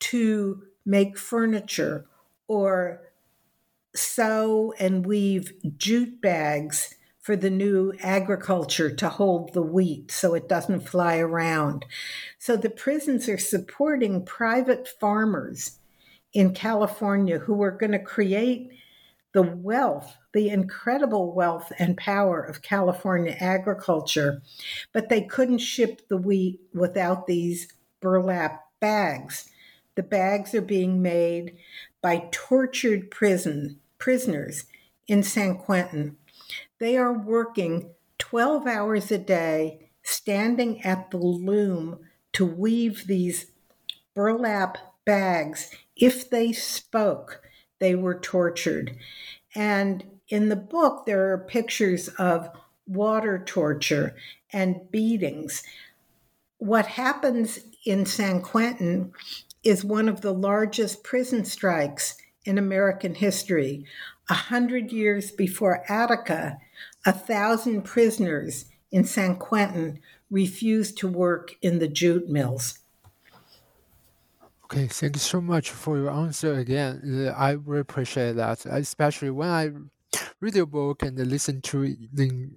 to 0.00 0.62
make 0.84 1.18
furniture 1.18 2.06
or 2.46 3.02
sew 3.94 4.72
and 4.78 5.06
weave 5.06 5.52
jute 5.76 6.20
bags 6.20 6.94
for 7.20 7.36
the 7.36 7.50
new 7.50 7.92
agriculture 8.02 8.88
to 8.88 9.08
hold 9.08 9.52
the 9.52 9.62
wheat 9.62 10.10
so 10.10 10.34
it 10.34 10.48
doesn't 10.48 10.88
fly 10.88 11.18
around. 11.18 11.84
So 12.38 12.56
the 12.56 12.70
prisons 12.70 13.28
are 13.28 13.38
supporting 13.38 14.24
private 14.24 14.88
farmers 14.98 15.78
in 16.32 16.54
California 16.54 17.38
who 17.40 17.62
are 17.62 17.70
going 17.70 17.92
to 17.92 17.98
create 17.98 18.70
the 19.32 19.42
wealth, 19.42 20.16
the 20.32 20.48
incredible 20.48 21.34
wealth 21.34 21.72
and 21.78 21.96
power 21.96 22.40
of 22.40 22.62
California 22.62 23.36
agriculture, 23.40 24.42
but 24.92 25.08
they 25.08 25.22
couldn't 25.22 25.58
ship 25.58 26.02
the 26.08 26.16
wheat 26.16 26.60
without 26.72 27.26
these 27.26 27.72
burlap 28.00 28.64
bags. 28.80 29.50
The 29.94 30.02
bags 30.02 30.54
are 30.54 30.62
being 30.62 31.02
made 31.02 31.56
by 32.00 32.28
tortured 32.30 33.10
prison 33.10 33.80
prisoners 33.98 34.64
in 35.06 35.22
San 35.22 35.56
Quentin. 35.56 36.16
They 36.78 36.96
are 36.96 37.12
working 37.12 37.90
12 38.18 38.66
hours 38.66 39.10
a 39.10 39.18
day, 39.18 39.90
standing 40.02 40.82
at 40.82 41.10
the 41.10 41.18
loom 41.18 41.98
to 42.32 42.46
weave 42.46 43.06
these 43.06 43.50
burlap 44.14 44.78
bags. 45.04 45.70
If 45.96 46.30
they 46.30 46.52
spoke, 46.52 47.42
they 47.78 47.94
were 47.94 48.18
tortured. 48.18 48.96
And 49.54 50.04
in 50.28 50.48
the 50.48 50.56
book, 50.56 51.06
there 51.06 51.32
are 51.32 51.38
pictures 51.38 52.08
of 52.18 52.50
water 52.86 53.42
torture 53.44 54.16
and 54.52 54.90
beatings. 54.90 55.62
What 56.58 56.86
happens 56.86 57.60
in 57.84 58.06
San 58.06 58.42
Quentin 58.42 59.12
is 59.62 59.84
one 59.84 60.08
of 60.08 60.20
the 60.20 60.32
largest 60.32 61.04
prison 61.04 61.44
strikes 61.44 62.16
in 62.44 62.58
American 62.58 63.14
history. 63.14 63.84
A 64.30 64.34
hundred 64.34 64.92
years 64.92 65.30
before 65.30 65.84
Attica, 65.90 66.58
a 67.04 67.12
thousand 67.12 67.82
prisoners 67.82 68.66
in 68.90 69.04
San 69.04 69.36
Quentin 69.36 70.00
refused 70.30 70.98
to 70.98 71.08
work 71.08 71.54
in 71.62 71.78
the 71.78 71.88
jute 71.88 72.28
mills. 72.28 72.78
Okay, 74.70 74.86
thank 74.86 75.16
you 75.16 75.20
so 75.20 75.40
much 75.40 75.70
for 75.70 75.96
your 75.96 76.10
answer 76.10 76.54
again. 76.58 77.26
Uh, 77.28 77.30
I 77.30 77.52
really 77.52 77.80
appreciate 77.80 78.36
that, 78.36 78.66
especially 78.66 79.30
when 79.30 79.48
I 79.48 79.70
read 80.40 80.54
your 80.56 80.66
book 80.66 81.02
and 81.02 81.18
listen 81.18 81.60
to 81.62 81.94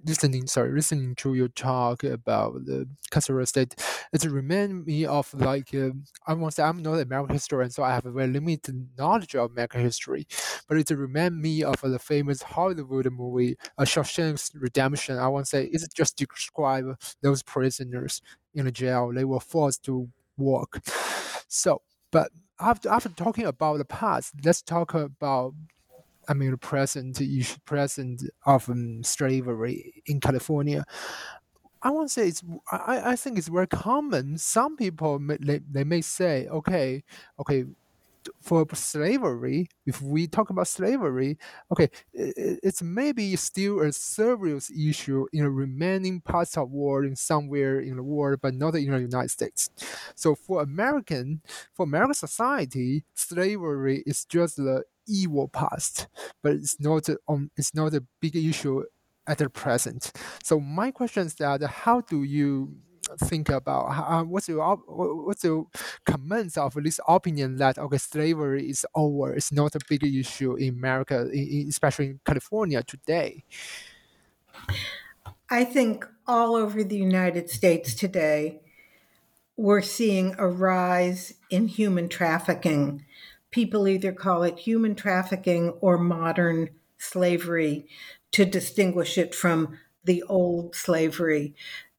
listening 0.06 0.46
sorry 0.46 0.72
listening 0.72 1.14
to 1.16 1.34
your 1.34 1.48
talk 1.48 2.04
about 2.04 2.54
the 2.66 2.88
carceral 3.12 3.46
state 3.46 3.74
it 4.12 4.24
reminds 4.24 4.86
me 4.86 5.04
of 5.06 5.32
like 5.34 5.74
uh, 5.74 5.90
i 6.26 6.34
want 6.34 6.52
to 6.52 6.56
say 6.56 6.62
i'm 6.62 6.82
not 6.82 6.94
an 6.94 7.00
american 7.02 7.34
historian 7.34 7.70
so 7.70 7.82
i 7.82 7.92
have 7.92 8.06
a 8.06 8.12
very 8.12 8.28
limited 8.28 8.88
knowledge 8.98 9.34
of 9.36 9.50
american 9.50 9.80
history 9.82 10.26
but 10.68 10.78
it 10.78 10.90
reminds 10.90 11.36
me 11.36 11.62
of 11.62 11.80
the 11.82 11.98
famous 11.98 12.42
hollywood 12.42 13.10
movie 13.12 13.56
a 13.78 13.84
shawshank's 13.84 14.50
redemption. 14.54 15.18
I 15.18 15.28
want 15.28 15.46
to 15.46 15.50
say 15.50 15.64
it 15.66 15.82
just 15.94 16.16
describe 16.16 16.86
those 17.22 17.42
prisoners 17.42 18.22
in 18.54 18.64
the 18.66 18.72
jail? 18.72 19.12
They 19.14 19.24
were 19.24 19.40
forced 19.40 19.84
to 19.84 20.08
work 20.36 20.80
so 21.48 21.82
but 22.12 22.30
after 22.60 22.88
after 22.88 23.08
talking 23.08 23.46
about 23.46 23.78
the 23.78 23.84
past, 23.84 24.34
let's 24.44 24.62
talk 24.62 24.94
about 24.94 25.54
I 26.28 26.34
mean 26.34 26.52
the 26.52 26.58
present 26.58 27.20
present 27.64 28.22
of 28.46 28.68
um, 28.70 29.02
slavery 29.02 30.02
in 30.06 30.20
California. 30.20 30.84
I 31.82 31.90
want 31.90 32.08
to 32.08 32.12
say 32.12 32.28
it's 32.28 32.44
I, 32.70 33.12
I 33.12 33.16
think 33.16 33.38
it's 33.38 33.48
very 33.48 33.66
common. 33.66 34.38
Some 34.38 34.76
people 34.76 35.18
may, 35.18 35.38
they, 35.40 35.60
they 35.68 35.82
may 35.82 36.00
say, 36.00 36.46
okay, 36.46 37.02
okay, 37.40 37.64
for 38.40 38.66
slavery, 38.74 39.68
if 39.86 40.00
we 40.02 40.26
talk 40.26 40.50
about 40.50 40.68
slavery, 40.68 41.38
okay, 41.70 41.88
it's 42.12 42.82
maybe 42.82 43.34
still 43.36 43.80
a 43.80 43.92
serious 43.92 44.70
issue 44.70 45.26
in 45.32 45.46
remaining 45.54 46.20
parts 46.20 46.56
of 46.56 46.70
the 46.70 46.76
world, 46.76 47.04
in 47.04 47.16
somewhere 47.16 47.80
in 47.80 47.96
the 47.96 48.02
world, 48.02 48.40
but 48.42 48.54
not 48.54 48.74
in 48.74 48.90
the 48.90 49.00
United 49.00 49.30
States. 49.30 49.70
So 50.14 50.34
for 50.34 50.62
American, 50.62 51.42
for 51.74 51.84
American 51.84 52.14
society, 52.14 53.04
slavery 53.14 54.02
is 54.06 54.24
just 54.24 54.56
the 54.56 54.84
evil 55.06 55.48
past, 55.48 56.06
but 56.42 56.52
it's 56.52 56.78
not 56.80 57.08
um, 57.28 57.50
it's 57.56 57.74
not 57.74 57.94
a 57.94 58.04
big 58.20 58.36
issue 58.36 58.84
at 59.26 59.38
the 59.38 59.48
present. 59.48 60.12
So 60.42 60.60
my 60.60 60.90
question 60.90 61.26
is 61.26 61.34
that 61.36 61.62
how 61.62 62.00
do 62.00 62.22
you 62.22 62.76
think 63.18 63.48
about 63.48 63.86
uh, 63.86 64.22
what's 64.22 64.48
your 64.48 64.76
what's 64.86 65.44
your 65.44 65.66
comments 66.06 66.56
of 66.56 66.74
this 66.74 67.00
opinion 67.08 67.56
that 67.56 67.76
okay 67.78 67.98
slavery 67.98 68.70
is 68.70 68.86
over 68.94 69.34
it's 69.34 69.52
not 69.52 69.74
a 69.74 69.80
big 69.88 70.04
issue 70.04 70.54
in 70.54 70.68
america 70.74 71.28
especially 71.68 72.06
in 72.06 72.20
california 72.24 72.82
today? 72.82 73.44
I 75.50 75.64
think 75.64 76.06
all 76.26 76.54
over 76.54 76.84
the 76.84 76.96
united 76.96 77.50
states 77.50 77.94
today 77.94 78.62
we're 79.56 79.82
seeing 79.82 80.34
a 80.38 80.48
rise 80.48 81.34
in 81.50 81.68
human 81.68 82.08
trafficking. 82.08 83.04
People 83.50 83.86
either 83.86 84.12
call 84.12 84.42
it 84.42 84.58
human 84.58 84.94
trafficking 84.94 85.70
or 85.80 85.98
modern 85.98 86.70
slavery 86.98 87.86
to 88.32 88.44
distinguish 88.44 89.18
it 89.18 89.34
from 89.34 89.78
the 90.04 90.22
old 90.24 90.74
slavery 90.74 91.54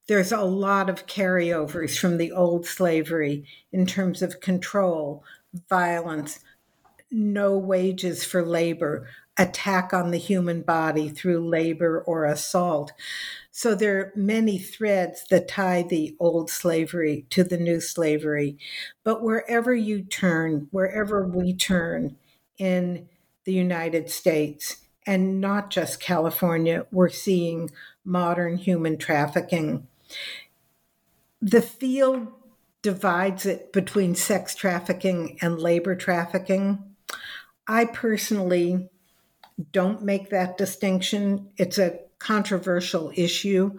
there's 0.08 0.32
a 0.32 0.42
lot 0.42 0.90
of 0.90 1.08
carryovers 1.08 1.98
from 1.98 2.18
the 2.18 2.32
old 2.32 2.66
slavery 2.66 3.46
in 3.72 3.86
terms 3.86 4.22
of 4.22 4.42
control, 4.42 5.24
violence, 5.70 6.40
no 7.10 7.58
wages 7.58 8.26
for 8.26 8.44
labor, 8.44 9.08
attack 9.38 9.94
on 9.94 10.12
the 10.12 10.18
human 10.18 10.62
body 10.62 11.10
through 11.10 11.48
labor 11.48 12.04
or 12.06 12.26
assault. 12.26 12.92
So 13.52 13.76
there 13.76 14.00
are 14.00 14.14
many 14.16 14.58
threads 14.58 15.26
that 15.30 15.48
tie 15.48 15.84
the 15.84 16.16
old 16.20 16.50
slavery 16.50 17.26
to 17.32 17.44
the 17.44 17.58
new 17.58 17.80
slavery. 17.80 18.58
But 19.04 19.24
wherever 19.24 19.74
you 19.74 20.04
turn, 20.04 20.68
wherever 20.72 21.28
we 21.28 21.54
turn 21.54 22.18
in 22.58 23.08
the 23.46 23.54
United 23.54 24.10
States, 24.10 24.78
and 25.06 25.42
not 25.42 25.70
just 25.70 26.00
California, 26.00 26.86
we're 26.92 27.10
seeing 27.10 27.70
modern 28.06 28.58
human 28.58 28.98
trafficking. 28.98 29.88
The 31.42 31.62
field 31.62 32.28
divides 32.82 33.46
it 33.46 33.74
between 33.74 34.16
sex 34.16 34.56
trafficking 34.56 35.38
and 35.42 35.60
labor 35.60 35.96
trafficking. 35.96 36.96
I 37.68 37.86
personally 37.86 38.90
don't 39.72 40.04
make 40.04 40.30
that 40.30 40.58
distinction. 40.58 41.50
It's 41.58 41.78
a 41.78 42.00
controversial 42.20 43.12
issue. 43.16 43.78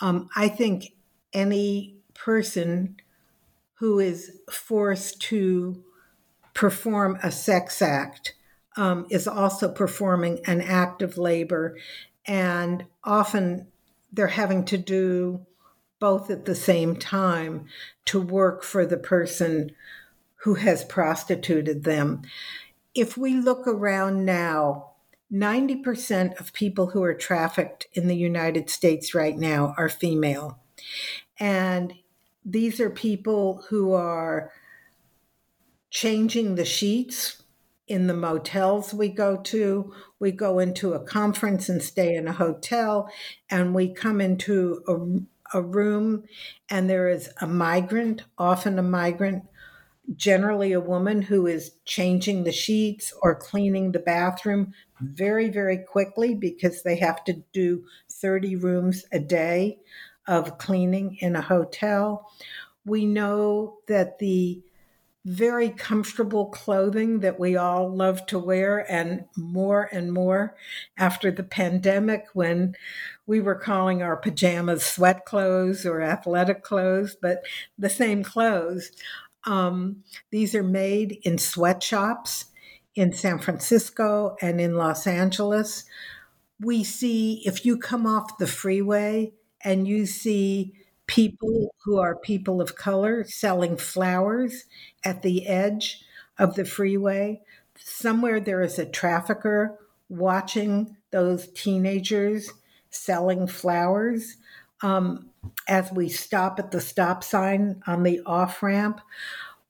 Um, 0.00 0.28
I 0.36 0.48
think 0.48 0.92
any 1.32 1.96
person 2.14 2.96
who 3.74 3.98
is 3.98 4.30
forced 4.50 5.20
to 5.22 5.84
perform 6.54 7.18
a 7.22 7.30
sex 7.30 7.80
act 7.80 8.34
um, 8.76 9.06
is 9.10 9.28
also 9.28 9.70
performing 9.70 10.40
an 10.46 10.60
act 10.60 11.02
of 11.02 11.18
labor, 11.18 11.76
and 12.26 12.84
often 13.04 13.66
they're 14.12 14.26
having 14.26 14.64
to 14.66 14.78
do 14.78 15.46
both 16.00 16.30
at 16.30 16.44
the 16.44 16.54
same 16.54 16.96
time 16.96 17.66
to 18.06 18.20
work 18.20 18.62
for 18.62 18.86
the 18.86 18.96
person 18.96 19.70
who 20.42 20.54
has 20.54 20.84
prostituted 20.84 21.84
them. 21.84 22.22
If 22.94 23.16
we 23.16 23.34
look 23.34 23.66
around 23.66 24.24
now, 24.24 24.92
90% 25.32 26.40
of 26.40 26.52
people 26.52 26.88
who 26.88 27.02
are 27.02 27.14
trafficked 27.14 27.86
in 27.92 28.08
the 28.08 28.16
United 28.16 28.70
States 28.70 29.14
right 29.14 29.36
now 29.36 29.74
are 29.76 29.88
female. 29.88 30.60
And 31.38 31.92
these 32.44 32.80
are 32.80 32.90
people 32.90 33.64
who 33.68 33.92
are 33.92 34.52
changing 35.90 36.54
the 36.54 36.64
sheets 36.64 37.42
in 37.86 38.06
the 38.06 38.14
motels 38.14 38.94
we 38.94 39.08
go 39.08 39.36
to. 39.36 39.92
We 40.18 40.30
go 40.30 40.58
into 40.58 40.92
a 40.92 41.04
conference 41.04 41.68
and 41.68 41.82
stay 41.82 42.14
in 42.14 42.28
a 42.28 42.32
hotel, 42.32 43.10
and 43.50 43.74
we 43.74 43.92
come 43.92 44.20
into 44.20 44.82
a 44.86 45.37
a 45.54 45.62
room 45.62 46.24
and 46.68 46.88
there 46.88 47.08
is 47.08 47.30
a 47.40 47.46
migrant, 47.46 48.22
often 48.36 48.78
a 48.78 48.82
migrant, 48.82 49.44
generally 50.16 50.72
a 50.72 50.80
woman 50.80 51.22
who 51.22 51.46
is 51.46 51.72
changing 51.84 52.44
the 52.44 52.52
sheets 52.52 53.12
or 53.22 53.34
cleaning 53.34 53.92
the 53.92 53.98
bathroom 53.98 54.72
very, 55.00 55.48
very 55.48 55.78
quickly 55.78 56.34
because 56.34 56.82
they 56.82 56.96
have 56.96 57.24
to 57.24 57.34
do 57.52 57.84
30 58.10 58.56
rooms 58.56 59.04
a 59.12 59.18
day 59.18 59.78
of 60.26 60.58
cleaning 60.58 61.16
in 61.20 61.36
a 61.36 61.42
hotel. 61.42 62.30
We 62.84 63.06
know 63.06 63.78
that 63.86 64.18
the 64.18 64.62
very 65.24 65.68
comfortable 65.70 66.46
clothing 66.46 67.20
that 67.20 67.38
we 67.38 67.56
all 67.56 67.94
love 67.94 68.24
to 68.26 68.38
wear, 68.38 68.90
and 68.90 69.24
more 69.36 69.88
and 69.92 70.12
more 70.12 70.56
after 70.96 71.30
the 71.30 71.42
pandemic 71.42 72.24
when 72.32 72.74
we 73.26 73.40
were 73.40 73.54
calling 73.54 74.02
our 74.02 74.16
pajamas 74.16 74.84
sweat 74.84 75.26
clothes 75.26 75.84
or 75.84 76.00
athletic 76.00 76.62
clothes, 76.62 77.16
but 77.20 77.42
the 77.76 77.90
same 77.90 78.22
clothes. 78.22 78.90
Um, 79.44 80.04
these 80.30 80.54
are 80.54 80.62
made 80.62 81.18
in 81.22 81.38
sweatshops 81.38 82.46
in 82.94 83.12
San 83.12 83.38
Francisco 83.38 84.36
and 84.40 84.60
in 84.60 84.76
Los 84.76 85.06
Angeles. 85.06 85.84
We 86.60 86.84
see 86.84 87.42
if 87.44 87.64
you 87.64 87.78
come 87.78 88.06
off 88.06 88.38
the 88.38 88.46
freeway 88.46 89.32
and 89.62 89.86
you 89.86 90.06
see 90.06 90.74
people 91.08 91.74
who 91.84 91.98
are 91.98 92.14
people 92.14 92.60
of 92.60 92.76
color 92.76 93.24
selling 93.24 93.76
flowers 93.76 94.66
at 95.02 95.22
the 95.22 95.48
edge 95.48 96.04
of 96.38 96.54
the 96.54 96.64
freeway. 96.64 97.40
Somewhere 97.76 98.38
there 98.38 98.62
is 98.62 98.78
a 98.78 98.86
trafficker 98.86 99.78
watching 100.08 100.96
those 101.10 101.48
teenagers 101.48 102.52
selling 102.90 103.46
flowers. 103.48 104.36
Um, 104.82 105.30
as 105.66 105.90
we 105.90 106.08
stop 106.08 106.58
at 106.58 106.70
the 106.70 106.80
stop 106.80 107.24
sign 107.24 107.82
on 107.86 108.02
the 108.02 108.20
off 108.24 108.62
ramp, 108.62 109.00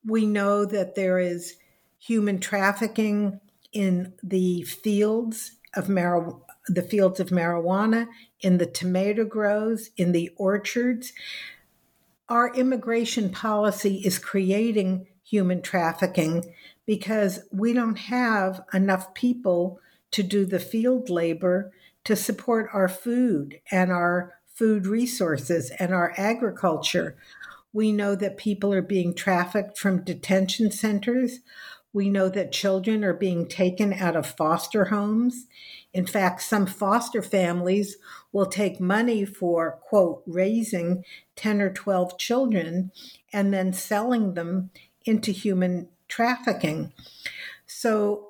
we 0.04 0.26
know 0.26 0.64
that 0.64 0.96
there 0.96 1.18
is 1.18 1.56
human 1.98 2.40
trafficking 2.40 3.40
in 3.72 4.12
the 4.22 4.62
fields 4.62 5.52
of 5.74 5.86
marijuana 5.86 6.40
the 6.68 6.82
fields 6.82 7.20
of 7.20 7.30
marijuana, 7.30 8.08
in 8.40 8.58
the 8.58 8.66
tomato 8.66 9.24
grows, 9.24 9.90
in 9.96 10.12
the 10.12 10.30
orchards. 10.36 11.12
Our 12.28 12.54
immigration 12.54 13.30
policy 13.30 14.02
is 14.04 14.18
creating 14.18 15.06
human 15.24 15.62
trafficking 15.62 16.54
because 16.86 17.40
we 17.50 17.72
don't 17.72 17.98
have 17.98 18.62
enough 18.72 19.12
people 19.14 19.80
to 20.10 20.22
do 20.22 20.46
the 20.46 20.60
field 20.60 21.10
labor 21.10 21.72
to 22.04 22.16
support 22.16 22.70
our 22.72 22.88
food 22.88 23.60
and 23.70 23.92
our 23.92 24.34
food 24.54 24.86
resources 24.86 25.70
and 25.78 25.92
our 25.92 26.14
agriculture. 26.16 27.16
We 27.72 27.92
know 27.92 28.14
that 28.14 28.38
people 28.38 28.72
are 28.72 28.82
being 28.82 29.14
trafficked 29.14 29.78
from 29.78 30.02
detention 30.02 30.70
centers. 30.70 31.40
We 31.98 32.10
know 32.10 32.28
that 32.28 32.52
children 32.52 33.02
are 33.02 33.12
being 33.12 33.48
taken 33.48 33.92
out 33.92 34.14
of 34.14 34.24
foster 34.24 34.84
homes. 34.84 35.48
In 35.92 36.06
fact, 36.06 36.42
some 36.42 36.64
foster 36.64 37.22
families 37.22 37.96
will 38.30 38.46
take 38.46 38.78
money 38.78 39.24
for, 39.24 39.80
quote, 39.82 40.22
raising 40.24 41.04
10 41.34 41.60
or 41.60 41.72
12 41.72 42.16
children 42.16 42.92
and 43.32 43.52
then 43.52 43.72
selling 43.72 44.34
them 44.34 44.70
into 45.06 45.32
human 45.32 45.88
trafficking. 46.06 46.92
So 47.66 48.28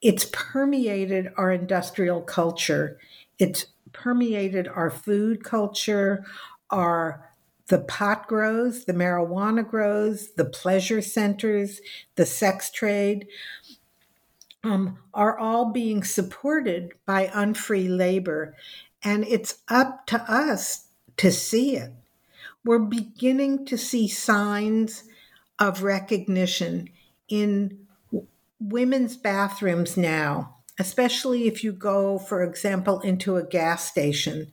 it's 0.00 0.24
permeated 0.32 1.30
our 1.36 1.52
industrial 1.52 2.22
culture, 2.22 2.98
it's 3.38 3.66
permeated 3.92 4.66
our 4.66 4.88
food 4.88 5.44
culture, 5.44 6.24
our 6.70 7.29
the 7.70 7.78
pot 7.78 8.26
grows, 8.26 8.84
the 8.84 8.92
marijuana 8.92 9.66
grows, 9.66 10.32
the 10.32 10.44
pleasure 10.44 11.00
centers, 11.00 11.80
the 12.16 12.26
sex 12.26 12.68
trade 12.68 13.28
um, 14.64 14.98
are 15.14 15.38
all 15.38 15.72
being 15.72 16.02
supported 16.02 16.92
by 17.06 17.30
unfree 17.32 17.88
labor. 17.88 18.56
And 19.04 19.24
it's 19.24 19.58
up 19.68 20.04
to 20.08 20.20
us 20.30 20.88
to 21.18 21.30
see 21.30 21.76
it. 21.76 21.92
We're 22.64 22.80
beginning 22.80 23.64
to 23.66 23.78
see 23.78 24.08
signs 24.08 25.04
of 25.58 25.84
recognition 25.84 26.88
in 27.28 27.86
women's 28.58 29.16
bathrooms 29.16 29.96
now, 29.96 30.56
especially 30.78 31.46
if 31.46 31.62
you 31.62 31.72
go, 31.72 32.18
for 32.18 32.42
example, 32.42 32.98
into 33.00 33.36
a 33.36 33.46
gas 33.46 33.84
station. 33.84 34.50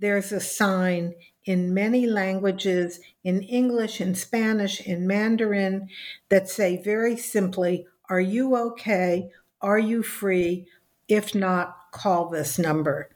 There's 0.00 0.32
a 0.32 0.40
sign 0.40 1.14
in 1.46 1.72
many 1.72 2.06
languages, 2.06 3.00
in 3.22 3.40
English, 3.42 4.00
in 4.00 4.14
Spanish, 4.14 4.80
in 4.80 5.06
Mandarin, 5.06 5.88
that 6.28 6.48
say 6.48 6.76
very 6.76 7.16
simply, 7.16 7.86
Are 8.10 8.20
you 8.20 8.56
okay? 8.56 9.30
Are 9.62 9.78
you 9.78 10.02
free? 10.02 10.66
If 11.08 11.34
not, 11.34 11.76
call 11.92 12.28
this 12.28 12.58
number. 12.58 13.10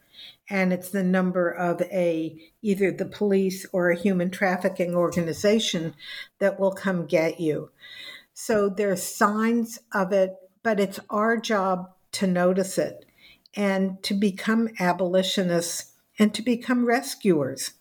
And 0.49 0.73
it's 0.73 0.89
the 0.89 1.03
number 1.03 1.49
of 1.49 1.81
a 1.83 2.37
either 2.61 2.91
the 2.91 3.05
police 3.05 3.65
or 3.71 3.89
a 3.89 3.99
human 3.99 4.31
trafficking 4.31 4.95
organization 4.95 5.93
that 6.39 6.59
will 6.59 6.71
come 6.71 7.05
get 7.05 7.39
you. 7.39 7.71
So 8.33 8.69
there's 8.69 9.03
signs 9.03 9.79
of 9.93 10.11
it, 10.11 10.35
but 10.63 10.79
it's 10.79 10.99
our 11.09 11.37
job 11.37 11.91
to 12.13 12.27
notice 12.27 12.77
it 12.77 13.05
and 13.55 14.01
to 14.03 14.13
become 14.13 14.69
abolitionists 14.79 15.93
and 16.17 16.33
to 16.33 16.41
become 16.41 16.85
rescuers. 16.85 17.71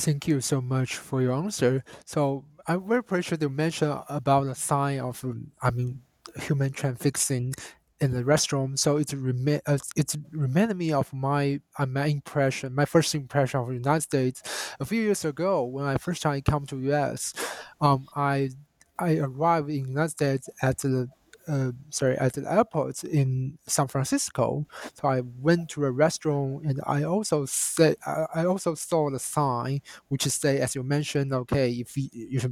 Thank 0.00 0.26
you 0.28 0.40
so 0.40 0.60
much 0.60 0.96
for 0.96 1.20
your 1.20 1.34
answer. 1.34 1.84
So 2.06 2.44
I'm 2.66 2.86
very 2.88 3.00
appreciate 3.00 3.42
you 3.42 3.48
mentioned 3.50 4.02
about 4.08 4.44
the 4.44 4.54
sign 4.54 5.00
of, 5.00 5.22
I 5.62 5.70
mean, 5.70 6.02
human 6.36 6.72
trafficking 6.72 7.52
in 8.00 8.12
the 8.12 8.24
restaurant. 8.24 8.78
So 8.80 8.96
it 8.96 9.12
remi- 9.12 9.60
uh, 9.66 9.78
it 9.96 10.14
reminded 10.32 10.76
me 10.78 10.92
of 10.92 11.12
my 11.12 11.60
uh, 11.78 11.84
my 11.86 12.06
impression, 12.06 12.74
my 12.74 12.86
first 12.86 13.14
impression 13.14 13.60
of 13.60 13.68
the 13.68 13.74
United 13.74 14.02
States 14.02 14.42
a 14.80 14.84
few 14.86 15.02
years 15.02 15.24
ago 15.24 15.64
when 15.64 15.84
I 15.84 15.98
first 15.98 16.22
time 16.22 16.40
come 16.42 16.64
to 16.66 16.80
US. 16.92 17.34
Um, 17.80 18.06
I 18.16 18.50
I 18.98 19.16
arrived 19.18 19.68
in 19.70 19.88
United 19.88 20.10
States 20.12 20.48
at 20.62 20.78
the 20.78 21.08
uh, 21.48 21.72
sorry 21.90 22.16
at 22.18 22.34
the 22.34 22.50
airport 22.52 23.02
in 23.04 23.58
San 23.66 23.88
Francisco. 23.88 24.66
So 24.94 25.08
I 25.08 25.22
went 25.40 25.68
to 25.70 25.84
a 25.84 25.90
restaurant 25.90 26.64
and 26.64 26.80
I 26.86 27.02
also 27.04 27.44
say 27.46 27.96
I 28.06 28.44
also 28.44 28.74
saw 28.74 29.10
the 29.10 29.18
sign 29.18 29.80
which 30.08 30.24
say 30.24 30.58
as 30.60 30.74
you 30.74 30.82
mentioned 30.82 31.32
okay 31.32 31.70
if 31.72 31.96
you 31.96 32.08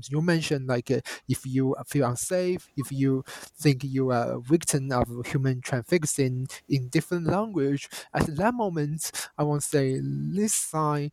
you 0.09 0.21
mentioned 0.23 0.67
like 0.69 0.91
uh, 0.91 1.01
if 1.29 1.45
you 1.47 1.75
feel 1.87 2.07
unsafe 2.09 2.69
if 2.77 2.91
you 2.91 3.25
think 3.57 3.85
you 3.85 4.11
are 4.11 4.33
a 4.33 4.41
victim 4.41 4.91
of 4.93 5.09
human 5.27 5.61
trafficking 5.61 6.47
in 6.69 6.89
different 6.89 7.27
language 7.27 7.89
at 8.15 8.27
that 8.37 8.55
moment 8.55 9.11
I 9.37 9.43
want 9.45 9.63
to 9.63 9.69
say 9.69 10.01
this 10.03 10.55
sign 10.55 11.11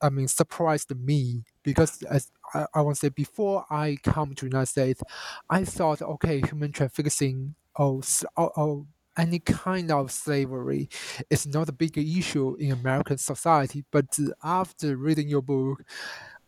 I 0.00 0.08
mean 0.10 0.28
surprised 0.28 0.94
me 0.96 1.44
because 1.62 2.02
as 2.04 2.30
I, 2.52 2.66
I 2.74 2.80
want 2.80 2.96
to 2.96 3.00
say 3.00 3.08
before 3.08 3.64
I 3.70 3.96
come 4.02 4.34
to 4.34 4.46
United 4.46 4.66
States, 4.66 5.02
I 5.48 5.64
thought 5.64 6.02
okay, 6.02 6.40
human 6.40 6.72
trafficking 6.72 7.54
or, 7.76 8.00
or, 8.36 8.58
or 8.58 8.86
any 9.16 9.38
kind 9.38 9.90
of 9.90 10.10
slavery 10.10 10.88
is 11.30 11.46
not 11.46 11.68
a 11.68 11.72
big 11.72 11.96
issue 11.96 12.56
in 12.56 12.72
American 12.72 13.18
society. 13.18 13.84
But 13.90 14.18
after 14.42 14.96
reading 14.96 15.28
your 15.28 15.42
book, 15.42 15.82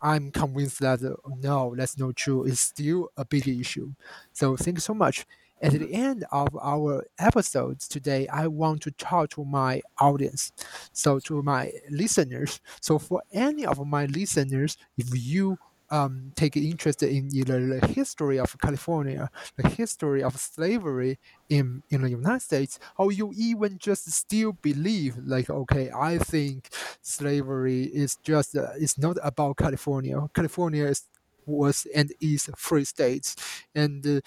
I'm 0.01 0.31
convinced 0.31 0.81
that 0.81 1.03
uh, 1.03 1.15
no, 1.41 1.75
that's 1.77 1.99
not 1.99 2.17
true. 2.17 2.45
It's 2.45 2.61
still 2.61 3.09
a 3.17 3.25
big 3.25 3.49
issue. 3.49 3.93
So 4.33 4.57
thank 4.57 4.77
you 4.77 4.81
so 4.81 4.95
much. 4.95 5.27
At 5.63 5.73
the 5.73 5.91
end 5.95 6.27
of 6.33 6.49
our 6.61 7.03
episodes 7.19 7.89
today, 7.89 8.29
I 8.29 8.47
want 8.47 8.83
to 8.83 8.91
talk 8.91 9.31
to 9.31 9.45
my 9.45 9.81
audience, 9.99 10.53
so 10.93 11.19
to 11.21 11.43
my 11.43 11.73
listeners. 11.89 12.61
So 12.83 12.99
for 12.99 13.23
any 13.33 13.65
of 13.65 13.85
my 13.87 14.05
listeners, 14.05 14.77
if 14.99 15.09
you 15.15 15.57
um, 15.91 16.32
take 16.34 16.57
interest 16.57 17.03
in 17.03 17.28
either 17.34 17.78
the 17.78 17.87
history 17.87 18.39
of 18.39 18.57
California, 18.59 19.30
the 19.57 19.68
history 19.68 20.22
of 20.22 20.37
slavery 20.37 21.18
in, 21.49 21.82
in 21.91 22.03
the 22.03 22.11
United 22.11 22.43
States, 22.43 22.78
or 22.97 23.12
you 23.12 23.32
even 23.37 23.78
just 23.78 24.11
still 24.11 24.53
believe, 24.53 25.16
like, 25.24 25.51
okay, 25.51 25.91
I 25.91 26.18
think 26.18 26.68
slavery 27.03 27.84
is 27.84 28.16
just, 28.16 28.57
uh, 28.57 28.70
it's 28.78 28.99
not 28.99 29.16
about 29.22 29.57
California. 29.57 30.18
California 30.34 30.87
is, 30.87 31.05
was 31.45 31.87
and 31.95 32.12
is 32.20 32.51
free 32.57 32.84
states. 32.84 33.37
And 33.74 34.05
uh, 34.07 34.20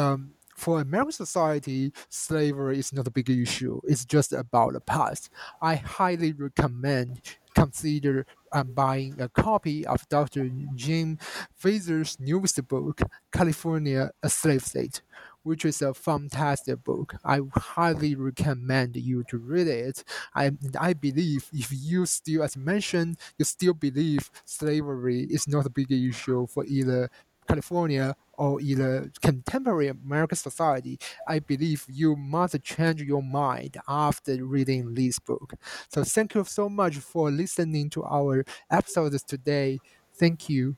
um, 0.00 0.32
for 0.56 0.80
American 0.80 1.12
society, 1.12 1.92
slavery 2.08 2.78
is 2.78 2.92
not 2.92 3.06
a 3.06 3.10
big 3.10 3.28
issue. 3.28 3.80
It's 3.84 4.04
just 4.04 4.32
about 4.32 4.72
the 4.72 4.80
past. 4.80 5.30
I 5.60 5.76
highly 5.76 6.32
recommend 6.32 7.20
consider 7.56 8.26
um, 8.52 8.72
buying 8.74 9.20
a 9.20 9.28
copy 9.28 9.86
of 9.86 10.06
Dr. 10.08 10.50
Jean 10.74 11.18
Pfaelzer's 11.58 12.18
newest 12.20 12.66
book, 12.68 13.00
California, 13.32 14.10
a 14.22 14.28
Slave 14.28 14.62
State, 14.62 15.02
which 15.42 15.64
is 15.64 15.80
a 15.82 15.94
fantastic 15.94 16.84
book. 16.84 17.14
I 17.24 17.40
highly 17.54 18.14
recommend 18.14 18.96
you 18.96 19.24
to 19.30 19.38
read 19.38 19.68
it. 19.68 20.04
I, 20.34 20.52
I 20.78 20.92
believe 20.92 21.48
if 21.52 21.70
you 21.72 22.06
still, 22.06 22.42
as 22.42 22.56
mentioned, 22.56 23.18
you 23.38 23.44
still 23.44 23.74
believe 23.74 24.30
slavery 24.44 25.22
is 25.30 25.48
not 25.48 25.66
a 25.66 25.70
big 25.70 25.90
issue 25.92 26.46
for 26.46 26.64
either 26.66 27.10
California 27.46 28.14
or 28.34 28.60
either 28.60 29.10
contemporary 29.22 29.88
American 29.88 30.36
society, 30.36 30.98
I 31.26 31.38
believe 31.38 31.84
you 31.88 32.16
must 32.16 32.62
change 32.62 33.02
your 33.02 33.22
mind 33.22 33.76
after 33.88 34.44
reading 34.44 34.94
this 34.94 35.18
book. 35.18 35.54
So 35.88 36.04
thank 36.04 36.34
you 36.34 36.44
so 36.44 36.68
much 36.68 36.96
for 36.98 37.30
listening 37.30 37.90
to 37.90 38.04
our 38.04 38.44
episodes 38.70 39.22
today. 39.22 39.80
Thank 40.14 40.48
you. 40.48 40.76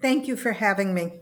Thank 0.00 0.28
you 0.28 0.36
for 0.36 0.52
having 0.52 0.94
me. 0.94 1.20